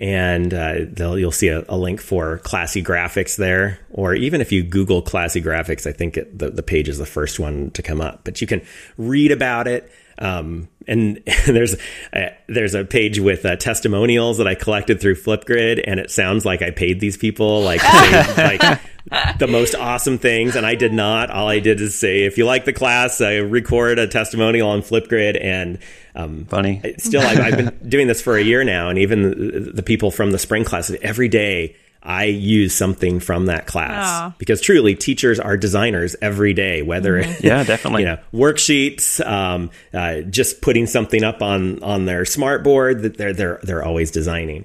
And 0.00 0.54
uh, 0.54 1.14
you'll 1.16 1.32
see 1.32 1.48
a, 1.48 1.64
a, 1.68 1.76
link 1.76 2.00
for 2.00 2.38
classy 2.38 2.84
graphics 2.84 3.36
there. 3.36 3.80
Or 3.90 4.14
even 4.14 4.40
if 4.40 4.52
you 4.52 4.62
Google 4.62 5.02
classy 5.02 5.42
graphics, 5.42 5.88
I 5.88 5.92
think 5.92 6.16
it, 6.16 6.38
the, 6.38 6.50
the 6.50 6.62
page 6.62 6.88
is 6.88 6.98
the 6.98 7.06
first 7.06 7.40
one 7.40 7.72
to 7.72 7.82
come 7.82 8.00
up. 8.00 8.20
But 8.22 8.40
you 8.40 8.46
can 8.46 8.62
read 8.96 9.32
about 9.32 9.66
it. 9.66 9.90
Um, 10.18 10.68
and 10.86 11.22
there's 11.46 11.76
a, 12.12 12.36
there's 12.48 12.74
a 12.74 12.84
page 12.84 13.20
with 13.20 13.44
uh, 13.44 13.56
testimonials 13.56 14.38
that 14.38 14.46
I 14.46 14.54
collected 14.54 15.00
through 15.00 15.16
Flipgrid, 15.16 15.82
and 15.86 16.00
it 16.00 16.10
sounds 16.10 16.44
like 16.44 16.62
I 16.62 16.70
paid 16.70 17.00
these 17.00 17.16
people 17.16 17.62
like 17.62 17.80
say, 17.82 18.34
like 18.36 19.38
the 19.38 19.46
most 19.46 19.74
awesome 19.74 20.18
things, 20.18 20.56
and 20.56 20.66
I 20.66 20.74
did 20.74 20.92
not. 20.92 21.30
All 21.30 21.48
I 21.48 21.60
did 21.60 21.80
is 21.80 21.98
say, 21.98 22.24
if 22.24 22.38
you 22.38 22.46
like 22.46 22.64
the 22.64 22.72
class, 22.72 23.20
I 23.20 23.36
record 23.36 23.98
a 23.98 24.06
testimonial 24.06 24.68
on 24.70 24.82
Flipgrid, 24.82 25.42
and 25.42 25.78
um, 26.14 26.46
funny. 26.46 26.82
Still, 26.98 27.22
I've, 27.22 27.38
I've, 27.38 27.56
been 27.56 27.88
doing 27.88 28.06
this 28.08 28.20
for 28.20 28.36
a 28.36 28.42
year 28.42 28.64
now, 28.64 28.88
and 28.88 28.98
even 28.98 29.22
the, 29.22 29.72
the 29.74 29.82
people 29.82 30.10
from 30.10 30.32
the 30.32 30.38
spring 30.38 30.64
class 30.64 30.90
every 31.02 31.28
day 31.28 31.76
I 32.02 32.24
use 32.24 32.74
something 32.74 33.20
from 33.20 33.46
that 33.46 33.66
class 33.66 34.06
Aww. 34.06 34.38
because 34.38 34.60
truly 34.60 34.94
teachers 34.94 35.40
are 35.40 35.56
designers 35.56 36.14
every 36.22 36.54
day, 36.54 36.82
whether 36.82 37.22
mm-hmm. 37.22 37.46
yeah, 37.46 37.64
definitely, 37.64 38.02
you 38.04 38.08
know, 38.08 38.18
worksheets, 38.32 39.24
um, 39.26 39.70
uh, 39.92 40.20
just 40.22 40.60
putting 40.60 40.86
something 40.86 41.24
up 41.24 41.42
on 41.42 41.82
on 41.82 42.06
their 42.06 42.24
smart 42.24 42.62
board 42.62 43.02
that 43.02 43.16
they're 43.16 43.32
they're 43.32 43.60
they're 43.62 43.84
always 43.84 44.10
designing. 44.10 44.64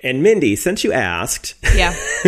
And 0.00 0.22
Mindy, 0.22 0.54
since 0.56 0.84
you 0.84 0.92
asked, 0.92 1.54
yeah, 1.74 1.94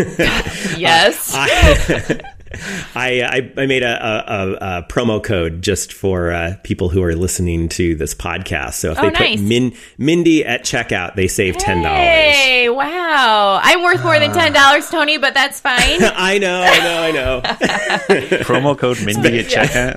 yes, 0.77 1.35
uh, 1.35 1.47
I, 1.47 2.21
I, 2.95 3.23
I, 3.23 3.53
I 3.63 3.67
made 3.67 3.83
a, 3.83 3.97
a, 3.97 4.79
a, 4.79 4.83
promo 4.89 5.23
code 5.23 5.63
just 5.63 5.93
for 5.93 6.31
uh, 6.31 6.57
people 6.63 6.89
who 6.89 7.03
are 7.03 7.15
listening 7.15 7.69
to 7.71 7.95
this 7.95 8.15
podcast. 8.15 8.75
So 8.75 8.93
if 8.93 8.99
oh, 8.99 9.03
they 9.03 9.11
nice. 9.11 9.41
put 9.41 9.49
Min, 9.49 9.75
Mindy 9.99 10.45
at 10.45 10.63
checkout, 10.63 11.15
they 11.15 11.29
save 11.29 11.57
ten 11.59 11.83
dollars. 11.83 11.99
Hey, 11.99 12.69
wow! 12.69 13.61
I'm 13.63 13.83
worth 13.83 14.03
more 14.03 14.19
than 14.19 14.33
ten 14.33 14.53
dollars, 14.53 14.89
Tony, 14.91 15.19
but 15.19 15.35
that's 15.35 15.61
fine. 15.61 15.77
I 16.03 16.39
know, 16.39 16.63
I 16.63 16.79
know, 16.79 17.03
I 17.03 17.11
know. 17.13 17.41
promo 18.45 18.79
code 18.79 19.05
Mindy 19.05 19.41
at 19.41 19.47
checkout. 19.47 19.97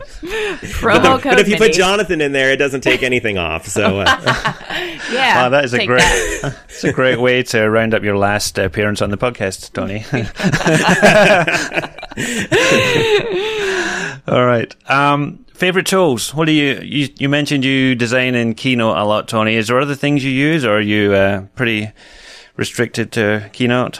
promo 0.80 1.02
but, 1.02 1.22
code. 1.22 1.32
But 1.32 1.40
if 1.40 1.48
you 1.48 1.54
Mindy. 1.54 1.68
put 1.68 1.74
Jonathan 1.74 2.22
in 2.22 2.32
there, 2.32 2.52
it 2.52 2.58
doesn't 2.58 2.82
take 2.82 3.04
anything 3.04 3.38
off. 3.38 3.68
So 3.68 4.00
uh, 4.00 4.06
yeah, 5.12 5.44
wow, 5.44 5.50
that 5.50 5.66
is 5.66 5.74
a 5.74 5.86
great. 5.86 6.00
That. 6.00 6.58
It's 6.70 6.84
a 6.84 6.94
great 6.94 7.20
way 7.20 7.44
to 7.44 7.70
round 7.70 7.94
up 7.94 8.04
your 8.04 8.18
last 8.18 8.58
appearance 8.58 9.02
on 9.02 9.10
the 9.10 9.18
podcast, 9.18 9.74
Tony. 9.74 10.06
All 14.28 14.46
right. 14.46 14.76
Um, 14.90 15.46
favorite 15.54 15.86
tools? 15.86 16.34
What 16.34 16.46
do 16.46 16.52
you, 16.52 16.80
you, 16.82 17.10
you? 17.18 17.30
mentioned 17.30 17.66
you 17.66 17.96
design 17.96 18.36
in 18.36 18.56
Keynote 18.56 18.98
a 18.98 19.04
lot, 19.04 19.28
Tony. 19.28 19.56
Is 19.56 19.68
there 19.68 19.80
other 19.80 19.96
things 19.96 20.24
you 20.24 20.32
use, 20.32 20.66
or 20.66 20.78
are 20.78 20.82
you 20.82 21.14
uh, 21.14 21.42
pretty 21.56 21.92
restricted 22.56 23.12
to 23.14 23.50
Keynote? 23.54 24.00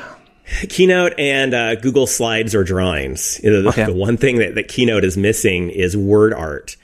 Keynote 0.70 1.14
and 1.20 1.54
uh, 1.54 1.76
Google 1.76 2.08
Slides 2.08 2.56
or 2.56 2.64
drawings. 2.64 3.38
The, 3.38 3.68
okay. 3.70 3.86
the, 3.86 3.94
one 3.94 4.18
thing 4.18 4.38
that, 4.40 4.56
that 4.56 4.68
Keynote 4.68 5.04
is 5.04 5.18
missing 5.18 5.70
is 5.70 5.96
word 5.96 6.34
art. 6.34 6.76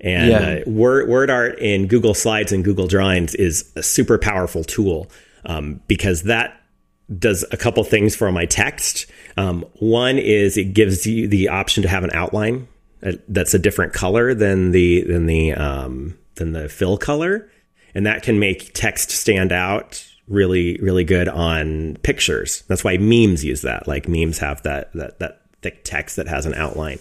And 0.00 0.30
yeah. 0.30 0.62
uh, 0.66 0.70
word, 0.70 1.08
word 1.08 1.30
art 1.30 1.58
in 1.58 1.86
Google 1.86 2.14
Slides 2.14 2.52
and 2.52 2.62
Google 2.62 2.86
Drawings 2.86 3.34
is 3.34 3.70
a 3.76 3.82
super 3.82 4.18
powerful 4.18 4.64
tool 4.64 5.10
um, 5.46 5.80
because 5.86 6.24
that 6.24 6.60
does 7.18 7.44
a 7.52 7.56
couple 7.56 7.84
things 7.84 8.16
for 8.16 8.30
my 8.32 8.46
text. 8.46 9.06
Um, 9.36 9.64
one 9.74 10.18
is 10.18 10.56
it 10.56 10.74
gives 10.74 11.06
you 11.06 11.28
the 11.28 11.48
option 11.48 11.82
to 11.82 11.88
have 11.88 12.04
an 12.04 12.10
outline 12.12 12.68
uh, 13.02 13.12
that's 13.28 13.54
a 13.54 13.58
different 13.58 13.92
color 13.92 14.34
than 14.34 14.72
the 14.72 15.02
than 15.02 15.26
the 15.26 15.52
um, 15.52 16.18
than 16.36 16.52
the 16.52 16.68
fill 16.68 16.98
color, 16.98 17.50
and 17.94 18.06
that 18.06 18.22
can 18.22 18.38
make 18.38 18.72
text 18.72 19.10
stand 19.10 19.52
out 19.52 20.04
really 20.28 20.78
really 20.82 21.04
good 21.04 21.28
on 21.28 21.96
pictures. 22.02 22.62
That's 22.68 22.82
why 22.82 22.96
memes 22.96 23.44
use 23.44 23.62
that. 23.62 23.86
Like 23.86 24.08
memes 24.08 24.38
have 24.38 24.62
that 24.62 24.92
that 24.94 25.18
that 25.18 25.42
thick 25.62 25.84
text 25.84 26.16
that 26.16 26.28
has 26.28 26.46
an 26.46 26.54
outline. 26.54 26.98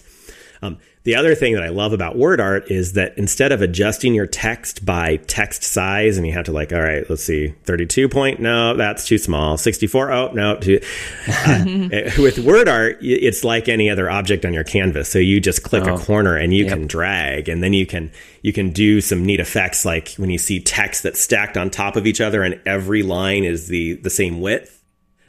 Um, 0.62 0.78
the 1.06 1.16
other 1.16 1.36
thing 1.36 1.54
that 1.54 1.64
I 1.64 1.70
love 1.70 1.94
about 1.94 2.18
word 2.18 2.42
art 2.42 2.72
is 2.72 2.94
that 2.94 3.16
instead 3.16 3.52
of 3.52 3.62
adjusting 3.62 4.16
your 4.16 4.26
text 4.26 4.84
by 4.84 5.18
text 5.28 5.62
size, 5.62 6.18
and 6.18 6.26
you 6.26 6.34
have 6.34 6.46
to 6.46 6.52
like, 6.52 6.74
all 6.74 6.82
right, 6.82 7.08
let's 7.08 7.24
see, 7.24 7.50
32 7.64 8.10
point, 8.10 8.40
no, 8.40 8.76
that's 8.76 9.06
too 9.06 9.20
small. 9.20 9.56
64, 9.56 10.12
oh, 10.12 10.32
no. 10.32 10.58
Too, 10.58 10.80
uh, 11.28 11.64
with 12.18 12.40
word 12.40 12.68
art, 12.68 12.98
it's 13.02 13.44
like 13.44 13.70
any 13.70 13.88
other 13.88 14.10
object 14.10 14.46
on 14.46 14.54
your 14.54 14.64
canvas. 14.64 15.08
So 15.08 15.20
you 15.20 15.40
just 15.40 15.62
click 15.62 15.84
oh, 15.86 15.94
a 15.94 16.00
corner 16.00 16.36
and 16.36 16.52
you 16.52 16.66
yep. 16.66 16.74
can 16.74 16.88
drag, 16.88 17.50
and 17.50 17.62
then 17.62 17.74
you 17.74 17.86
can 17.86 18.12
you 18.42 18.52
can 18.52 18.72
do 18.72 19.00
some 19.00 19.24
neat 19.24 19.40
effects 19.40 19.86
like 19.86 20.14
when 20.14 20.32
you 20.32 20.40
see 20.40 20.60
text 20.60 21.04
that's 21.04 21.22
stacked 21.22 21.56
on 21.56 21.70
top 21.70 21.98
of 21.98 22.08
each 22.08 22.20
other, 22.20 22.42
and 22.42 22.60
every 22.66 23.04
line 23.04 23.44
is 23.44 23.68
the 23.68 23.94
the 23.98 24.10
same 24.10 24.42
width. 24.42 24.82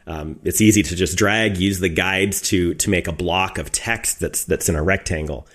Um, 0.07 0.39
it's 0.45 0.61
easy 0.61 0.85
to 0.85 0.97
just 0.97 1.19
drag, 1.19 1.59
use 1.59 1.81
the 1.81 1.91
guides 1.91 2.41
to 2.43 2.73
to 2.75 2.89
make 2.89 3.09
a 3.09 3.13
block 3.13 3.59
of 3.59 3.71
text 3.73 4.21
that's 4.21 4.45
that's 4.45 4.71
in 4.71 4.77
a 4.77 4.83
rectangle 4.83 5.47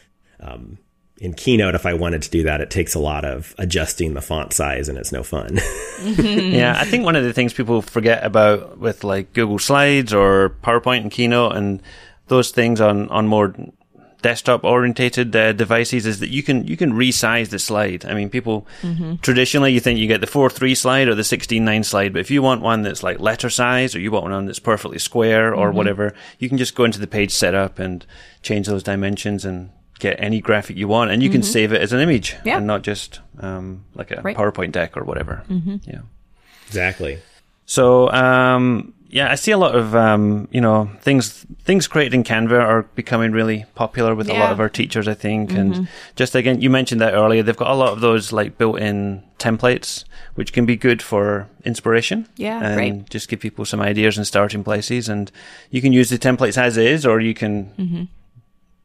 um, 0.41 0.77
in 1.21 1.33
Keynote, 1.33 1.75
if 1.75 1.85
I 1.85 1.93
wanted 1.93 2.23
to 2.23 2.31
do 2.31 2.43
that, 2.43 2.61
it 2.61 2.71
takes 2.71 2.95
a 2.95 2.99
lot 2.99 3.25
of 3.25 3.53
adjusting 3.59 4.15
the 4.15 4.21
font 4.21 4.53
size 4.53 4.89
and 4.89 4.97
it's 4.97 5.11
no 5.11 5.21
fun. 5.21 5.59
yeah, 6.03 6.75
I 6.77 6.85
think 6.85 7.05
one 7.05 7.15
of 7.15 7.23
the 7.23 7.31
things 7.31 7.53
people 7.53 7.83
forget 7.83 8.25
about 8.25 8.79
with 8.79 9.03
like 9.03 9.31
Google 9.33 9.59
Slides 9.59 10.13
or 10.13 10.55
PowerPoint 10.63 11.01
and 11.01 11.11
Keynote 11.11 11.55
and 11.55 11.81
those 12.27 12.49
things 12.49 12.81
on, 12.81 13.07
on 13.09 13.27
more 13.27 13.53
desktop 14.23 14.63
orientated 14.63 15.35
uh, 15.35 15.53
devices 15.53 16.05
is 16.05 16.19
that 16.19 16.29
you 16.29 16.41
can 16.43 16.65
you 16.67 16.77
can 16.77 16.93
resize 16.93 17.49
the 17.49 17.59
slide. 17.59 18.03
I 18.05 18.13
mean, 18.13 18.29
people 18.29 18.67
mm-hmm. 18.81 19.15
traditionally 19.17 19.73
you 19.73 19.79
think 19.79 19.99
you 19.99 20.07
get 20.07 20.21
the 20.21 20.27
four 20.27 20.49
three 20.49 20.75
slide 20.75 21.07
or 21.07 21.15
the 21.15 21.23
sixteen 21.23 21.65
nine 21.65 21.83
slide, 21.83 22.13
but 22.13 22.19
if 22.19 22.31
you 22.31 22.41
want 22.41 22.61
one 22.61 22.81
that's 22.81 23.03
like 23.03 23.19
letter 23.19 23.49
size 23.49 23.95
or 23.95 23.99
you 23.99 24.11
want 24.11 24.25
one 24.25 24.45
that's 24.45 24.59
perfectly 24.59 24.99
square 24.99 25.53
or 25.53 25.67
mm-hmm. 25.67 25.77
whatever, 25.77 26.13
you 26.39 26.49
can 26.49 26.57
just 26.57 26.75
go 26.75 26.83
into 26.83 26.99
the 26.99 27.07
page 27.07 27.31
setup 27.31 27.79
and 27.79 28.05
change 28.41 28.67
those 28.67 28.83
dimensions 28.83 29.45
and 29.45 29.71
get 30.01 30.15
any 30.19 30.41
graphic 30.41 30.75
you 30.75 30.87
want, 30.87 31.11
and 31.11 31.21
you 31.21 31.29
mm-hmm. 31.29 31.35
can 31.35 31.43
save 31.43 31.71
it 31.71 31.81
as 31.81 31.93
an 31.93 31.99
image 31.99 32.35
yeah. 32.43 32.57
and 32.57 32.67
not 32.67 32.81
just 32.81 33.21
um, 33.39 33.85
like 33.93 34.11
a 34.11 34.19
right. 34.21 34.35
PowerPoint 34.35 34.71
deck 34.71 34.97
or 34.97 35.03
whatever. 35.03 35.43
Mm-hmm. 35.47 35.77
Yeah, 35.83 36.01
exactly. 36.67 37.19
So 37.67 38.11
um, 38.11 38.93
yeah, 39.09 39.31
I 39.31 39.35
see 39.35 39.51
a 39.51 39.57
lot 39.57 39.75
of 39.75 39.95
um, 39.95 40.47
you 40.51 40.59
know 40.59 40.89
things 41.01 41.45
things 41.63 41.87
created 41.87 42.15
in 42.15 42.23
Canva 42.23 42.59
are 42.59 42.81
becoming 42.95 43.31
really 43.31 43.65
popular 43.75 44.15
with 44.15 44.27
yeah. 44.27 44.37
a 44.37 44.39
lot 44.39 44.51
of 44.51 44.59
our 44.59 44.69
teachers, 44.69 45.07
I 45.07 45.13
think. 45.13 45.51
Mm-hmm. 45.51 45.59
And 45.59 45.87
just 46.15 46.33
again, 46.33 46.61
you 46.61 46.71
mentioned 46.71 46.99
that 47.01 47.13
earlier. 47.13 47.43
They've 47.43 47.55
got 47.55 47.69
a 47.69 47.75
lot 47.75 47.93
of 47.93 48.01
those 48.01 48.33
like 48.33 48.57
built-in 48.57 49.23
templates, 49.37 50.03
which 50.33 50.51
can 50.51 50.65
be 50.65 50.75
good 50.75 51.03
for 51.03 51.47
inspiration. 51.63 52.27
Yeah, 52.37 52.59
and 52.59 52.77
right. 52.77 53.09
just 53.09 53.29
give 53.29 53.39
people 53.39 53.65
some 53.65 53.81
ideas 53.81 54.17
and 54.17 54.25
starting 54.25 54.63
places. 54.63 55.07
And 55.07 55.31
you 55.69 55.79
can 55.79 55.93
use 55.93 56.09
the 56.09 56.17
templates 56.17 56.57
as 56.57 56.75
is, 56.75 57.05
or 57.05 57.19
you 57.19 57.35
can 57.35 57.65
mm-hmm 57.77 58.03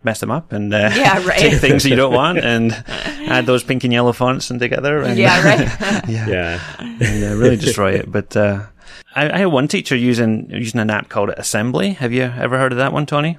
mess 0.06 0.20
them 0.20 0.30
up 0.30 0.52
and 0.52 0.72
uh, 0.72 0.90
yeah, 0.94 1.22
right. 1.26 1.38
take 1.38 1.60
things 1.60 1.84
you 1.84 1.96
don't 1.96 2.14
want 2.14 2.38
and 2.38 2.72
add 3.28 3.44
those 3.44 3.62
pink 3.62 3.84
and 3.84 3.92
yellow 3.92 4.12
fonts 4.12 4.50
and 4.50 4.58
together. 4.58 5.02
And, 5.02 5.18
yeah, 5.18 5.44
right. 5.44 6.08
yeah, 6.08 6.28
yeah, 6.28 6.60
and 6.78 7.24
uh, 7.24 7.36
really 7.36 7.56
destroy 7.56 7.92
it. 7.92 8.10
But 8.10 8.34
uh, 8.34 8.66
I, 9.14 9.30
I, 9.30 9.38
had 9.38 9.46
one 9.46 9.68
teacher 9.68 9.96
using 9.96 10.48
using 10.48 10.80
an 10.80 10.88
app 10.88 11.10
called 11.10 11.30
Assembly. 11.30 11.90
Have 11.94 12.12
you 12.12 12.22
ever 12.22 12.56
heard 12.56 12.72
of 12.72 12.78
that 12.78 12.92
one, 12.94 13.04
Tony? 13.04 13.36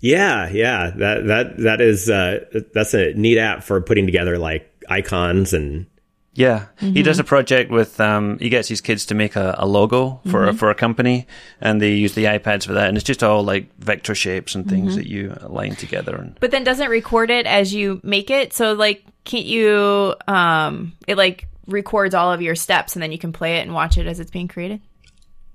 Yeah, 0.00 0.48
yeah. 0.48 0.90
That 0.96 1.26
that 1.26 1.58
that 1.58 1.80
is 1.80 2.10
uh, 2.10 2.40
that's 2.72 2.94
a 2.94 3.12
neat 3.14 3.38
app 3.38 3.62
for 3.62 3.80
putting 3.80 4.06
together 4.06 4.38
like 4.38 4.68
icons 4.88 5.52
and 5.52 5.86
yeah, 6.34 6.66
mm-hmm. 6.78 6.94
he 6.94 7.02
does 7.02 7.18
a 7.18 7.24
project 7.24 7.70
with. 7.70 8.00
Um, 8.00 8.38
he 8.38 8.48
gets 8.48 8.66
his 8.66 8.80
kids 8.80 9.04
to 9.06 9.14
make 9.14 9.36
a, 9.36 9.54
a 9.58 9.66
logo 9.66 10.20
for 10.30 10.46
mm-hmm. 10.46 10.56
for 10.56 10.70
a 10.70 10.74
company, 10.74 11.26
and 11.60 11.80
they 11.80 11.92
use 11.92 12.14
the 12.14 12.24
iPads 12.24 12.66
for 12.66 12.72
that. 12.72 12.88
And 12.88 12.96
it's 12.96 13.04
just 13.04 13.22
all 13.22 13.42
like 13.42 13.74
vector 13.78 14.14
shapes 14.14 14.54
and 14.54 14.66
things 14.68 14.92
mm-hmm. 14.92 14.96
that 14.96 15.06
you 15.06 15.36
align 15.40 15.76
together. 15.76 16.16
And 16.16 16.38
but 16.40 16.50
then 16.50 16.64
doesn't 16.64 16.88
record 16.88 17.30
it 17.30 17.44
as 17.44 17.74
you 17.74 18.00
make 18.02 18.30
it. 18.30 18.54
So 18.54 18.72
like, 18.72 19.04
can't 19.24 19.44
you? 19.44 20.14
Um, 20.26 20.94
it 21.06 21.18
like 21.18 21.48
records 21.66 22.14
all 22.14 22.32
of 22.32 22.40
your 22.40 22.54
steps, 22.54 22.96
and 22.96 23.02
then 23.02 23.12
you 23.12 23.18
can 23.18 23.32
play 23.32 23.58
it 23.58 23.62
and 23.62 23.74
watch 23.74 23.98
it 23.98 24.06
as 24.06 24.18
it's 24.18 24.30
being 24.30 24.48
created. 24.48 24.80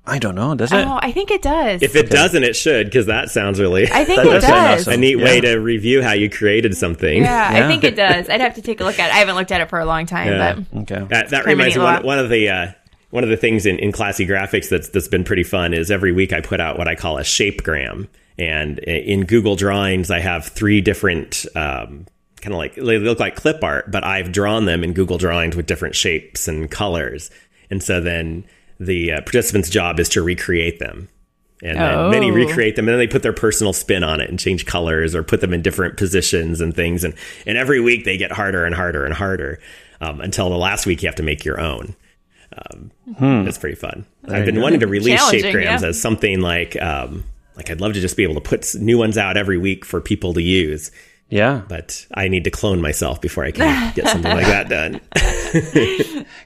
I 0.07 0.19
don't 0.19 0.35
know. 0.35 0.55
Does 0.55 0.71
it? 0.71 0.87
Oh, 0.87 0.99
I 1.01 1.11
think 1.11 1.31
it 1.31 1.41
does. 1.41 1.81
If 1.81 1.95
it 1.95 2.05
okay. 2.05 2.15
doesn't, 2.15 2.43
it 2.43 2.55
should 2.55 2.87
because 2.87 3.07
that 3.07 3.29
sounds 3.29 3.59
really. 3.59 3.91
I 3.91 4.05
think 4.05 4.19
it 4.25 4.41
does. 4.41 4.81
Awesome. 4.81 4.93
A 4.93 4.97
neat 4.97 5.17
yeah. 5.17 5.25
way 5.25 5.41
to 5.41 5.55
review 5.57 6.01
how 6.01 6.13
you 6.13 6.29
created 6.29 6.75
something. 6.75 7.21
Yeah, 7.21 7.51
yeah, 7.51 7.65
I 7.65 7.67
think 7.67 7.83
it 7.83 7.95
does. 7.95 8.29
I'd 8.29 8.41
have 8.41 8.55
to 8.55 8.61
take 8.61 8.79
a 8.79 8.85
look 8.85 8.97
at 8.99 9.09
it. 9.09 9.13
I 9.13 9.17
haven't 9.17 9.35
looked 9.35 9.51
at 9.51 9.61
it 9.61 9.69
for 9.69 9.79
a 9.79 9.85
long 9.85 10.05
time. 10.05 10.27
Yeah. 10.29 10.55
But 10.55 10.79
okay, 10.81 11.05
that, 11.09 11.29
that 11.29 11.45
reminds 11.45 11.75
me 11.75 11.83
one, 11.83 12.03
one 12.03 12.19
of 12.19 12.29
the. 12.29 12.49
Uh, 12.49 12.71
one 13.09 13.23
of 13.23 13.29
the 13.29 13.37
things 13.37 13.65
in, 13.65 13.79
in 13.79 13.93
classy 13.93 14.27
graphics 14.27 14.67
that's 14.67 14.89
that's 14.89 15.07
been 15.07 15.23
pretty 15.23 15.43
fun 15.43 15.73
is 15.73 15.89
every 15.89 16.11
week 16.11 16.33
I 16.33 16.41
put 16.41 16.59
out 16.59 16.77
what 16.77 16.89
I 16.89 16.95
call 16.95 17.17
a 17.17 17.21
shapegram, 17.21 18.09
and 18.37 18.79
in 18.79 19.25
Google 19.25 19.55
Drawings 19.55 20.11
I 20.11 20.19
have 20.19 20.47
three 20.47 20.81
different 20.81 21.45
um, 21.55 22.05
kind 22.41 22.53
of 22.53 22.57
like 22.57 22.75
they 22.75 22.99
look 22.99 23.19
like 23.19 23.35
clip 23.35 23.63
art, 23.63 23.89
but 23.91 24.03
I've 24.03 24.31
drawn 24.31 24.65
them 24.65 24.83
in 24.83 24.93
Google 24.93 25.17
Drawings 25.17 25.55
with 25.55 25.65
different 25.65 25.95
shapes 25.95 26.47
and 26.47 26.69
colors, 26.69 27.31
and 27.69 27.81
so 27.81 28.01
then 28.01 28.43
the 28.79 29.13
uh, 29.13 29.21
participant's 29.21 29.69
job 29.69 29.99
is 29.99 30.09
to 30.09 30.21
recreate 30.21 30.79
them. 30.79 31.09
And 31.63 31.79
then 31.79 31.95
oh. 31.95 32.09
many 32.11 32.29
recreate 32.29 32.75
them, 32.75 32.87
and 32.87 32.93
then 32.93 32.99
they 32.99 33.07
put 33.07 33.23
their 33.23 33.33
personal 33.33 33.73
spin 33.73 34.03
on 34.03 34.21
it 34.21 34.29
and 34.29 34.37
change 34.37 34.67
colors 34.67 35.15
or 35.15 35.23
put 35.23 35.41
them 35.41 35.53
in 35.53 35.63
different 35.63 35.97
positions 35.97 36.61
and 36.61 36.75
things. 36.75 37.03
And 37.03 37.15
and 37.47 37.57
every 37.57 37.79
week 37.79 38.05
they 38.05 38.15
get 38.15 38.31
harder 38.31 38.63
and 38.63 38.75
harder 38.75 39.05
and 39.05 39.13
harder 39.13 39.59
um, 39.99 40.21
until 40.21 40.51
the 40.51 40.57
last 40.57 40.85
week 40.85 41.01
you 41.01 41.07
have 41.07 41.15
to 41.15 41.23
make 41.23 41.43
your 41.43 41.59
own. 41.59 41.95
Um, 42.55 42.91
hmm. 43.17 43.43
That's 43.43 43.57
pretty 43.57 43.75
fun. 43.75 44.05
I've 44.27 44.45
been 44.45 44.61
wanting 44.61 44.81
to 44.81 44.87
release 44.87 45.21
shapegrams 45.21 45.81
yeah. 45.81 45.87
as 45.87 45.99
something 45.99 46.41
like 46.41 46.79
um, 46.79 47.23
like 47.55 47.71
I'd 47.71 47.81
love 47.81 47.93
to 47.93 48.01
just 48.01 48.15
be 48.15 48.23
able 48.23 48.35
to 48.35 48.41
put 48.41 48.75
new 48.75 48.99
ones 48.99 49.17
out 49.17 49.35
every 49.35 49.57
week 49.57 49.83
for 49.83 49.99
people 49.99 50.33
to 50.35 50.41
use. 50.41 50.91
Yeah. 51.29 51.63
But 51.67 52.05
I 52.13 52.27
need 52.27 52.45
to 52.45 52.51
clone 52.51 52.81
myself 52.81 53.19
before 53.19 53.43
I 53.43 53.51
can 53.51 53.93
get 53.95 54.07
something 54.07 54.31
like 54.31 54.45
that 54.45 54.69
done. 54.69 55.01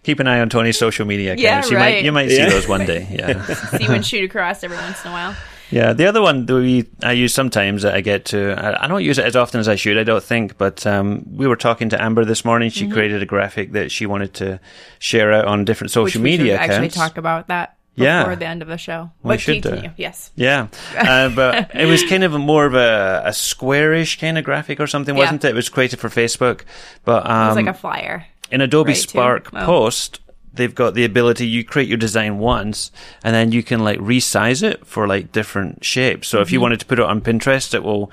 Keep 0.03 0.19
an 0.19 0.27
eye 0.27 0.39
on 0.39 0.49
Tony's 0.49 0.77
social 0.77 1.05
media 1.05 1.33
accounts. 1.33 1.43
Yeah, 1.43 1.65
you 1.65 1.77
right. 1.77 1.95
might 1.95 2.03
you 2.03 2.11
might 2.11 2.29
see 2.29 2.45
those 2.45 2.67
one 2.67 2.85
day. 2.85 3.07
Yeah. 3.21 3.43
see 3.77 3.87
one 3.87 4.03
shoot 4.03 4.23
across 4.23 4.63
every 4.63 4.77
once 4.77 5.03
in 5.03 5.11
a 5.11 5.13
while. 5.13 5.35
Yeah, 5.69 5.93
the 5.93 6.05
other 6.05 6.21
one 6.21 6.45
that 6.45 6.53
we 6.53 6.89
I 7.03 7.13
use 7.13 7.33
sometimes 7.33 7.83
that 7.83 7.93
I 7.93 8.01
get 8.01 8.25
to 8.25 8.53
I, 8.53 8.85
I, 8.85 8.87
don't 8.87 9.03
use 9.03 9.17
it 9.17 9.25
as 9.25 9.35
often 9.35 9.59
as 9.59 9.67
I 9.67 9.75
should. 9.75 9.97
I 9.97 10.03
don't 10.03 10.23
think, 10.23 10.57
but 10.57 10.85
um, 10.85 11.23
we 11.31 11.47
were 11.47 11.55
talking 11.55 11.89
to 11.89 12.01
Amber 12.01 12.25
this 12.25 12.43
morning. 12.43 12.69
She 12.69 12.85
mm-hmm. 12.85 12.93
created 12.93 13.23
a 13.23 13.25
graphic 13.25 13.71
that 13.71 13.91
she 13.91 14.05
wanted 14.05 14.33
to 14.35 14.59
share 14.99 15.31
out 15.31 15.45
on 15.45 15.65
different 15.65 15.91
social 15.91 16.21
Which 16.21 16.39
media 16.39 16.55
accounts. 16.55 16.73
Actually, 16.73 16.89
talk 16.89 17.17
about 17.17 17.47
that 17.47 17.77
yeah. 17.95 18.23
before 18.23 18.35
the 18.35 18.45
end 18.45 18.61
of 18.61 18.67
the 18.67 18.77
show. 18.77 19.11
We 19.23 19.37
should 19.37 19.63
continue. 19.63 19.89
Uh, 19.89 19.93
yes. 19.97 20.31
Yeah. 20.35 20.67
Uh, 20.97 21.29
but 21.29 21.71
it 21.75 21.85
was 21.85 22.03
kind 22.03 22.23
of 22.23 22.33
more 22.33 22.65
of 22.65 22.73
a, 22.73 23.23
a 23.25 23.33
squarish 23.33 24.19
kind 24.19 24.37
of 24.37 24.43
graphic 24.43 24.79
or 24.79 24.87
something, 24.87 25.15
wasn't 25.15 25.43
yeah. 25.43 25.49
it? 25.49 25.53
It 25.53 25.55
was 25.55 25.69
created 25.69 25.99
for 25.99 26.09
Facebook. 26.09 26.61
But 27.03 27.29
um, 27.29 27.43
it 27.43 27.47
was 27.47 27.55
like 27.55 27.67
um, 27.67 27.69
a 27.69 27.73
flyer. 27.73 28.25
In 28.51 28.61
Adobe 28.61 28.89
right, 28.89 28.97
Spark. 28.97 29.51
Post, 29.51 30.19
they've 30.53 30.75
got 30.75 30.93
the 30.93 31.05
ability 31.05 31.47
you 31.47 31.63
create 31.63 31.87
your 31.87 31.97
design 31.97 32.37
once 32.37 32.91
and 33.23 33.33
then 33.33 33.51
you 33.51 33.63
can 33.63 33.83
like 33.83 33.99
resize 33.99 34.63
it 34.63 34.85
for 34.85 35.07
like 35.07 35.31
different 35.31 35.83
shapes. 35.83 36.27
So 36.27 36.37
mm-hmm. 36.37 36.43
if 36.43 36.51
you 36.51 36.57
mm-hmm. 36.57 36.63
wanted 36.63 36.79
to 36.81 36.85
put 36.85 36.99
it 36.99 37.05
on 37.05 37.21
Pinterest, 37.21 37.73
it 37.73 37.83
will 37.83 38.11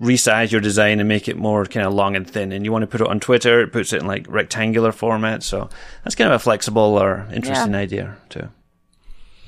resize 0.00 0.50
your 0.50 0.60
design 0.60 1.00
and 1.00 1.08
make 1.08 1.28
it 1.28 1.36
more 1.36 1.64
kind 1.64 1.86
of 1.86 1.92
long 1.92 2.16
and 2.16 2.28
thin. 2.28 2.52
And 2.52 2.64
you 2.64 2.72
want 2.72 2.82
to 2.82 2.86
put 2.86 3.00
it 3.00 3.06
on 3.06 3.20
Twitter, 3.20 3.60
it 3.60 3.72
puts 3.72 3.92
it 3.92 4.00
in 4.00 4.06
like 4.06 4.26
rectangular 4.28 4.92
format. 4.92 5.42
So 5.42 5.68
that's 6.04 6.14
kind 6.14 6.30
of 6.30 6.36
a 6.36 6.38
flexible 6.42 6.98
or 6.98 7.26
interesting 7.32 7.72
yeah. 7.72 7.78
idea 7.78 8.16
too. 8.28 8.48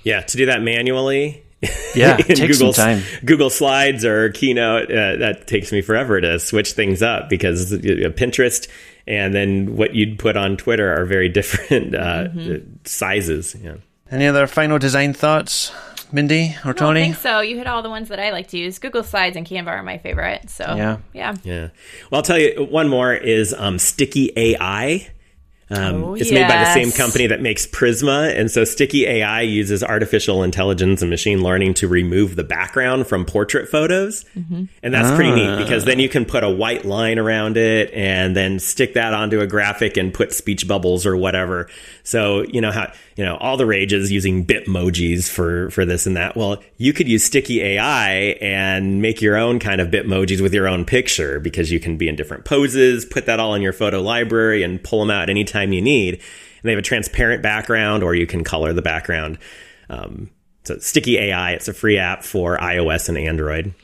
Yeah, 0.02 0.20
to 0.20 0.36
do 0.36 0.46
that 0.46 0.62
manually. 0.62 1.42
Yeah, 1.94 2.18
in 2.28 2.34
Google, 2.46 2.72
time. 2.74 3.02
Google 3.24 3.48
Slides 3.48 4.04
or 4.04 4.30
Keynote, 4.30 4.90
uh, 4.90 5.16
that 5.16 5.46
takes 5.46 5.72
me 5.72 5.80
forever 5.80 6.20
to 6.20 6.38
switch 6.38 6.72
things 6.72 7.02
up 7.02 7.30
because 7.30 7.72
Pinterest 7.72 8.68
and 9.06 9.34
then 9.34 9.76
what 9.76 9.94
you'd 9.94 10.18
put 10.18 10.36
on 10.36 10.56
Twitter 10.56 10.92
are 10.94 11.04
very 11.04 11.28
different 11.40 11.94
uh, 11.94 12.28
mm-hmm. 12.28 12.74
sizes. 12.84 13.56
Yeah. 13.60 13.76
Any 14.10 14.26
other 14.26 14.46
final 14.46 14.78
design 14.78 15.12
thoughts? 15.12 15.72
Mindy 16.12 16.54
or 16.64 16.72
Tony? 16.72 17.00
I 17.00 17.04
think 17.04 17.16
so. 17.16 17.40
You 17.40 17.56
hit 17.56 17.66
all 17.66 17.82
the 17.82 17.90
ones 17.90 18.08
that 18.08 18.20
I 18.20 18.30
like 18.30 18.46
to 18.48 18.58
use. 18.58 18.78
Google 18.78 19.02
Slides 19.02 19.36
and 19.36 19.44
Canva 19.44 19.66
are 19.66 19.82
my 19.82 19.98
favorite. 19.98 20.48
So 20.48 20.64
yeah, 20.76 20.98
yeah, 21.12 21.34
yeah. 21.42 21.68
Well, 22.10 22.20
I'll 22.20 22.22
tell 22.22 22.38
you 22.38 22.66
one 22.70 22.88
more 22.88 23.12
is 23.12 23.52
um, 23.52 23.80
Sticky 23.80 24.30
AI. 24.36 25.10
Um, 25.70 26.04
oh, 26.04 26.14
it's 26.14 26.30
yes. 26.30 26.32
made 26.32 26.48
by 26.48 26.58
the 26.62 26.72
same 26.74 26.92
company 26.92 27.26
that 27.26 27.40
makes 27.40 27.66
Prisma. 27.66 28.34
And 28.38 28.50
so 28.50 28.64
Sticky 28.64 29.06
AI 29.06 29.40
uses 29.42 29.82
artificial 29.82 30.42
intelligence 30.42 31.00
and 31.00 31.10
machine 31.10 31.42
learning 31.42 31.74
to 31.74 31.88
remove 31.88 32.36
the 32.36 32.44
background 32.44 33.06
from 33.06 33.24
portrait 33.24 33.68
photos. 33.68 34.24
Mm-hmm. 34.36 34.64
And 34.82 34.94
that's 34.94 35.08
ah. 35.08 35.16
pretty 35.16 35.32
neat 35.32 35.56
because 35.58 35.84
then 35.84 35.98
you 35.98 36.08
can 36.08 36.24
put 36.24 36.44
a 36.44 36.50
white 36.50 36.84
line 36.84 37.18
around 37.18 37.56
it 37.56 37.92
and 37.94 38.36
then 38.36 38.58
stick 38.58 38.94
that 38.94 39.14
onto 39.14 39.40
a 39.40 39.46
graphic 39.46 39.96
and 39.96 40.12
put 40.12 40.32
speech 40.32 40.68
bubbles 40.68 41.06
or 41.06 41.16
whatever. 41.16 41.68
So, 42.02 42.42
you 42.42 42.60
know, 42.60 42.70
how, 42.70 42.92
you 43.16 43.24
know, 43.24 43.36
all 43.36 43.56
the 43.56 43.66
rages 43.66 44.10
using 44.10 44.44
Bitmojis 44.44 45.30
for, 45.30 45.70
for 45.70 45.84
this 45.84 46.06
and 46.06 46.16
that. 46.16 46.36
Well, 46.36 46.60
you 46.78 46.92
could 46.92 47.08
use 47.08 47.22
Sticky 47.22 47.62
AI 47.62 48.10
and 48.40 49.00
make 49.00 49.22
your 49.22 49.36
own 49.36 49.60
kind 49.60 49.80
of 49.80 49.88
Bitmojis 49.88 50.40
with 50.40 50.52
your 50.52 50.66
own 50.66 50.84
picture 50.84 51.38
because 51.38 51.70
you 51.70 51.78
can 51.78 51.96
be 51.96 52.08
in 52.08 52.16
different 52.16 52.44
poses, 52.44 53.04
put 53.04 53.26
that 53.26 53.38
all 53.38 53.54
in 53.54 53.62
your 53.62 53.72
photo 53.72 54.02
library 54.02 54.62
and 54.62 54.82
pull 54.82 55.00
them 55.00 55.10
out 55.10 55.30
anytime 55.30 55.72
you 55.72 55.80
need. 55.80 56.14
And 56.14 56.22
they 56.64 56.70
have 56.70 56.78
a 56.78 56.82
transparent 56.82 57.42
background 57.42 58.02
or 58.02 58.14
you 58.14 58.26
can 58.26 58.42
color 58.42 58.72
the 58.72 58.82
background. 58.82 59.38
Um, 59.88 60.30
so 60.64 60.78
Sticky 60.78 61.18
AI, 61.18 61.52
it's 61.52 61.68
a 61.68 61.74
free 61.74 61.98
app 61.98 62.24
for 62.24 62.56
iOS 62.56 63.08
and 63.08 63.18
Android. 63.18 63.74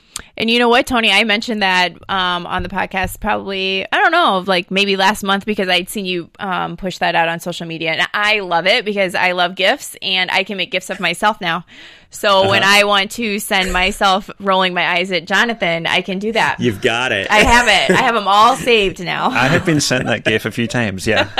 And 0.41 0.49
you 0.49 0.59
know 0.59 0.71
what, 0.71 0.87
Tony? 0.87 1.13
I 1.13 1.25
mentioned 1.25 1.61
that 1.61 1.93
um, 2.09 2.47
on 2.47 2.63
the 2.63 2.71
podcast 2.71 3.21
probably, 3.21 3.85
I 3.93 3.99
don't 3.99 4.11
know, 4.11 4.43
like 4.47 4.71
maybe 4.71 4.97
last 4.97 5.23
month 5.23 5.45
because 5.45 5.69
I'd 5.69 5.91
seen 5.91 6.07
you 6.07 6.31
um, 6.39 6.79
push 6.79 6.97
that 6.99 7.15
out 7.15 7.29
on 7.29 7.41
social 7.41 7.67
media. 7.67 7.93
And 7.93 8.09
I 8.15 8.41
love 8.41 8.67
it 8.67 8.87
because 8.87 9.15
I 9.15 9.33
love 9.33 9.55
gifts 9.55 9.99
and 10.01 10.31
I 10.31 10.45
can 10.45 10.57
make 10.57 10.71
gifts 10.71 10.89
of 10.89 10.99
myself 10.99 11.43
now. 11.43 11.67
So 12.11 12.41
uh-huh. 12.41 12.51
when 12.51 12.63
I 12.65 12.85
want 12.85 13.13
to 13.13 13.39
send 13.39 13.73
myself 13.73 14.31
rolling 14.41 14.75
my 14.75 14.85
eyes 14.85 15.13
at 15.13 15.27
Jonathan, 15.27 15.87
I 15.87 16.03
can 16.03 16.19
do 16.19 16.33
that. 16.33 16.57
You've 16.59 16.81
got 16.81 17.13
it. 17.13 17.31
I 17.31 17.39
have 17.39 17.69
it. 17.69 17.97
I 17.97 18.03
have 18.03 18.15
them 18.15 18.27
all 18.27 18.57
saved 18.57 19.03
now. 19.03 19.29
I 19.29 19.47
have 19.49 19.65
been 19.65 19.81
sent 19.81 20.07
that 20.07 20.25
gift 20.25 20.45
a 20.45 20.51
few 20.51 20.67
times. 20.67 21.07
Yeah. 21.07 21.29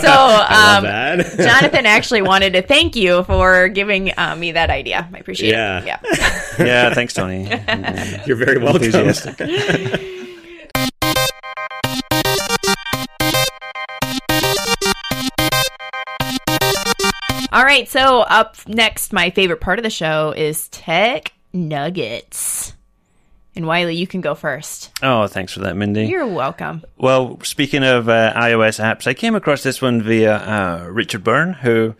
so 0.00 0.12
um, 0.50 0.84
Jonathan 1.36 1.86
actually 1.86 2.22
wanted 2.22 2.52
to 2.52 2.62
thank 2.62 2.96
you 2.96 3.24
for 3.24 3.68
giving 3.68 4.12
uh, 4.18 4.36
me 4.36 4.52
that 4.52 4.70
idea. 4.70 5.08
I 5.12 5.18
appreciate 5.18 5.52
yeah. 5.52 5.80
it. 5.80 5.86
Yeah. 5.86 6.64
Yeah. 6.64 6.94
Thanks, 6.94 7.14
Tony. 7.14 7.27
You're 8.26 8.36
very 8.36 8.58
welcome. 8.58 8.84
Enthusiastic. 8.84 9.40
All 17.50 17.64
right, 17.64 17.88
so 17.88 18.20
up 18.20 18.56
next, 18.68 19.12
my 19.12 19.30
favorite 19.30 19.60
part 19.60 19.78
of 19.78 19.82
the 19.82 19.90
show 19.90 20.32
is 20.36 20.68
tech 20.68 21.32
nuggets. 21.52 22.74
And 23.56 23.66
Wylie, 23.66 23.96
you 23.96 24.06
can 24.06 24.20
go 24.20 24.34
first. 24.34 24.90
Oh, 25.02 25.26
thanks 25.26 25.54
for 25.54 25.60
that, 25.60 25.74
Mindy. 25.74 26.06
You're 26.06 26.26
welcome. 26.26 26.84
Well, 26.98 27.40
speaking 27.42 27.82
of 27.82 28.08
uh, 28.08 28.32
iOS 28.34 28.78
apps, 28.78 29.06
I 29.06 29.14
came 29.14 29.34
across 29.34 29.62
this 29.64 29.82
one 29.82 30.02
via 30.02 30.36
uh, 30.36 30.88
Richard 30.88 31.24
Byrne, 31.24 31.54
who 31.54 31.96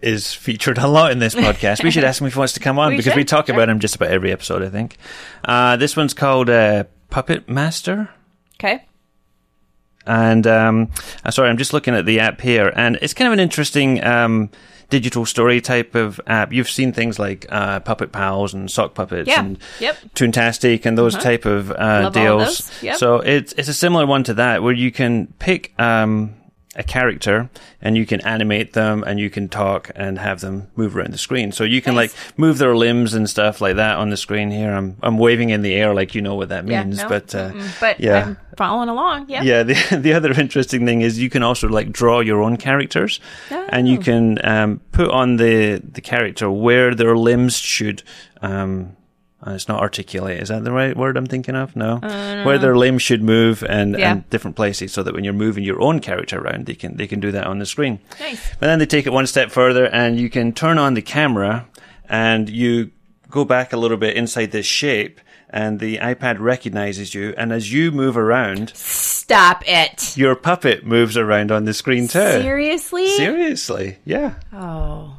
is 0.00 0.32
featured 0.34 0.78
a 0.78 0.86
lot 0.86 1.12
in 1.12 1.18
this 1.18 1.34
podcast. 1.34 1.82
we 1.82 1.90
should 1.90 2.04
ask 2.04 2.20
him 2.20 2.26
if 2.26 2.34
he 2.34 2.38
wants 2.38 2.54
to 2.54 2.60
come 2.60 2.78
on 2.78 2.90
we 2.90 2.96
because 2.96 3.12
should. 3.12 3.16
we 3.16 3.24
talk 3.24 3.46
sure. 3.46 3.54
about 3.54 3.68
him 3.68 3.80
just 3.80 3.96
about 3.96 4.10
every 4.10 4.32
episode, 4.32 4.62
I 4.62 4.68
think. 4.68 4.96
Uh, 5.44 5.76
this 5.76 5.96
one's 5.96 6.14
called 6.14 6.50
uh, 6.50 6.84
Puppet 7.10 7.48
Master. 7.48 8.10
Okay. 8.54 8.84
And 10.06 10.46
um, 10.46 10.90
uh, 11.24 11.30
sorry, 11.30 11.48
I'm 11.48 11.56
just 11.56 11.72
looking 11.72 11.94
at 11.94 12.06
the 12.06 12.20
app 12.20 12.40
here, 12.40 12.72
and 12.76 12.96
it's 13.02 13.12
kind 13.12 13.26
of 13.26 13.32
an 13.32 13.40
interesting 13.40 14.04
um, 14.04 14.50
digital 14.88 15.26
story 15.26 15.60
type 15.60 15.96
of 15.96 16.20
app. 16.28 16.52
You've 16.52 16.70
seen 16.70 16.92
things 16.92 17.18
like 17.18 17.46
uh, 17.48 17.80
Puppet 17.80 18.12
Pals 18.12 18.54
and 18.54 18.70
Sock 18.70 18.94
Puppets 18.94 19.28
yeah. 19.28 19.40
and 19.40 19.58
yep. 19.80 19.96
Toontastic 20.14 20.86
and 20.86 20.96
those 20.96 21.14
uh-huh. 21.14 21.24
type 21.24 21.44
of 21.44 21.72
uh, 21.72 22.10
deals. 22.10 22.70
Yep. 22.82 22.96
So 22.98 23.16
it's 23.16 23.52
it's 23.54 23.68
a 23.68 23.74
similar 23.74 24.06
one 24.06 24.22
to 24.24 24.34
that, 24.34 24.62
where 24.62 24.72
you 24.72 24.92
can 24.92 25.26
pick 25.38 25.72
um, 25.80 26.34
a 26.76 26.82
character 26.82 27.48
and 27.80 27.96
you 27.96 28.04
can 28.06 28.20
animate 28.20 28.74
them 28.74 29.02
and 29.06 29.18
you 29.18 29.30
can 29.30 29.48
talk 29.48 29.90
and 29.96 30.18
have 30.18 30.40
them 30.40 30.68
move 30.76 30.94
around 30.96 31.12
the 31.12 31.18
screen. 31.18 31.50
So 31.50 31.64
you 31.64 31.80
can 31.80 31.94
nice. 31.94 32.14
like 32.14 32.38
move 32.38 32.58
their 32.58 32.76
limbs 32.76 33.14
and 33.14 33.28
stuff 33.28 33.60
like 33.60 33.76
that 33.76 33.96
on 33.96 34.10
the 34.10 34.16
screen 34.16 34.50
here. 34.50 34.72
I'm 34.72 34.96
I'm 35.02 35.18
waving 35.18 35.50
in 35.50 35.62
the 35.62 35.74
air 35.74 35.94
like 35.94 36.14
you 36.14 36.22
know 36.22 36.34
what 36.34 36.50
that 36.50 36.64
means, 36.64 36.98
yeah, 36.98 37.02
no, 37.02 37.08
but 37.08 37.34
uh, 37.34 37.52
but 37.80 37.98
yeah. 37.98 38.26
I'm 38.26 38.38
following 38.56 38.88
along. 38.88 39.28
Yeah. 39.28 39.42
Yeah. 39.42 39.62
The 39.62 39.96
the 40.00 40.12
other 40.12 40.32
interesting 40.32 40.84
thing 40.86 41.00
is 41.00 41.18
you 41.18 41.30
can 41.30 41.42
also 41.42 41.68
like 41.68 41.90
draw 41.90 42.20
your 42.20 42.42
own 42.42 42.56
characters 42.58 43.20
oh. 43.50 43.66
and 43.70 43.88
you 43.88 43.98
oh. 43.98 44.02
can 44.02 44.46
um, 44.46 44.80
put 44.92 45.10
on 45.10 45.36
the 45.36 45.80
the 45.82 46.02
character 46.02 46.50
where 46.50 46.94
their 46.94 47.16
limbs 47.16 47.56
should 47.56 48.02
um, 48.42 48.96
uh, 49.44 49.50
it's 49.50 49.68
not 49.68 49.80
articulate. 49.80 50.40
Is 50.40 50.48
that 50.48 50.64
the 50.64 50.72
right 50.72 50.96
word 50.96 51.16
I'm 51.16 51.26
thinking 51.26 51.54
of? 51.54 51.76
No. 51.76 51.96
Uh, 52.02 52.42
Where 52.44 52.58
their 52.58 52.76
limbs 52.76 53.02
should 53.02 53.22
move 53.22 53.62
and, 53.62 53.98
yeah. 53.98 54.12
and, 54.12 54.30
different 54.30 54.56
places 54.56 54.92
so 54.92 55.02
that 55.02 55.12
when 55.12 55.24
you're 55.24 55.34
moving 55.34 55.62
your 55.62 55.80
own 55.82 56.00
character 56.00 56.38
around, 56.38 56.66
they 56.66 56.74
can, 56.74 56.96
they 56.96 57.06
can 57.06 57.20
do 57.20 57.30
that 57.32 57.46
on 57.46 57.58
the 57.58 57.66
screen. 57.66 58.00
Nice. 58.18 58.54
But 58.58 58.66
then 58.66 58.78
they 58.78 58.86
take 58.86 59.06
it 59.06 59.12
one 59.12 59.26
step 59.26 59.50
further 59.50 59.86
and 59.86 60.18
you 60.18 60.30
can 60.30 60.52
turn 60.52 60.78
on 60.78 60.94
the 60.94 61.02
camera 61.02 61.66
and 62.08 62.48
you 62.48 62.92
go 63.30 63.44
back 63.44 63.72
a 63.72 63.76
little 63.76 63.98
bit 63.98 64.16
inside 64.16 64.52
this 64.52 64.66
shape 64.66 65.20
and 65.50 65.80
the 65.80 65.98
iPad 65.98 66.38
recognizes 66.38 67.14
you. 67.14 67.34
And 67.36 67.52
as 67.52 67.72
you 67.72 67.92
move 67.92 68.16
around, 68.16 68.72
stop 68.74 69.62
it. 69.66 70.16
Your 70.16 70.34
puppet 70.34 70.86
moves 70.86 71.16
around 71.16 71.52
on 71.52 71.64
the 71.64 71.74
screen 71.74 72.08
too. 72.08 72.18
Seriously? 72.18 73.08
Seriously, 73.10 73.98
yeah. 74.04 74.34
Oh. 74.52 75.15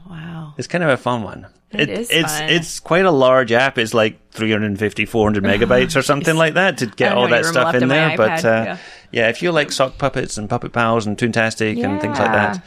It's 0.58 0.68
kind 0.68 0.84
of 0.84 0.90
a 0.90 0.98
fun 0.98 1.24
one. 1.24 1.48
It, 1.72 1.82
it 1.82 1.90
is 1.90 2.10
it's 2.10 2.38
fun. 2.38 2.50
it's 2.50 2.80
quite 2.80 3.06
a 3.06 3.12
large 3.12 3.52
app. 3.52 3.78
It's 3.78 3.94
like 3.94 4.32
350, 4.32 5.06
400 5.06 5.44
megabytes 5.44 5.96
or 5.96 6.02
something 6.02 6.36
like 6.36 6.54
that 6.56 6.78
to 6.80 6.88
get 6.88 7.14
all 7.14 7.28
that 7.28 7.46
stuff 7.46 7.76
in 7.76 7.88
there. 7.88 8.16
But 8.16 8.46
uh, 8.46 8.48
yeah. 8.48 8.78
yeah. 9.12 9.30
if 9.30 9.42
you 9.42 9.52
like 9.52 9.72
sock 9.72 9.98
puppets 9.98 10.38
and 10.38 10.50
puppet 10.50 10.74
pals 10.74 11.06
and 11.06 11.18
Toontastic 11.18 11.78
yeah. 11.78 11.90
and 11.90 12.02
things 12.02 12.18
like 12.18 12.32
that, 12.32 12.64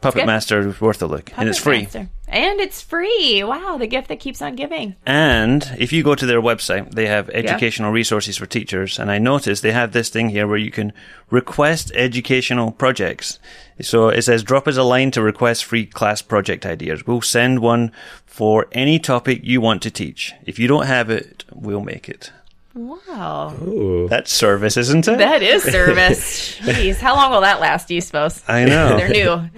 Puppet 0.00 0.26
Master 0.26 0.68
is 0.68 0.80
worth 0.80 1.02
a 1.02 1.06
look, 1.06 1.26
Puppet 1.26 1.38
and 1.38 1.48
it's 1.48 1.58
free. 1.58 1.82
Master. 1.82 2.08
And 2.28 2.60
it's 2.60 2.82
free. 2.82 3.42
Wow, 3.42 3.78
the 3.78 3.86
gift 3.86 4.08
that 4.08 4.20
keeps 4.20 4.42
on 4.42 4.54
giving. 4.54 4.96
And 5.06 5.74
if 5.78 5.92
you 5.92 6.02
go 6.02 6.14
to 6.14 6.26
their 6.26 6.42
website, 6.42 6.92
they 6.92 7.06
have 7.06 7.30
educational 7.30 7.90
yeah. 7.90 7.94
resources 7.94 8.36
for 8.36 8.46
teachers. 8.46 8.98
And 8.98 9.10
I 9.10 9.18
noticed 9.18 9.62
they 9.62 9.72
have 9.72 9.92
this 9.92 10.10
thing 10.10 10.28
here 10.28 10.46
where 10.46 10.58
you 10.58 10.70
can 10.70 10.92
request 11.30 11.90
educational 11.94 12.70
projects. 12.70 13.38
So 13.80 14.08
it 14.08 14.22
says, 14.22 14.42
drop 14.42 14.68
us 14.68 14.76
a 14.76 14.82
line 14.82 15.10
to 15.12 15.22
request 15.22 15.64
free 15.64 15.86
class 15.86 16.20
project 16.20 16.66
ideas. 16.66 17.06
We'll 17.06 17.22
send 17.22 17.60
one 17.60 17.92
for 18.26 18.66
any 18.72 18.98
topic 18.98 19.40
you 19.42 19.60
want 19.60 19.82
to 19.82 19.90
teach. 19.90 20.34
If 20.44 20.58
you 20.58 20.68
don't 20.68 20.86
have 20.86 21.10
it, 21.10 21.44
we'll 21.52 21.80
make 21.80 22.08
it. 22.08 22.30
Wow. 22.78 23.56
Ooh. 23.66 24.06
That's 24.08 24.32
service, 24.32 24.76
isn't 24.76 25.08
it? 25.08 25.18
That 25.18 25.42
is 25.42 25.62
service. 25.72 26.56
Jeez, 26.60 26.98
how 26.98 27.16
long 27.16 27.32
will 27.32 27.40
that 27.40 27.60
last, 27.60 27.88
do 27.88 27.94
you 27.94 28.00
suppose? 28.00 28.42
I 28.46 28.64
know. 28.64 28.96
They're 28.96 29.08
new. 29.08 29.50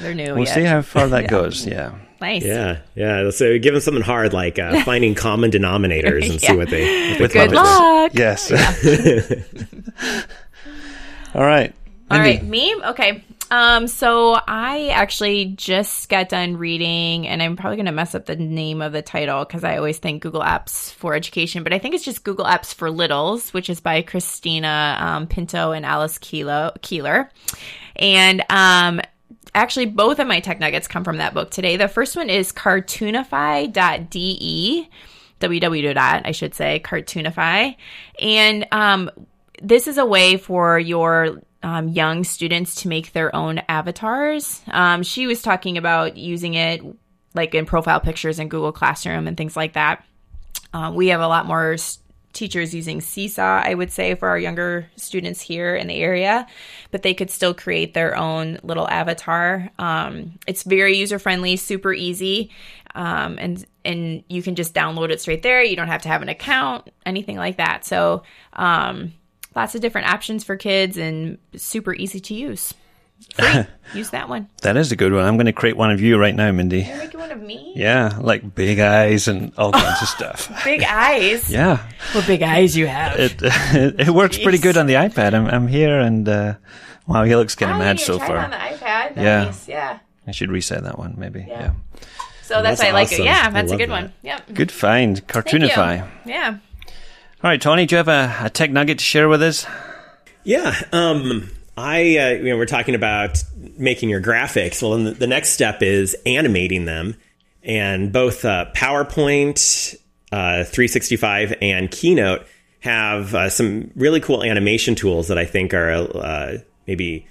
They're 0.00 0.14
new. 0.14 0.34
We'll 0.34 0.44
yet. 0.44 0.54
see 0.54 0.64
how 0.64 0.82
far 0.82 1.06
that 1.08 1.24
yeah. 1.24 1.28
goes. 1.30 1.64
Yeah. 1.64 1.94
Nice. 2.20 2.44
Yeah, 2.44 2.80
yeah. 2.96 3.30
So 3.30 3.60
give 3.60 3.74
them 3.74 3.80
something 3.80 4.02
hard 4.02 4.32
like 4.32 4.58
uh, 4.58 4.82
finding 4.82 5.14
common 5.14 5.52
denominators 5.52 6.28
and 6.28 6.42
yeah. 6.42 6.48
see 6.48 6.56
what 6.56 6.68
they. 6.68 7.12
What 7.12 7.20
With 7.20 7.32
good 7.32 7.52
luck. 7.52 8.10
Yes. 8.12 8.50
All 11.32 11.44
right. 11.44 11.72
All 12.10 12.18
right. 12.18 12.42
Me. 12.42 12.74
Okay. 12.74 13.22
Um, 13.50 13.86
so 13.86 14.38
I 14.46 14.88
actually 14.88 15.46
just 15.46 16.08
got 16.08 16.28
done 16.28 16.56
reading, 16.56 17.26
and 17.26 17.42
I'm 17.42 17.56
probably 17.56 17.76
going 17.76 17.86
to 17.86 17.92
mess 17.92 18.14
up 18.14 18.26
the 18.26 18.36
name 18.36 18.82
of 18.82 18.92
the 18.92 19.02
title 19.02 19.44
because 19.44 19.64
I 19.64 19.76
always 19.76 19.98
think 19.98 20.22
Google 20.22 20.42
Apps 20.42 20.92
for 20.92 21.14
Education, 21.14 21.62
but 21.62 21.72
I 21.72 21.78
think 21.78 21.94
it's 21.94 22.04
just 22.04 22.24
Google 22.24 22.44
Apps 22.44 22.74
for 22.74 22.90
Littles, 22.90 23.54
which 23.54 23.70
is 23.70 23.80
by 23.80 24.02
Christina 24.02 24.96
um, 25.00 25.26
Pinto 25.26 25.72
and 25.72 25.86
Alice 25.86 26.18
Keeler. 26.18 27.30
And 27.96 28.44
um, 28.50 29.00
actually 29.54 29.86
both 29.86 30.18
of 30.18 30.26
my 30.26 30.40
tech 30.40 30.60
nuggets 30.60 30.88
come 30.88 31.04
from 31.04 31.18
that 31.18 31.34
book 31.34 31.50
today. 31.50 31.76
The 31.76 31.88
first 31.88 32.16
one 32.16 32.30
is 32.30 32.52
cartoonify.de 32.52 34.88
www. 35.40 36.22
I 36.24 36.30
should 36.32 36.54
say, 36.54 36.80
Cartoonify. 36.84 37.76
And 38.18 38.66
um, 38.72 39.10
this 39.62 39.86
is 39.86 39.98
a 39.98 40.06
way 40.06 40.36
for 40.36 40.78
your 40.78 41.40
um, 41.62 41.88
young 41.88 42.24
students 42.24 42.74
to 42.82 42.88
make 42.88 43.12
their 43.12 43.34
own 43.34 43.60
avatars. 43.68 44.62
Um, 44.68 45.02
she 45.02 45.26
was 45.26 45.42
talking 45.42 45.76
about 45.76 46.16
using 46.16 46.54
it 46.54 46.82
like 47.34 47.54
in 47.54 47.66
profile 47.66 48.00
pictures 48.00 48.38
in 48.38 48.48
Google 48.48 48.72
Classroom 48.72 49.26
and 49.26 49.36
things 49.36 49.56
like 49.56 49.74
that. 49.74 50.04
Uh, 50.72 50.92
we 50.94 51.08
have 51.08 51.20
a 51.20 51.28
lot 51.28 51.46
more 51.46 51.76
teachers 52.32 52.74
using 52.74 53.00
Seesaw, 53.00 53.62
I 53.64 53.74
would 53.74 53.90
say, 53.90 54.14
for 54.14 54.28
our 54.28 54.38
younger 54.38 54.88
students 54.96 55.40
here 55.40 55.74
in 55.74 55.88
the 55.88 55.94
area, 55.94 56.46
but 56.90 57.02
they 57.02 57.14
could 57.14 57.30
still 57.30 57.54
create 57.54 57.94
their 57.94 58.16
own 58.16 58.58
little 58.62 58.88
avatar. 58.88 59.70
Um, 59.78 60.38
it's 60.46 60.62
very 60.62 60.96
user 60.96 61.18
friendly, 61.18 61.56
super 61.56 61.92
easy, 61.92 62.50
um, 62.94 63.38
and 63.38 63.64
and 63.84 64.22
you 64.28 64.42
can 64.42 64.54
just 64.54 64.74
download 64.74 65.10
it 65.10 65.20
straight 65.20 65.42
there. 65.42 65.62
You 65.62 65.76
don't 65.76 65.88
have 65.88 66.02
to 66.02 66.08
have 66.08 66.22
an 66.22 66.28
account, 66.28 66.90
anything 67.06 67.36
like 67.36 67.56
that. 67.56 67.84
So, 67.84 68.22
um, 68.52 69.14
lots 69.54 69.74
of 69.74 69.80
different 69.80 70.08
options 70.08 70.44
for 70.44 70.56
kids 70.56 70.96
and 70.96 71.38
super 71.56 71.94
easy 71.94 72.20
to 72.20 72.34
use. 72.34 72.74
Free. 73.34 73.64
Use 73.94 74.10
that 74.10 74.28
one. 74.28 74.48
That 74.62 74.76
is 74.76 74.92
a 74.92 74.96
good 74.96 75.12
one. 75.12 75.24
I'm 75.24 75.36
going 75.36 75.46
to 75.46 75.52
create 75.52 75.76
one 75.76 75.90
of 75.90 76.00
you 76.00 76.18
right 76.18 76.34
now, 76.34 76.52
Mindy. 76.52 76.82
You're 76.82 76.98
making 76.98 77.18
one 77.18 77.32
of 77.32 77.40
me? 77.40 77.72
Yeah, 77.74 78.16
like 78.20 78.54
big 78.54 78.78
eyes 78.78 79.28
and 79.28 79.52
all 79.58 79.72
kinds 79.72 80.02
of 80.02 80.08
stuff. 80.08 80.50
Big 80.64 80.82
eyes? 80.82 81.50
Yeah. 81.50 81.88
What 82.12 82.26
big 82.26 82.42
eyes 82.42 82.76
you 82.76 82.86
have? 82.86 83.18
It 83.18 83.40
it, 83.42 84.00
it 84.08 84.10
works 84.10 84.38
Jeez. 84.38 84.42
pretty 84.42 84.58
good 84.58 84.76
on 84.76 84.86
the 84.86 84.94
iPad. 84.94 85.34
I'm 85.34 85.46
I'm 85.46 85.68
here 85.68 85.98
and 85.98 86.28
uh, 86.28 86.54
wow, 87.06 87.24
he 87.24 87.34
looks 87.34 87.54
kind 87.54 87.72
of 87.72 87.76
oh, 87.76 87.80
mad 87.80 87.98
so 88.00 88.18
far. 88.18 88.36
on 88.36 88.50
the 88.50 88.56
iPad. 88.56 89.16
Nice. 89.16 89.68
Yeah. 89.68 89.74
yeah. 89.74 89.98
I 90.26 90.30
should 90.30 90.50
reset 90.50 90.84
that 90.84 90.98
one 90.98 91.14
maybe. 91.16 91.44
Yeah. 91.48 91.60
yeah. 91.60 91.72
So 92.42 92.62
that's, 92.62 92.80
that's 92.80 92.80
why 92.80 92.88
I 92.88 92.92
like 92.92 93.12
it. 93.12 93.24
Yeah, 93.24 93.50
that's 93.50 93.72
a 93.72 93.76
good 93.76 93.90
that. 93.90 94.02
one. 94.02 94.12
Yep. 94.22 94.54
Good 94.54 94.72
find. 94.72 95.26
Cartoonify. 95.26 96.08
Yeah. 96.24 96.58
All 97.40 97.48
right, 97.48 97.60
Tony, 97.60 97.86
do 97.86 97.94
you 97.94 97.98
have 97.98 98.08
a, 98.08 98.46
a 98.46 98.50
tech 98.50 98.72
nugget 98.72 98.98
to 98.98 99.04
share 99.04 99.28
with 99.28 99.42
us? 99.42 99.64
Yeah. 100.42 100.74
Um, 100.90 101.48
I, 101.76 102.00
uh, 102.16 102.28
you 102.30 102.44
know, 102.50 102.56
we're 102.56 102.66
talking 102.66 102.96
about 102.96 103.40
making 103.76 104.08
your 104.08 104.20
graphics. 104.20 104.82
Well, 104.82 104.98
the, 104.98 105.12
the 105.12 105.28
next 105.28 105.50
step 105.50 105.80
is 105.80 106.16
animating 106.26 106.84
them. 106.84 107.14
And 107.62 108.12
both 108.12 108.44
uh, 108.44 108.66
PowerPoint, 108.74 109.94
uh, 110.32 110.64
365, 110.64 111.54
and 111.62 111.88
Keynote 111.92 112.44
have 112.80 113.36
uh, 113.36 113.50
some 113.50 113.92
really 113.94 114.18
cool 114.18 114.42
animation 114.42 114.96
tools 114.96 115.28
that 115.28 115.38
I 115.38 115.44
think 115.44 115.72
are 115.74 115.92
uh, 115.92 116.58
maybe 116.88 117.24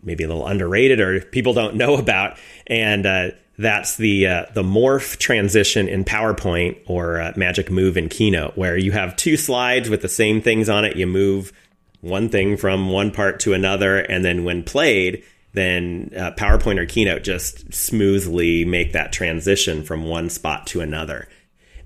maybe 0.00 0.22
a 0.22 0.28
little 0.28 0.46
underrated 0.46 1.00
or 1.00 1.20
people 1.22 1.54
don't 1.54 1.74
know 1.74 1.96
about. 1.98 2.38
And 2.68 3.04
uh, 3.04 3.30
that's 3.60 3.96
the 3.96 4.26
uh, 4.26 4.46
the 4.54 4.62
morph 4.62 5.18
transition 5.18 5.86
in 5.86 6.04
PowerPoint 6.04 6.78
or 6.86 7.20
uh, 7.20 7.32
Magic 7.36 7.70
Move 7.70 7.98
in 7.98 8.08
Keynote, 8.08 8.56
where 8.56 8.76
you 8.76 8.92
have 8.92 9.16
two 9.16 9.36
slides 9.36 9.90
with 9.90 10.00
the 10.00 10.08
same 10.08 10.40
things 10.40 10.70
on 10.70 10.86
it. 10.86 10.96
You 10.96 11.06
move 11.06 11.52
one 12.00 12.30
thing 12.30 12.56
from 12.56 12.88
one 12.88 13.10
part 13.10 13.38
to 13.40 13.52
another, 13.52 13.98
and 13.98 14.24
then 14.24 14.44
when 14.44 14.62
played, 14.62 15.22
then 15.52 16.10
uh, 16.16 16.30
PowerPoint 16.32 16.78
or 16.78 16.86
Keynote 16.86 17.22
just 17.22 17.72
smoothly 17.72 18.64
make 18.64 18.92
that 18.92 19.12
transition 19.12 19.84
from 19.84 20.04
one 20.04 20.30
spot 20.30 20.66
to 20.68 20.80
another. 20.80 21.28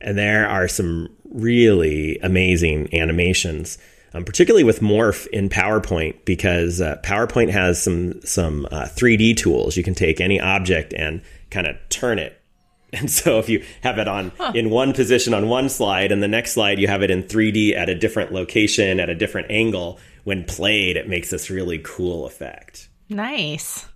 And 0.01 0.17
there 0.17 0.49
are 0.49 0.69
some 0.69 1.09
really 1.25 2.19
amazing 2.21 2.95
animations. 2.95 3.79
Um, 4.17 4.25
particularly 4.25 4.63
with 4.63 4.79
Morph 4.79 5.27
in 5.27 5.49
PowerPoint, 5.49 6.25
because 6.25 6.81
uh, 6.81 7.01
PowerPoint 7.03 7.51
has 7.51 7.83
some 7.83 8.23
some 8.23 8.65
uh, 8.71 8.85
3D 8.85 9.37
tools. 9.37 9.77
You 9.77 9.83
can 9.83 9.97
take 9.97 10.21
any 10.21 10.39
object 10.39 10.95
and 10.95 11.21
kind 11.55 11.67
of 11.67 11.77
turn 11.89 12.19
it. 12.19 12.41
And 12.95 13.11
so 13.11 13.41
if 13.41 13.49
you 13.49 13.65
have 13.83 13.99
it 13.99 14.07
on 14.07 14.31
huh. 14.39 14.53
in 14.55 14.71
one 14.71 14.93
position 14.93 15.35
on 15.35 15.49
one 15.49 15.69
slide 15.69 16.13
and 16.13 16.23
the 16.23 16.29
next 16.29 16.53
slide 16.53 16.79
you 16.79 16.87
have 16.87 17.03
it 17.03 17.11
in 17.11 17.25
3D 17.25 17.75
at 17.77 17.89
a 17.89 17.95
different 17.97 18.33
location 18.33 19.01
at 19.01 19.11
a 19.11 19.17
different 19.17 19.51
angle, 19.51 19.99
when 20.23 20.45
played 20.45 20.97
it 20.97 21.09
makes 21.09 21.29
this 21.31 21.51
really 21.51 21.81
cool 21.83 22.25
effect. 22.25 22.89
Nice. 23.09 23.89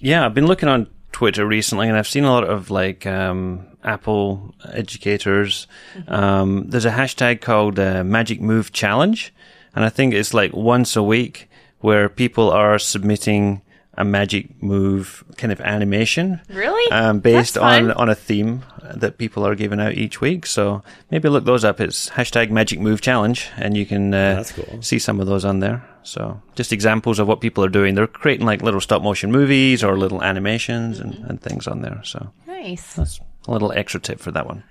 Yeah, 0.00 0.26
I've 0.26 0.34
been 0.34 0.48
looking 0.48 0.68
on 0.68 0.88
Twitter 1.12 1.46
recently 1.46 1.88
and 1.88 1.96
I've 1.96 2.08
seen 2.08 2.24
a 2.24 2.32
lot 2.32 2.42
of 2.42 2.68
like 2.68 3.06
um, 3.06 3.64
Apple 3.84 4.56
educators. 4.72 5.68
Mm-hmm. 5.94 6.12
Um, 6.12 6.70
there's 6.70 6.84
a 6.84 6.90
hashtag 6.90 7.42
called 7.42 7.78
uh, 7.78 8.02
Magic 8.02 8.40
Move 8.40 8.72
Challenge 8.72 9.32
and 9.76 9.84
I 9.84 9.88
think 9.88 10.14
it's 10.14 10.34
like 10.34 10.52
once 10.52 10.96
a 10.96 11.02
week 11.04 11.48
where 11.78 12.08
people 12.08 12.50
are 12.50 12.80
submitting 12.80 13.62
a 13.98 14.04
magic 14.04 14.62
move 14.62 15.24
kind 15.36 15.52
of 15.52 15.60
animation. 15.60 16.40
Really? 16.48 16.90
Um, 16.92 17.18
based 17.18 17.58
on, 17.58 17.90
on 17.90 18.08
a 18.08 18.14
theme 18.14 18.62
that 18.94 19.18
people 19.18 19.44
are 19.46 19.54
giving 19.54 19.80
out 19.80 19.94
each 19.94 20.20
week. 20.20 20.46
So 20.46 20.82
maybe 21.10 21.28
look 21.28 21.44
those 21.44 21.64
up. 21.64 21.80
It's 21.80 22.08
hashtag 22.10 22.50
magic 22.50 22.78
move 22.78 23.00
challenge 23.00 23.48
and 23.56 23.76
you 23.76 23.84
can 23.84 24.14
uh, 24.14 24.44
cool. 24.54 24.80
see 24.82 24.98
some 24.98 25.20
of 25.20 25.26
those 25.26 25.44
on 25.44 25.58
there. 25.58 25.86
So 26.04 26.40
just 26.54 26.72
examples 26.72 27.18
of 27.18 27.26
what 27.26 27.40
people 27.40 27.64
are 27.64 27.68
doing. 27.68 27.96
They're 27.96 28.06
creating 28.06 28.46
like 28.46 28.62
little 28.62 28.80
stop 28.80 29.02
motion 29.02 29.32
movies 29.32 29.82
or 29.82 29.98
little 29.98 30.22
animations 30.22 31.00
and, 31.00 31.14
and 31.28 31.42
things 31.42 31.66
on 31.66 31.82
there. 31.82 32.00
So 32.04 32.30
nice. 32.46 32.94
That's 32.94 33.20
a 33.46 33.52
little 33.52 33.72
extra 33.72 34.00
tip 34.00 34.20
for 34.20 34.30
that 34.30 34.46
one 34.46 34.62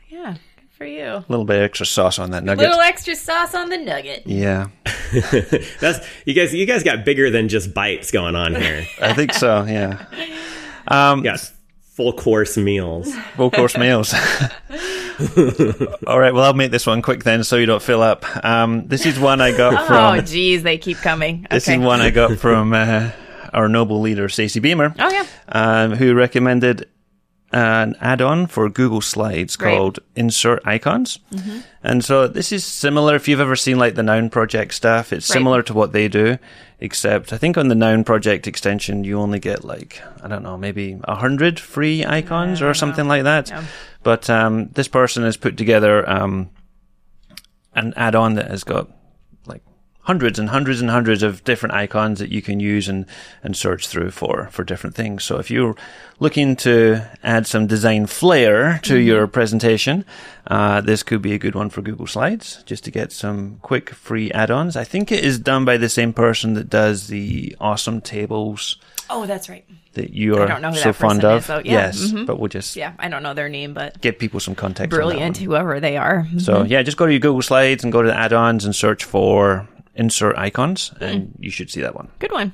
for 0.78 0.86
you. 0.86 1.05
A 1.05 1.25
little 1.28 1.45
bit 1.45 1.61
extra 1.61 1.86
sauce 1.86 2.19
on 2.19 2.32
that 2.32 2.43
nugget. 2.43 2.65
A 2.65 2.69
little 2.69 2.82
extra 2.82 3.15
sauce 3.15 3.55
on 3.55 3.69
the 3.69 3.78
nugget. 3.78 4.23
Yeah. 4.25 4.67
That's 5.80 6.05
you 6.25 6.34
guys. 6.34 6.53
You 6.53 6.65
guys 6.65 6.84
got 6.84 7.03
bigger 7.03 7.30
than 7.30 7.49
just 7.49 7.73
bites 7.73 8.11
going 8.11 8.36
on 8.36 8.55
here. 8.55 8.86
I 9.01 9.13
think 9.13 9.34
so. 9.34 9.63
Yeah. 9.63 10.05
Um, 10.88 11.25
yes. 11.25 11.53
Full 11.95 12.13
course 12.13 12.57
meals. 12.57 13.11
Full 13.36 13.49
course 13.49 13.75
meals. 13.78 14.13
All 14.13 16.19
right. 16.19 16.34
Well, 16.34 16.43
I'll 16.43 16.53
make 16.53 16.69
this 16.69 16.86
one 16.86 17.01
quick 17.01 17.23
then, 17.23 17.43
so 17.43 17.55
you 17.55 17.65
don't 17.65 17.82
fill 17.82 18.03
up. 18.03 18.23
Um, 18.45 18.88
this 18.88 19.07
is 19.07 19.19
one 19.19 19.41
I 19.41 19.57
got 19.57 19.73
oh, 19.73 19.88
from. 19.88 20.19
Oh, 20.19 20.21
geez, 20.21 20.61
they 20.61 20.78
keep 20.78 20.97
coming. 20.97 21.45
Okay. 21.45 21.55
This 21.55 21.67
is 21.67 21.80
one 21.80 22.01
I 22.01 22.11
got 22.11 22.38
from 22.38 22.73
uh, 22.73 23.09
our 23.51 23.67
noble 23.67 23.99
leader, 23.99 24.30
Stacey 24.30 24.59
Beamer. 24.59 24.93
Oh 24.99 25.09
yeah. 25.09 25.25
Um, 25.49 25.95
who 25.95 26.13
recommended 26.13 26.88
an 27.51 27.95
add-on 28.01 28.47
for 28.47 28.69
Google 28.69 28.99
Slides 28.99 29.55
called 29.55 29.99
Insert 30.15 30.61
Icons. 30.65 31.19
Mm-hmm. 31.31 31.59
And 31.81 32.03
so 32.03 32.27
this 32.27 32.51
is 32.51 32.65
similar 32.65 33.15
if 33.15 33.27
you've 33.27 33.39
ever 33.39 33.55
seen 33.55 33.77
like 33.77 33.95
the 33.95 34.03
Noun 34.03 34.29
Project 34.29 34.73
stuff, 34.73 35.13
it's 35.13 35.29
right. 35.29 35.33
similar 35.33 35.63
to 35.63 35.73
what 35.73 35.93
they 35.93 36.09
do, 36.09 36.37
except 36.79 37.31
I 37.31 37.37
think 37.37 37.57
on 37.57 37.69
the 37.69 37.75
Noun 37.75 38.03
Project 38.03 38.47
extension 38.47 39.05
you 39.05 39.19
only 39.19 39.39
get 39.39 39.63
like 39.63 40.01
I 40.21 40.27
don't 40.27 40.43
know, 40.43 40.57
maybe 40.57 40.99
a 41.05 41.15
hundred 41.15 41.59
free 41.59 42.05
icons 42.05 42.61
or 42.61 42.73
something 42.73 43.05
know. 43.05 43.09
like 43.09 43.23
that. 43.23 43.49
Yeah. 43.49 43.63
But 44.03 44.29
um, 44.29 44.67
this 44.69 44.89
person 44.89 45.23
has 45.23 45.37
put 45.37 45.55
together 45.55 46.07
um, 46.09 46.49
an 47.75 47.93
add-on 47.95 48.35
that 48.35 48.49
has 48.49 48.63
got 48.65 48.89
hundreds 50.08 50.39
and 50.39 50.47
hundreds 50.47 50.80
and 50.80 50.89
hundreds 50.89 51.22
of 51.22 51.43
different 51.43 51.76
icons 51.76 52.20
that 52.20 52.32
you 52.32 52.41
can 52.41 52.62
use 52.62 52.88
and, 52.88 53.05
and 53.43 53.58
search 53.58 53.89
through 53.89 54.10
for, 54.10 54.47
for 54.53 54.64
different 54.64 54.95
things. 54.95 55.22
So 55.22 55.38
if 55.38 55.51
you're 55.51 55.76
looking 56.20 56.55
to 56.55 57.01
add 57.24 57.45
some 57.45 57.68
design 57.68 58.05
flair 58.08 58.80
to 58.84 58.93
mm-hmm. 58.93 59.05
your 59.05 59.28
presentation, 59.28 60.05
uh, 60.47 60.80
this 60.80 61.03
could 61.03 61.22
be 61.22 61.34
a 61.34 61.38
good 61.38 61.55
one 61.55 61.70
for 61.70 61.82
Google 61.82 62.08
Slides 62.08 62.64
just 62.66 62.86
to 62.86 62.91
get 62.91 63.12
some 63.12 63.60
quick 63.62 63.89
free 63.89 64.32
add-ons. 64.32 64.78
I 64.78 64.86
think 64.86 65.12
it 65.12 65.26
is 65.26 65.39
done 65.39 65.66
by 65.66 65.76
the 65.76 65.89
same 65.89 66.14
person 66.14 66.53
that 66.53 66.70
does 66.70 67.08
the 67.08 67.58
awesome 67.60 67.99
tables. 67.99 68.78
Oh, 69.10 69.26
that's 69.26 69.49
right. 69.49 69.66
That 69.95 70.12
you 70.12 70.38
are 70.38 70.74
so 70.74 70.93
fond 70.93 71.26
of. 71.26 71.43
Is, 71.43 71.49
yeah. 71.49 71.62
Yes, 71.66 71.99
mm-hmm. 71.99 72.26
but 72.26 72.39
we'll 72.39 72.49
just 72.49 72.76
yeah. 72.76 72.93
I 72.99 73.10
don't 73.10 73.24
know 73.24 73.34
their 73.34 73.49
name, 73.49 73.74
but 73.74 73.99
get 73.99 74.20
people 74.20 74.39
some 74.39 74.53
context. 74.53 74.91
Brilliant, 74.91 75.38
whoever 75.38 75.80
they 75.80 75.97
are. 75.97 76.24
Mm-hmm. 76.24 76.39
So 76.39 76.64
yeah, 76.64 76.84
just 76.84 76.97
go 76.97 77.08
to 77.08 77.12
your 77.12 77.20
Google 77.20 77.41
Slides 77.41 77.84
and 77.84 77.91
go 77.91 78.01
to 78.03 78.08
the 78.08 78.16
add-ons 78.16 78.64
and 78.64 78.76
search 78.76 79.03
for 79.03 79.68
insert 79.97 80.37
icons, 80.37 80.93
and 80.99 81.27
mm. 81.27 81.31
you 81.39 81.51
should 81.51 81.69
see 81.69 81.81
that 81.81 81.95
one. 81.95 82.09
Good 82.19 82.31
one. 82.31 82.53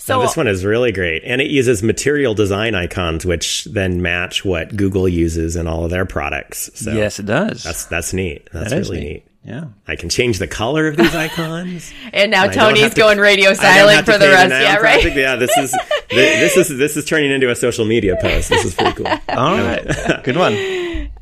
So 0.00 0.22
this 0.22 0.36
one 0.36 0.46
is 0.46 0.64
really 0.64 0.92
great, 0.92 1.22
and 1.24 1.40
it 1.40 1.50
uses 1.50 1.82
material 1.82 2.32
design 2.32 2.74
icons, 2.74 3.26
which 3.26 3.64
then 3.64 4.00
match 4.00 4.44
what 4.44 4.74
Google 4.76 5.08
uses 5.08 5.56
in 5.56 5.66
all 5.66 5.84
of 5.84 5.90
their 5.90 6.06
products. 6.06 6.70
So 6.74 6.92
yes, 6.92 7.18
it 7.18 7.26
does. 7.26 7.64
That's 7.64 7.86
that's 7.86 8.12
neat. 8.12 8.48
That's 8.52 8.70
that 8.70 8.76
really 8.76 9.00
neat. 9.00 9.06
neat. 9.08 9.24
Yeah, 9.44 9.64
I 9.86 9.96
can 9.96 10.08
change 10.08 10.38
the 10.38 10.46
color 10.46 10.88
of 10.88 10.96
these 10.96 11.14
icons. 11.14 11.92
and 12.12 12.30
now 12.30 12.44
and 12.44 12.52
Tony's 12.52 12.94
going 12.94 13.16
to, 13.16 13.22
radio 13.22 13.54
silent 13.54 14.06
for 14.06 14.18
the 14.18 14.28
rest. 14.28 14.50
Yeah, 14.50 14.76
right. 14.76 15.16
yeah, 15.16 15.36
this 15.36 15.56
is 15.56 15.74
this 16.10 16.56
is 16.56 16.68
this 16.68 16.96
is 16.96 17.04
turning 17.04 17.30
into 17.30 17.50
a 17.50 17.56
social 17.56 17.84
media 17.84 18.16
post. 18.20 18.50
This 18.50 18.64
is 18.64 18.74
pretty 18.74 18.92
cool. 18.92 19.06
All 19.28 19.56
right, 19.56 20.22
good 20.22 20.36
one. 20.36 20.54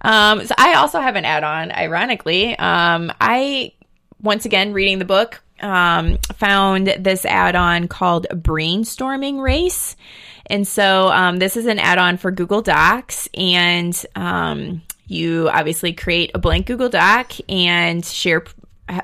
Um, 0.03 0.45
so 0.45 0.55
I 0.59 0.75
also 0.75 1.01
have 1.01 1.17
an 1.17 1.25
add-on. 1.25 1.73
Ironically, 1.73 2.57
um, 2.59 3.13
I 3.21 3.73
once 4.27 4.45
again 4.45 4.73
reading 4.73 4.99
the 4.99 5.05
book 5.07 5.41
um, 5.61 6.19
found 6.35 6.89
this 6.99 7.25
add-on 7.25 7.89
called 7.89 8.27
Brainstorming 8.31 9.41
Race. 9.41 9.97
And 10.47 10.67
so 10.69 11.09
um, 11.09 11.39
this 11.39 11.57
is 11.57 11.67
an 11.67 11.79
add-on 11.79 12.19
for 12.19 12.31
Google 12.31 12.61
Docs, 12.61 13.29
and 13.35 14.05
um, 14.15 14.83
you 15.07 15.49
obviously 15.51 15.93
create 15.93 16.31
a 16.35 16.39
blank 16.39 16.67
Google 16.67 16.89
Doc 16.89 17.33
and 17.49 18.05
share 18.05 18.45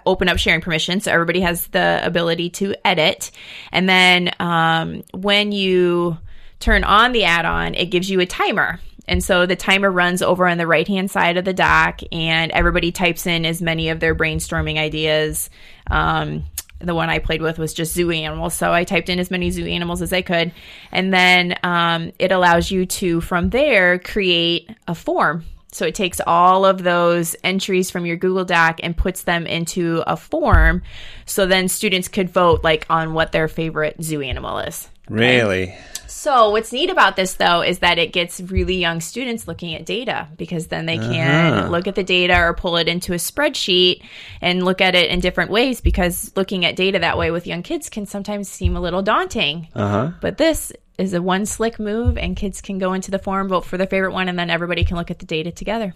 open 0.07 0.29
up 0.29 0.39
sharing 0.39 0.61
permission 0.61 1.01
so 1.01 1.11
everybody 1.11 1.41
has 1.41 1.66
the 1.68 2.01
ability 2.05 2.51
to 2.51 2.75
edit. 2.85 3.33
And 3.73 3.89
then 3.89 4.31
um, 4.39 5.03
when 5.12 5.51
you 5.51 6.18
turn 6.61 6.85
on 6.85 7.12
the 7.12 7.25
add 7.25 7.45
on, 7.45 7.75
it 7.75 7.87
gives 7.87 8.09
you 8.09 8.20
a 8.20 8.27
timer. 8.27 8.79
And 9.09 9.23
so 9.23 9.47
the 9.47 9.57
timer 9.57 9.91
runs 9.91 10.23
over 10.23 10.47
on 10.47 10.59
the 10.59 10.67
right 10.67 10.87
hand 10.87 11.11
side 11.11 11.37
of 11.37 11.45
the 11.45 11.53
doc, 11.53 12.01
and 12.13 12.53
everybody 12.53 12.93
types 12.93 13.27
in 13.27 13.45
as 13.45 13.61
many 13.61 13.89
of 13.89 14.01
their 14.01 14.15
brainstorming 14.15 14.79
ideas. 14.79 15.51
Um, 15.91 16.45
the 16.79 16.95
one 16.95 17.11
I 17.11 17.19
played 17.19 17.43
with 17.43 17.59
was 17.59 17.75
just 17.75 17.95
zoo 17.95 18.11
animals. 18.11 18.55
So 18.55 18.73
I 18.73 18.85
typed 18.85 19.09
in 19.09 19.19
as 19.19 19.31
many 19.31 19.51
zoo 19.51 19.67
animals 19.67 20.03
as 20.03 20.13
I 20.13 20.23
could. 20.23 20.53
And 20.91 21.13
then 21.13 21.57
um, 21.63 22.13
it 22.19 22.33
allows 22.33 22.71
you 22.71 22.87
to, 22.87 23.21
from 23.21 23.51
there, 23.51 23.99
create 23.99 24.71
a 24.89 24.95
form. 24.95 25.45
So 25.71 25.87
it 25.87 25.95
takes 25.95 26.21
all 26.27 26.67
of 26.67 26.83
those 26.83 27.35
entries 27.43 27.91
from 27.91 28.05
your 28.05 28.17
Google 28.17 28.45
Doc 28.45 28.81
and 28.83 28.97
puts 28.97 29.23
them 29.23 29.47
into 29.47 30.03
a 30.07 30.17
form. 30.17 30.83
So 31.25 31.47
then 31.47 31.69
students 31.69 32.09
could 32.09 32.29
vote 32.29 32.63
like 32.63 32.85
on 32.91 33.15
what 33.15 33.33
their 33.33 33.49
favorite 33.49 33.97
zoo 34.03 34.21
animal 34.21 34.59
is. 34.59 34.91
Really? 35.09 35.75
So, 36.13 36.51
what's 36.51 36.73
neat 36.73 36.91
about 36.91 37.17
this 37.17 37.35
though 37.35 37.63
is 37.63 37.79
that 37.79 37.99
it 37.99 38.13
gets 38.13 38.41
really 38.41 38.77
young 38.77 39.01
students 39.01 39.49
looking 39.49 39.75
at 39.75 39.87
data 39.87 40.29
because 40.37 40.67
then 40.67 40.85
they 40.85 40.99
can 40.99 41.55
uh-huh. 41.55 41.71
look 41.71 41.87
at 41.87 41.95
the 41.95 42.05
data 42.05 42.39
or 42.39 42.55
pull 42.55 42.77
it 42.77 42.87
into 42.87 43.15
a 43.15 43.17
spreadsheet 43.17 44.03
and 44.41 44.63
look 44.65 44.81
at 44.81 44.95
it 44.95 45.11
in 45.11 45.21
different 45.21 45.51
ways 45.51 45.81
because 45.81 46.31
looking 46.37 46.67
at 46.67 46.77
data 46.77 46.99
that 46.99 47.17
way 47.17 47.31
with 47.31 47.47
young 47.47 47.63
kids 47.63 47.89
can 47.89 48.05
sometimes 48.05 48.49
seem 48.49 48.77
a 48.77 48.81
little 48.81 49.03
daunting. 49.03 49.69
Uh-huh. 49.75 50.13
But 50.21 50.37
this 50.37 50.71
is 50.99 51.15
a 51.15 51.23
one 51.23 51.47
slick 51.47 51.81
move 51.81 52.19
and 52.19 52.37
kids 52.37 52.61
can 52.61 52.79
go 52.79 52.93
into 52.93 53.11
the 53.11 53.19
form, 53.19 53.49
vote 53.49 53.65
for 53.65 53.79
their 53.79 53.87
favorite 53.87 54.13
one, 54.13 54.29
and 54.29 54.39
then 54.39 54.51
everybody 54.51 54.85
can 54.85 54.99
look 54.99 55.11
at 55.11 55.19
the 55.19 55.27
data 55.27 55.51
together. 55.51 55.95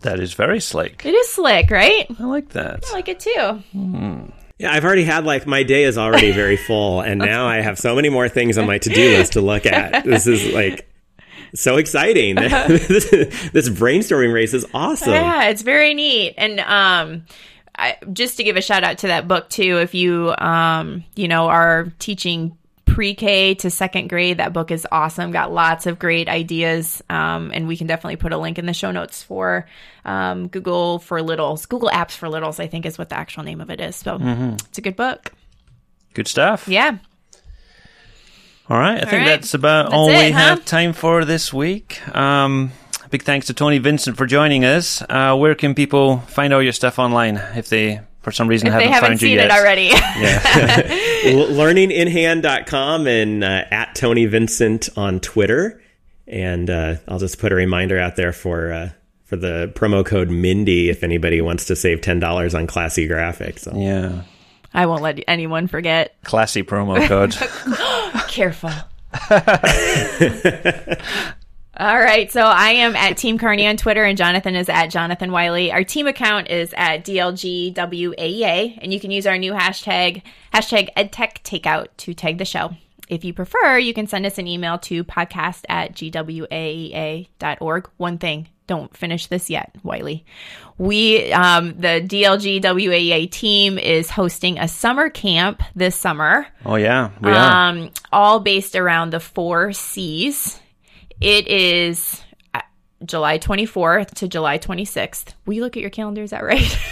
That 0.00 0.18
is 0.18 0.34
very 0.34 0.60
slick. 0.60 1.06
It 1.06 1.14
is 1.14 1.28
slick, 1.28 1.70
right? 1.70 2.06
I 2.18 2.24
like 2.24 2.50
that. 2.50 2.84
I 2.88 2.92
like 2.92 3.08
it 3.08 3.20
too. 3.20 3.62
Hmm. 3.72 4.24
Yeah, 4.60 4.72
I've 4.72 4.84
already 4.84 5.04
had 5.04 5.24
like 5.24 5.46
my 5.46 5.62
day 5.62 5.84
is 5.84 5.96
already 5.96 6.32
very 6.32 6.58
full, 6.58 7.00
and 7.00 7.18
now 7.18 7.46
I 7.46 7.62
have 7.62 7.78
so 7.78 7.96
many 7.96 8.10
more 8.10 8.28
things 8.28 8.58
on 8.58 8.66
my 8.66 8.76
to 8.76 8.90
do 8.90 9.16
list 9.16 9.32
to 9.32 9.40
look 9.40 9.64
at. 9.64 10.04
This 10.04 10.26
is 10.26 10.52
like 10.52 10.86
so 11.54 11.78
exciting. 11.78 12.34
this 12.36 13.08
brainstorming 13.70 14.34
race 14.34 14.52
is 14.52 14.66
awesome. 14.74 15.14
Yeah, 15.14 15.44
it's 15.48 15.62
very 15.62 15.94
neat. 15.94 16.34
And 16.36 16.60
um, 16.60 17.24
I, 17.74 17.96
just 18.12 18.36
to 18.36 18.44
give 18.44 18.56
a 18.56 18.60
shout 18.60 18.84
out 18.84 18.98
to 18.98 19.06
that 19.06 19.26
book 19.26 19.48
too, 19.48 19.78
if 19.78 19.94
you 19.94 20.34
um, 20.36 21.04
you 21.16 21.26
know 21.26 21.46
are 21.48 21.90
teaching 21.98 22.56
pre-K 23.00 23.54
to 23.54 23.70
second 23.70 24.10
grade. 24.10 24.36
That 24.36 24.52
book 24.52 24.70
is 24.70 24.86
awesome. 24.92 25.30
Got 25.30 25.50
lots 25.50 25.86
of 25.86 25.98
great 25.98 26.28
ideas, 26.28 27.02
um, 27.08 27.50
and 27.54 27.66
we 27.66 27.78
can 27.78 27.86
definitely 27.86 28.16
put 28.16 28.34
a 28.34 28.36
link 28.36 28.58
in 28.58 28.66
the 28.66 28.74
show 28.74 28.90
notes 28.90 29.22
for 29.22 29.66
um, 30.04 30.48
Google 30.48 30.98
for 30.98 31.22
Littles. 31.22 31.64
Google 31.64 31.88
Apps 31.88 32.10
for 32.10 32.28
Littles, 32.28 32.60
I 32.60 32.66
think, 32.66 32.84
is 32.84 32.98
what 32.98 33.08
the 33.08 33.16
actual 33.16 33.42
name 33.42 33.62
of 33.62 33.70
it 33.70 33.80
is. 33.80 33.96
So 33.96 34.18
mm-hmm. 34.18 34.56
it's 34.68 34.76
a 34.76 34.82
good 34.82 34.96
book. 34.96 35.32
Good 36.12 36.28
stuff. 36.28 36.68
Yeah. 36.68 36.98
All 38.68 38.76
right. 38.76 38.98
I 38.98 39.04
all 39.04 39.08
think 39.08 39.12
right. 39.12 39.28
that's 39.28 39.54
about 39.54 39.84
that's 39.84 39.94
all 39.94 40.10
it, 40.10 40.18
we 40.18 40.30
huh? 40.32 40.38
have 40.38 40.66
time 40.66 40.92
for 40.92 41.24
this 41.24 41.54
week. 41.54 42.06
Um, 42.14 42.70
big 43.08 43.22
thanks 43.22 43.46
to 43.46 43.54
Tony 43.54 43.78
Vincent 43.78 44.18
for 44.18 44.26
joining 44.26 44.66
us. 44.66 45.02
Uh, 45.08 45.34
where 45.38 45.54
can 45.54 45.74
people 45.74 46.18
find 46.18 46.52
all 46.52 46.62
your 46.62 46.74
stuff 46.74 46.98
online 46.98 47.36
if 47.56 47.70
they 47.70 48.02
for 48.20 48.32
some 48.32 48.48
reason 48.48 48.68
if 48.68 48.72
haven't, 48.72 48.88
they 48.88 48.92
haven't 48.92 49.08
found 49.10 49.20
seen 49.20 49.30
you 49.30 49.36
yet. 49.36 49.46
it 49.46 49.52
already. 49.52 49.86
yeah. 49.86 50.42
Learninginhand.com 51.50 53.06
and 53.06 53.44
uh, 53.44 53.64
at 53.70 53.94
Tony 53.94 54.26
Vincent 54.26 54.88
on 54.96 55.20
Twitter. 55.20 55.82
And 56.26 56.70
uh, 56.70 56.96
I'll 57.08 57.18
just 57.18 57.38
put 57.38 57.52
a 57.52 57.54
reminder 57.56 57.98
out 57.98 58.16
there 58.16 58.32
for 58.32 58.72
uh, 58.72 58.90
for 59.24 59.36
the 59.36 59.72
promo 59.74 60.04
code 60.04 60.30
Mindy 60.30 60.88
if 60.88 61.02
anybody 61.02 61.40
wants 61.40 61.64
to 61.66 61.76
save 61.76 62.02
ten 62.02 62.20
dollars 62.20 62.54
on 62.54 62.66
classy 62.66 63.08
graphics. 63.08 63.60
So. 63.60 63.72
Yeah. 63.74 64.22
I 64.72 64.86
won't 64.86 65.02
let 65.02 65.18
anyone 65.26 65.66
forget. 65.66 66.14
Classy 66.22 66.62
promo 66.62 67.04
code. 67.08 67.34
Careful. 68.28 68.70
All 71.80 71.98
right. 71.98 72.30
So 72.30 72.42
I 72.42 72.72
am 72.72 72.94
at 72.94 73.16
Team 73.16 73.38
Cairney 73.38 73.66
on 73.66 73.78
Twitter, 73.78 74.04
and 74.04 74.18
Jonathan 74.18 74.54
is 74.54 74.68
at 74.68 74.88
Jonathan 74.88 75.32
Wylie. 75.32 75.72
Our 75.72 75.82
team 75.82 76.06
account 76.06 76.50
is 76.50 76.74
at 76.76 77.06
DLGWAEA, 77.06 78.78
and 78.82 78.92
you 78.92 79.00
can 79.00 79.10
use 79.10 79.26
our 79.26 79.38
new 79.38 79.54
hashtag, 79.54 80.20
hashtag 80.52 80.92
EdTechTakeout 80.94 81.86
to 81.96 82.12
tag 82.12 82.36
the 82.36 82.44
show. 82.44 82.74
If 83.08 83.24
you 83.24 83.32
prefer, 83.32 83.78
you 83.78 83.94
can 83.94 84.06
send 84.06 84.26
us 84.26 84.36
an 84.36 84.46
email 84.46 84.76
to 84.80 85.04
podcast 85.04 85.64
at 85.70 85.94
gwaea.org. 85.94 87.90
One 87.96 88.18
thing, 88.18 88.48
don't 88.66 88.94
finish 88.94 89.28
this 89.28 89.48
yet, 89.48 89.74
Wylie. 89.82 90.26
We, 90.76 91.32
um, 91.32 91.80
the 91.80 92.04
DLGWAEA 92.06 93.30
team 93.30 93.78
is 93.78 94.10
hosting 94.10 94.58
a 94.58 94.68
summer 94.68 95.08
camp 95.08 95.62
this 95.74 95.96
summer. 95.96 96.46
Oh, 96.66 96.76
yeah. 96.76 97.12
We 97.22 97.30
are. 97.30 97.68
Um, 97.70 97.90
all 98.12 98.40
based 98.40 98.76
around 98.76 99.14
the 99.14 99.20
four 99.20 99.72
C's 99.72 100.59
it 101.20 101.46
is 101.48 102.22
uh, 102.54 102.60
July 103.04 103.38
24th 103.38 104.14
to 104.14 104.28
July 104.28 104.58
26th. 104.58 105.34
Will 105.46 105.54
you 105.54 105.62
look 105.62 105.76
at 105.76 105.80
your 105.80 105.90
calendar? 105.90 106.22
Is 106.22 106.30
that 106.30 106.42
right? 106.42 106.78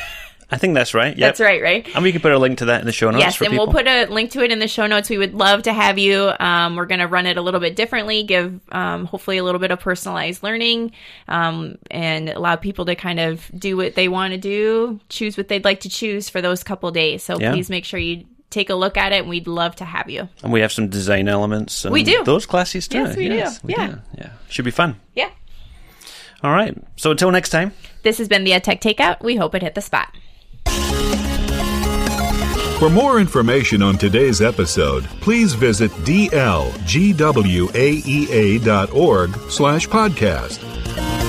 I 0.50 0.56
think 0.56 0.74
that's 0.74 0.94
right. 0.94 1.08
Yep. 1.08 1.18
That's 1.18 1.40
right, 1.40 1.62
right? 1.62 1.86
And 1.94 2.02
we 2.02 2.10
can 2.10 2.22
put 2.22 2.32
a 2.32 2.38
link 2.38 2.58
to 2.58 2.66
that 2.66 2.80
in 2.80 2.86
the 2.86 2.92
show 2.92 3.10
notes. 3.10 3.22
Yes, 3.22 3.40
and 3.40 3.50
people. 3.50 3.66
we'll 3.66 3.74
put 3.74 3.86
a 3.86 4.06
link 4.06 4.30
to 4.30 4.42
it 4.42 4.50
in 4.50 4.60
the 4.60 4.68
show 4.68 4.86
notes. 4.86 5.10
We 5.10 5.18
would 5.18 5.34
love 5.34 5.64
to 5.64 5.74
have 5.74 5.98
you. 5.98 6.32
Um, 6.40 6.76
we're 6.76 6.86
going 6.86 7.00
to 7.00 7.06
run 7.06 7.26
it 7.26 7.36
a 7.36 7.42
little 7.42 7.60
bit 7.60 7.76
differently, 7.76 8.22
give 8.22 8.58
um, 8.72 9.04
hopefully 9.04 9.36
a 9.36 9.44
little 9.44 9.58
bit 9.58 9.72
of 9.72 9.80
personalized 9.80 10.42
learning, 10.42 10.92
um, 11.28 11.76
and 11.90 12.30
allow 12.30 12.56
people 12.56 12.86
to 12.86 12.94
kind 12.94 13.20
of 13.20 13.50
do 13.54 13.76
what 13.76 13.94
they 13.94 14.08
want 14.08 14.32
to 14.32 14.38
do, 14.38 15.00
choose 15.10 15.36
what 15.36 15.48
they'd 15.48 15.66
like 15.66 15.80
to 15.80 15.90
choose 15.90 16.30
for 16.30 16.40
those 16.40 16.64
couple 16.64 16.90
days. 16.92 17.22
So 17.22 17.38
yeah. 17.38 17.52
please 17.52 17.68
make 17.68 17.84
sure 17.84 18.00
you 18.00 18.24
take 18.50 18.70
a 18.70 18.74
look 18.74 18.96
at 18.96 19.12
it, 19.12 19.20
and 19.20 19.28
we'd 19.28 19.46
love 19.46 19.76
to 19.76 19.84
have 19.84 20.08
you. 20.10 20.28
And 20.42 20.52
we 20.52 20.60
have 20.60 20.72
some 20.72 20.88
design 20.88 21.28
elements. 21.28 21.84
we 21.84 22.02
do 22.02 22.24
those 22.24 22.46
classes 22.46 22.88
too. 22.88 22.98
Yes, 22.98 23.16
we 23.16 23.28
yes, 23.28 23.58
do. 23.58 23.66
We 23.66 23.74
yeah, 23.74 23.86
do. 23.86 23.98
yeah, 24.18 24.30
should 24.48 24.64
be 24.64 24.70
fun. 24.70 24.98
Yeah. 25.14 25.30
All 26.42 26.52
right. 26.52 26.76
So 26.96 27.10
until 27.10 27.30
next 27.30 27.50
time. 27.50 27.72
This 28.02 28.18
has 28.18 28.28
been 28.28 28.44
the 28.44 28.52
EdTech 28.52 28.80
Takeout. 28.80 29.22
We 29.22 29.36
hope 29.36 29.54
it 29.54 29.62
hit 29.62 29.74
the 29.74 29.80
spot. 29.80 30.14
For 32.78 32.88
more 32.88 33.18
information 33.18 33.82
on 33.82 33.98
today's 33.98 34.40
episode, 34.40 35.02
please 35.20 35.54
visit 35.54 35.90
dlgwaea.org 35.90 36.30
slash 39.50 39.88
podcast. 39.88 41.27